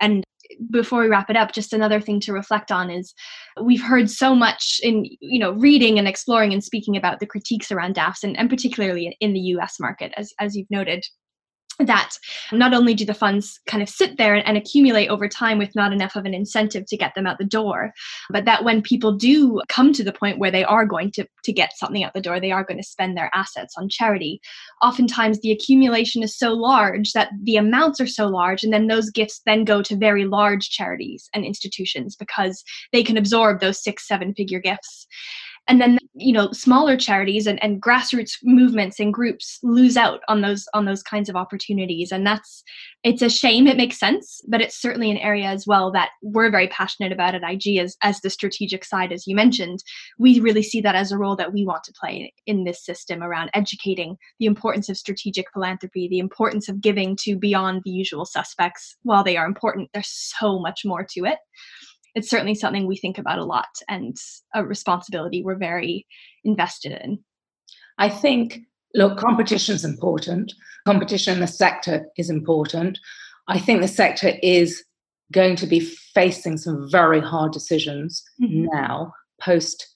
And 0.00 0.24
before 0.70 1.00
we 1.00 1.08
wrap 1.08 1.28
it 1.28 1.36
up 1.36 1.52
just 1.52 1.72
another 1.72 2.00
thing 2.00 2.20
to 2.20 2.32
reflect 2.32 2.72
on 2.72 2.90
is 2.90 3.12
we've 3.62 3.82
heard 3.82 4.08
so 4.08 4.34
much 4.34 4.80
in 4.82 5.04
you 5.20 5.38
know 5.38 5.52
reading 5.52 5.98
and 5.98 6.08
exploring 6.08 6.52
and 6.52 6.64
speaking 6.64 6.96
about 6.96 7.20
the 7.20 7.26
critiques 7.26 7.70
around 7.70 7.94
dafs 7.94 8.22
and, 8.22 8.36
and 8.38 8.48
particularly 8.48 9.16
in 9.20 9.34
the 9.34 9.40
us 9.40 9.78
market 9.78 10.12
as, 10.16 10.32
as 10.40 10.56
you've 10.56 10.70
noted 10.70 11.04
that 11.78 12.18
not 12.52 12.74
only 12.74 12.92
do 12.92 13.04
the 13.04 13.14
funds 13.14 13.60
kind 13.66 13.82
of 13.82 13.88
sit 13.88 14.18
there 14.18 14.34
and, 14.34 14.46
and, 14.46 14.58
accumulate 14.58 15.08
over 15.08 15.28
time 15.28 15.58
with 15.58 15.74
not 15.76 15.92
enough 15.92 16.16
of 16.16 16.24
an 16.24 16.34
incentive 16.34 16.84
to 16.86 16.96
get 16.96 17.14
them 17.14 17.26
out 17.26 17.38
the 17.38 17.44
door, 17.44 17.92
but 18.30 18.44
that 18.44 18.64
when 18.64 18.82
people 18.82 19.12
do 19.12 19.62
come 19.68 19.92
to 19.92 20.02
the 20.02 20.12
point 20.12 20.38
where 20.38 20.50
they 20.50 20.64
are 20.64 20.84
going 20.84 21.12
to, 21.12 21.24
to 21.44 21.52
get 21.52 21.76
something 21.76 22.02
out 22.02 22.12
the 22.12 22.20
door, 22.20 22.40
they 22.40 22.50
are 22.50 22.64
going 22.64 22.78
to 22.78 22.82
spend 22.82 23.16
their 23.16 23.30
assets 23.32 23.74
on 23.78 23.88
charity. 23.88 24.40
Oftentimes, 24.82 25.40
the 25.40 25.52
accumulation 25.52 26.22
is 26.22 26.36
so 26.36 26.52
large 26.52 27.12
that 27.12 27.30
the 27.44 27.56
amounts 27.56 28.00
are 28.00 28.06
so 28.06 28.26
large, 28.26 28.64
and 28.64 28.72
then 28.72 28.88
those 28.88 29.10
gifts 29.10 29.40
then 29.46 29.64
go 29.64 29.80
to 29.82 29.96
very 29.96 30.24
large 30.24 30.70
charities 30.70 31.30
and 31.32 31.44
institutions 31.44 32.16
because 32.16 32.64
they 32.92 33.04
can 33.04 33.16
absorb 33.16 33.60
those 33.60 33.82
six, 33.82 34.08
seven 34.08 34.34
figure 34.34 34.60
gifts 34.60 35.06
and 35.68 35.80
then 35.80 35.98
you 36.14 36.32
know 36.32 36.50
smaller 36.50 36.96
charities 36.96 37.46
and, 37.46 37.62
and 37.62 37.80
grassroots 37.80 38.32
movements 38.42 38.98
and 38.98 39.12
groups 39.14 39.58
lose 39.62 39.96
out 39.96 40.20
on 40.28 40.40
those 40.40 40.66
on 40.74 40.86
those 40.86 41.02
kinds 41.02 41.28
of 41.28 41.36
opportunities. 41.36 42.10
And 42.10 42.26
that's 42.26 42.64
it's 43.04 43.22
a 43.22 43.28
shame 43.28 43.66
it 43.66 43.76
makes 43.76 43.98
sense 43.98 44.40
but 44.48 44.60
it's 44.60 44.80
certainly 44.80 45.10
an 45.10 45.18
area 45.18 45.46
as 45.46 45.66
well 45.66 45.92
that 45.92 46.10
we're 46.22 46.50
very 46.50 46.68
passionate 46.68 47.12
about 47.12 47.34
at 47.34 47.42
ig 47.48 47.78
as 47.78 47.96
as 48.02 48.20
the 48.20 48.30
strategic 48.30 48.84
side 48.84 49.12
as 49.12 49.26
you 49.26 49.36
mentioned. 49.36 49.80
We 50.18 50.40
really 50.40 50.62
see 50.62 50.80
that 50.80 50.94
as 50.94 51.12
a 51.12 51.18
role 51.18 51.36
that 51.36 51.52
we 51.52 51.64
want 51.64 51.84
to 51.84 51.94
play 51.98 52.32
in 52.46 52.64
this 52.64 52.84
system 52.84 53.22
around 53.22 53.50
educating 53.54 54.16
the 54.40 54.46
importance 54.46 54.88
of 54.88 54.96
strategic 54.96 55.46
philanthropy 55.52 56.08
the 56.08 56.18
importance 56.18 56.68
of 56.68 56.80
giving 56.80 57.16
to 57.20 57.36
beyond 57.36 57.82
the 57.84 57.90
usual 57.90 58.24
suspects. 58.24 58.96
While 59.02 59.22
they 59.22 59.36
are 59.36 59.46
important 59.46 59.90
there's 59.92 60.08
so 60.38 60.58
much 60.58 60.82
more 60.84 61.04
to 61.10 61.24
it 61.26 61.38
it's 62.14 62.30
certainly 62.30 62.54
something 62.54 62.86
we 62.86 62.96
think 62.96 63.18
about 63.18 63.38
a 63.38 63.44
lot 63.44 63.68
and 63.88 64.16
a 64.54 64.64
responsibility 64.64 65.42
we're 65.42 65.56
very 65.56 66.06
invested 66.44 66.92
in. 67.02 67.18
I 67.98 68.08
think, 68.08 68.60
look, 68.94 69.18
competition 69.18 69.74
is 69.74 69.84
important. 69.84 70.52
Competition 70.86 71.34
in 71.34 71.40
the 71.40 71.46
sector 71.46 72.06
is 72.16 72.30
important. 72.30 72.98
I 73.48 73.58
think 73.58 73.80
the 73.80 73.88
sector 73.88 74.32
is 74.42 74.84
going 75.32 75.56
to 75.56 75.66
be 75.66 75.80
facing 75.80 76.56
some 76.56 76.88
very 76.90 77.20
hard 77.20 77.52
decisions 77.52 78.22
mm-hmm. 78.40 78.66
now, 78.72 79.12
post 79.40 79.94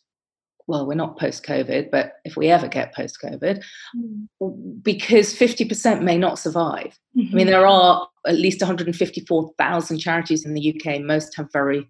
well, 0.69 0.87
we're 0.87 0.95
not 0.95 1.19
post 1.19 1.45
COVID, 1.45 1.91
but 1.91 2.15
if 2.25 2.37
we 2.37 2.49
ever 2.49 2.69
get 2.69 2.95
post 2.95 3.19
COVID, 3.23 3.63
mm. 3.97 4.83
because 4.83 5.35
50% 5.35 6.03
may 6.03 6.17
not 6.17 6.39
survive. 6.39 6.99
Mm-hmm. 7.17 7.21
I 7.21 7.23
mean, 7.23 7.31
mm-hmm. 7.31 7.47
there 7.51 7.67
are 7.67 8.09
at 8.27 8.37
least 8.37 8.61
154,000 8.61 9.99
charities 9.99 10.45
in 10.47 10.55
the 10.55 10.75
UK, 10.75 11.01
most 11.01 11.37
have 11.37 11.53
very 11.53 11.89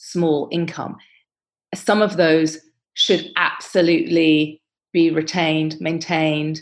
small 0.00 0.48
income. 0.50 0.96
Some 1.74 2.02
of 2.02 2.16
those 2.16 2.58
should 2.94 3.30
absolutely 3.36 4.60
be 4.92 5.10
retained, 5.10 5.80
maintained. 5.80 6.60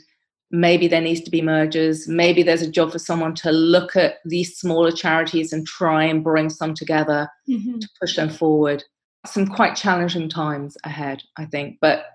Maybe 0.51 0.87
there 0.87 1.01
needs 1.01 1.21
to 1.23 1.31
be 1.31 1.43
mergers. 1.43 2.09
Maybe 2.09 2.43
there's 2.43 2.63
a 2.63 2.71
job 2.71 2.93
for 2.93 2.99
someone 2.99 3.35
to 3.37 3.51
look 3.51 3.97
at 3.97 4.17
these 4.25 4.57
smaller 4.57 4.93
charities 4.93 5.53
and 5.53 5.67
try 5.67 6.05
and 6.05 6.25
bring 6.25 6.51
some 6.51 6.75
together 6.75 7.29
mm-hmm. 7.49 7.79
to 7.79 7.89
push 8.01 8.17
them 8.17 8.29
forward. 8.31 8.85
Some 9.27 9.47
quite 9.47 9.77
challenging 9.77 10.29
times 10.29 10.77
ahead, 10.85 11.23
I 11.37 11.47
think. 11.47 11.79
But 11.81 12.07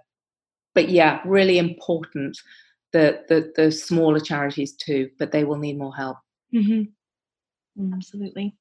but 0.75 0.89
yeah, 0.89 1.21
really 1.25 1.57
important 1.57 2.37
the 2.93 3.23
the, 3.27 3.51
the 3.55 3.71
smaller 3.71 4.19
charities 4.19 4.73
too, 4.73 5.09
but 5.17 5.31
they 5.31 5.43
will 5.43 5.57
need 5.57 5.77
more 5.77 5.95
help. 5.95 6.17
Mm-hmm. 6.53 7.93
Absolutely. 7.93 8.55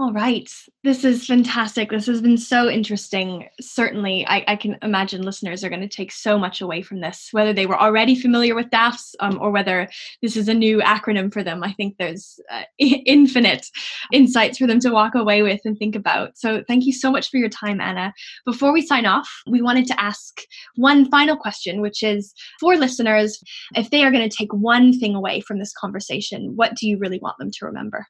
All 0.00 0.12
right. 0.12 0.48
This 0.84 1.04
is 1.04 1.26
fantastic. 1.26 1.90
This 1.90 2.06
has 2.06 2.20
been 2.20 2.38
so 2.38 2.68
interesting. 2.68 3.48
Certainly, 3.60 4.24
I, 4.28 4.44
I 4.46 4.54
can 4.54 4.78
imagine 4.80 5.22
listeners 5.22 5.64
are 5.64 5.68
going 5.68 5.80
to 5.80 5.88
take 5.88 6.12
so 6.12 6.38
much 6.38 6.60
away 6.60 6.82
from 6.82 7.00
this, 7.00 7.30
whether 7.32 7.52
they 7.52 7.66
were 7.66 7.80
already 7.80 8.14
familiar 8.14 8.54
with 8.54 8.70
DAFs 8.70 9.16
um, 9.18 9.40
or 9.40 9.50
whether 9.50 9.88
this 10.22 10.36
is 10.36 10.46
a 10.46 10.54
new 10.54 10.78
acronym 10.78 11.32
for 11.32 11.42
them. 11.42 11.64
I 11.64 11.72
think 11.72 11.96
there's 11.98 12.38
uh, 12.48 12.62
infinite 12.78 13.66
insights 14.12 14.58
for 14.58 14.68
them 14.68 14.78
to 14.80 14.90
walk 14.90 15.16
away 15.16 15.42
with 15.42 15.62
and 15.64 15.76
think 15.76 15.96
about. 15.96 16.38
So, 16.38 16.62
thank 16.68 16.86
you 16.86 16.92
so 16.92 17.10
much 17.10 17.28
for 17.28 17.38
your 17.38 17.48
time, 17.48 17.80
Anna. 17.80 18.14
Before 18.46 18.72
we 18.72 18.86
sign 18.86 19.04
off, 19.04 19.28
we 19.48 19.62
wanted 19.62 19.88
to 19.88 20.00
ask 20.00 20.42
one 20.76 21.10
final 21.10 21.36
question, 21.36 21.80
which 21.80 22.04
is 22.04 22.32
for 22.60 22.76
listeners, 22.76 23.42
if 23.74 23.90
they 23.90 24.04
are 24.04 24.12
going 24.12 24.28
to 24.28 24.36
take 24.36 24.52
one 24.52 24.96
thing 24.96 25.16
away 25.16 25.40
from 25.40 25.58
this 25.58 25.72
conversation, 25.72 26.52
what 26.54 26.76
do 26.76 26.86
you 26.86 26.98
really 26.98 27.18
want 27.18 27.36
them 27.38 27.50
to 27.50 27.66
remember? 27.66 28.06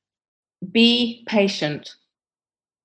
Be 0.72 1.24
patient 1.26 1.94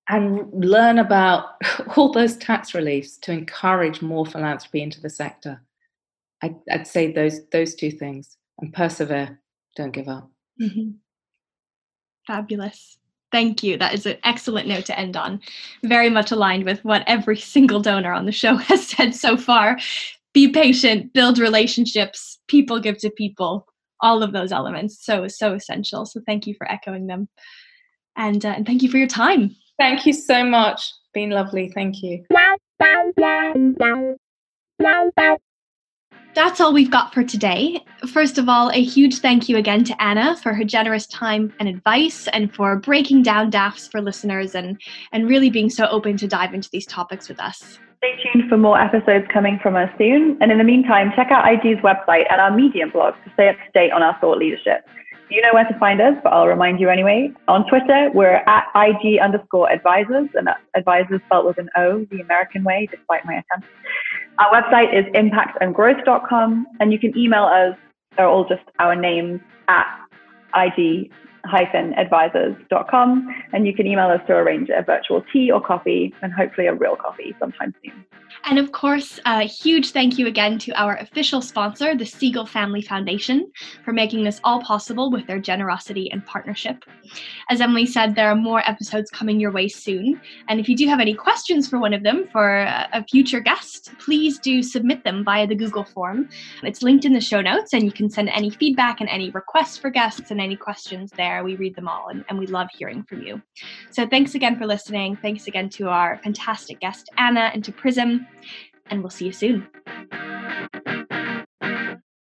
and 0.10 0.52
learn 0.54 1.00
about 1.00 1.56
all 1.96 2.12
those 2.12 2.38
tax 2.38 2.74
reliefs 2.74 3.18
to 3.18 3.32
encourage 3.32 4.02
more 4.02 4.26
philanthropy 4.26 4.82
into 4.82 5.02
the 5.02 5.10
sector. 5.10 5.62
I, 6.42 6.56
would 6.70 6.88
say 6.88 7.12
those 7.12 7.48
those 7.52 7.74
two 7.76 7.92
things 7.92 8.38
and 8.60 8.74
persevere. 8.74 9.40
Don't 9.76 9.92
give 9.92 10.08
up. 10.08 10.30
Mm-hmm. 10.62 10.92
Fabulous. 12.28 12.98
Thank 13.32 13.64
you. 13.64 13.78
That 13.78 13.96
is 13.96 14.06
an 14.06 14.18
excellent 14.24 14.68
note 14.68 14.86
to 14.86 15.00
end 15.00 15.18
on. 15.18 15.42
Very 15.84 16.10
much 16.10 16.32
aligned 16.32 16.66
with 16.66 16.84
what 16.86 17.04
every 17.08 17.38
single 17.56 17.82
donor 17.82 18.14
on 18.14 18.26
the 18.26 18.32
show 18.32 18.56
has 18.70 18.88
said 18.88 19.16
so 19.16 19.38
far. 19.38 19.80
Be 20.34 20.50
patient, 20.50 21.14
build 21.14 21.38
relationships, 21.38 22.40
people 22.48 22.80
give 22.80 22.98
to 23.00 23.10
people, 23.12 23.68
all 24.02 24.24
of 24.24 24.34
those 24.34 24.52
elements. 24.52 25.04
So, 25.04 25.28
so 25.28 25.54
essential. 25.54 26.06
So, 26.06 26.22
thank 26.26 26.48
you 26.48 26.56
for 26.56 26.70
echoing 26.72 27.08
them. 27.08 27.30
And, 28.16 28.46
uh, 28.46 28.50
and 28.50 28.66
thank 28.66 28.82
you 28.82 28.90
for 28.90 28.98
your 28.98 29.08
time. 29.08 29.56
Thank 29.78 30.06
you 30.06 30.14
so 30.14 30.44
much. 30.44 30.92
Been 31.14 31.32
lovely. 31.32 31.72
Thank 31.74 32.02
you. 32.02 32.24
That's 36.36 36.60
all 36.60 36.74
we've 36.74 36.90
got 36.90 37.14
for 37.14 37.24
today. 37.24 37.80
First 38.12 38.40
of 38.40 38.50
all, 38.50 38.72
a 38.72 38.84
huge 38.84 39.20
thank 39.20 39.48
you 39.48 39.58
again 39.58 39.84
to 39.84 40.02
Anna 40.02 40.36
for 40.38 40.52
her 40.52 40.64
generous 40.64 41.06
time 41.06 41.54
and 41.60 41.70
advice 41.70 42.28
and 42.30 42.54
for 42.54 42.78
breaking 42.78 43.22
down 43.22 43.52
DAFs 43.52 43.88
for 43.88 44.02
listeners 44.02 44.56
and, 44.56 44.82
and 45.12 45.30
really 45.30 45.52
being 45.52 45.70
so 45.70 45.86
open 45.88 46.18
to 46.18 46.28
dive 46.28 46.56
into 46.56 46.70
these 46.72 46.88
topics 46.88 47.30
with 47.30 47.40
us. 47.40 47.78
Stay 47.98 48.32
tuned 48.34 48.50
for 48.50 48.58
more 48.58 48.80
episodes 48.80 49.26
coming 49.32 49.60
from 49.62 49.76
us 49.76 49.90
soon. 50.00 50.36
And 50.42 50.52
in 50.52 50.58
the 50.58 50.64
meantime, 50.64 51.12
check 51.16 51.30
out 51.30 51.46
IG's 51.48 51.82
website 51.84 52.26
and 52.32 52.42
our 52.42 52.52
Medium 52.52 52.90
blog 52.90 53.14
to 53.24 53.34
stay 53.34 53.50
up 53.50 53.56
to 53.56 53.72
date 53.74 53.92
on 53.92 54.02
our 54.02 54.18
thought 54.20 54.40
leadership. 54.40 54.88
You 55.34 55.42
know 55.42 55.50
where 55.52 55.66
to 55.66 55.80
find 55.80 56.00
us, 56.00 56.14
but 56.24 56.32
I'll 56.32 56.46
remind 56.46 56.80
you 56.80 56.90
anyway. 56.90 57.32
On 57.48 57.68
Twitter, 57.68 58.12
we're 58.14 58.44
at 58.46 58.66
IG 58.76 59.18
underscore 59.18 59.68
advisors, 59.72 60.30
and 60.36 60.48
advisors 60.76 61.22
spelled 61.26 61.48
with 61.48 61.58
an 61.58 61.70
O, 61.76 62.06
the 62.12 62.22
American 62.22 62.64
way, 62.64 62.88
despite 62.92 63.26
my 63.26 63.42
attempts. 63.42 63.68
Our 64.38 64.62
website 64.62 64.94
is 64.94 65.06
impactandgrowth.com, 65.16 66.68
and 66.80 66.94
you 66.94 67.00
can 67.00 67.18
email 67.18 67.46
us. 67.46 67.76
They're 68.16 68.28
all 68.28 68.48
just 68.48 68.62
our 68.78 68.96
names 68.96 69.42
at 69.70 69.88
IG 70.56 71.10
advisors.com 71.46 73.28
and 73.54 73.68
you 73.68 73.74
can 73.74 73.86
email 73.86 74.08
us 74.08 74.22
to 74.28 74.34
arrange 74.34 74.70
a 74.70 74.82
virtual 74.82 75.24
tea 75.32 75.52
or 75.52 75.62
coffee 75.62 76.14
and 76.22 76.32
hopefully 76.34 76.68
a 76.68 76.74
real 76.74 76.96
coffee 76.96 77.36
sometime 77.40 77.74
soon. 77.84 78.06
And 78.46 78.60
of 78.60 78.72
course, 78.72 79.20
a 79.26 79.44
huge 79.44 79.92
thank 79.92 80.18
you 80.18 80.28
again 80.28 80.58
to 80.60 80.72
our 80.74 80.98
official 80.98 81.42
sponsor, 81.42 81.96
the 81.96 82.04
Segal 82.04 82.48
Family 82.48 82.82
Foundation, 82.82 83.52
for 83.86 83.94
making 83.94 84.24
this 84.24 84.42
all 84.44 84.62
possible 84.62 85.12
with 85.12 85.28
their 85.28 85.40
generosity 85.40 86.12
and 86.12 86.26
partnership. 86.26 86.84
As 87.50 87.62
Emily 87.62 87.86
said, 87.86 88.16
there 88.16 88.30
are 88.30 88.36
more 88.36 88.68
episodes 88.68 89.10
coming 89.12 89.40
your 89.40 89.52
way 89.52 89.68
soon. 89.68 90.20
And 90.50 90.60
if 90.60 90.68
you 90.68 90.76
do 90.76 90.88
have 90.88 91.00
any 91.00 91.14
questions 91.14 91.68
for 91.68 91.80
one 91.80 91.94
of 91.94 92.04
them 92.04 92.28
for 92.32 92.62
a 92.62 93.06
future 93.10 93.40
guest, 93.40 93.92
please 94.00 94.40
do 94.40 94.64
submit 94.64 95.04
them 95.04 95.24
via 95.24 95.48
the 95.48 95.56
Google 95.56 95.84
form. 95.84 96.28
It's 96.64 96.84
linked 96.84 97.06
in 97.06 97.14
the 97.14 97.22
show 97.22 97.42
notes, 97.42 97.74
and 97.74 97.84
you 97.84 97.92
can 97.92 98.10
send 98.10 98.30
any 98.30 98.50
feedback 98.50 99.00
and 99.00 99.10
any 99.10 99.30
requests 99.30 99.78
for 99.78 99.90
guests 99.90 100.32
and 100.32 100.42
any 100.42 100.56
questions 100.56 101.12
there 101.16 101.33
there. 101.34 101.44
We 101.44 101.56
read 101.56 101.76
them 101.76 101.88
all 101.88 102.10
and, 102.10 102.24
and 102.30 102.38
we 102.38 102.48
love 102.48 102.68
hearing 102.78 103.04
from 103.04 103.22
you. 103.22 103.42
So 103.92 104.08
thanks 104.08 104.36
again 104.36 104.58
for 104.58 104.66
listening. 104.66 105.18
Thanks 105.18 105.48
again 105.48 105.70
to 105.70 105.90
our 105.90 106.20
fantastic 106.24 106.80
guest, 106.80 107.10
Anna, 107.18 107.52
and 107.54 107.64
to 107.64 107.72
Prism. 107.72 108.28
And 108.88 109.02
we'll 109.02 109.10
see 109.10 109.26
you 109.26 109.32
soon. 109.32 109.68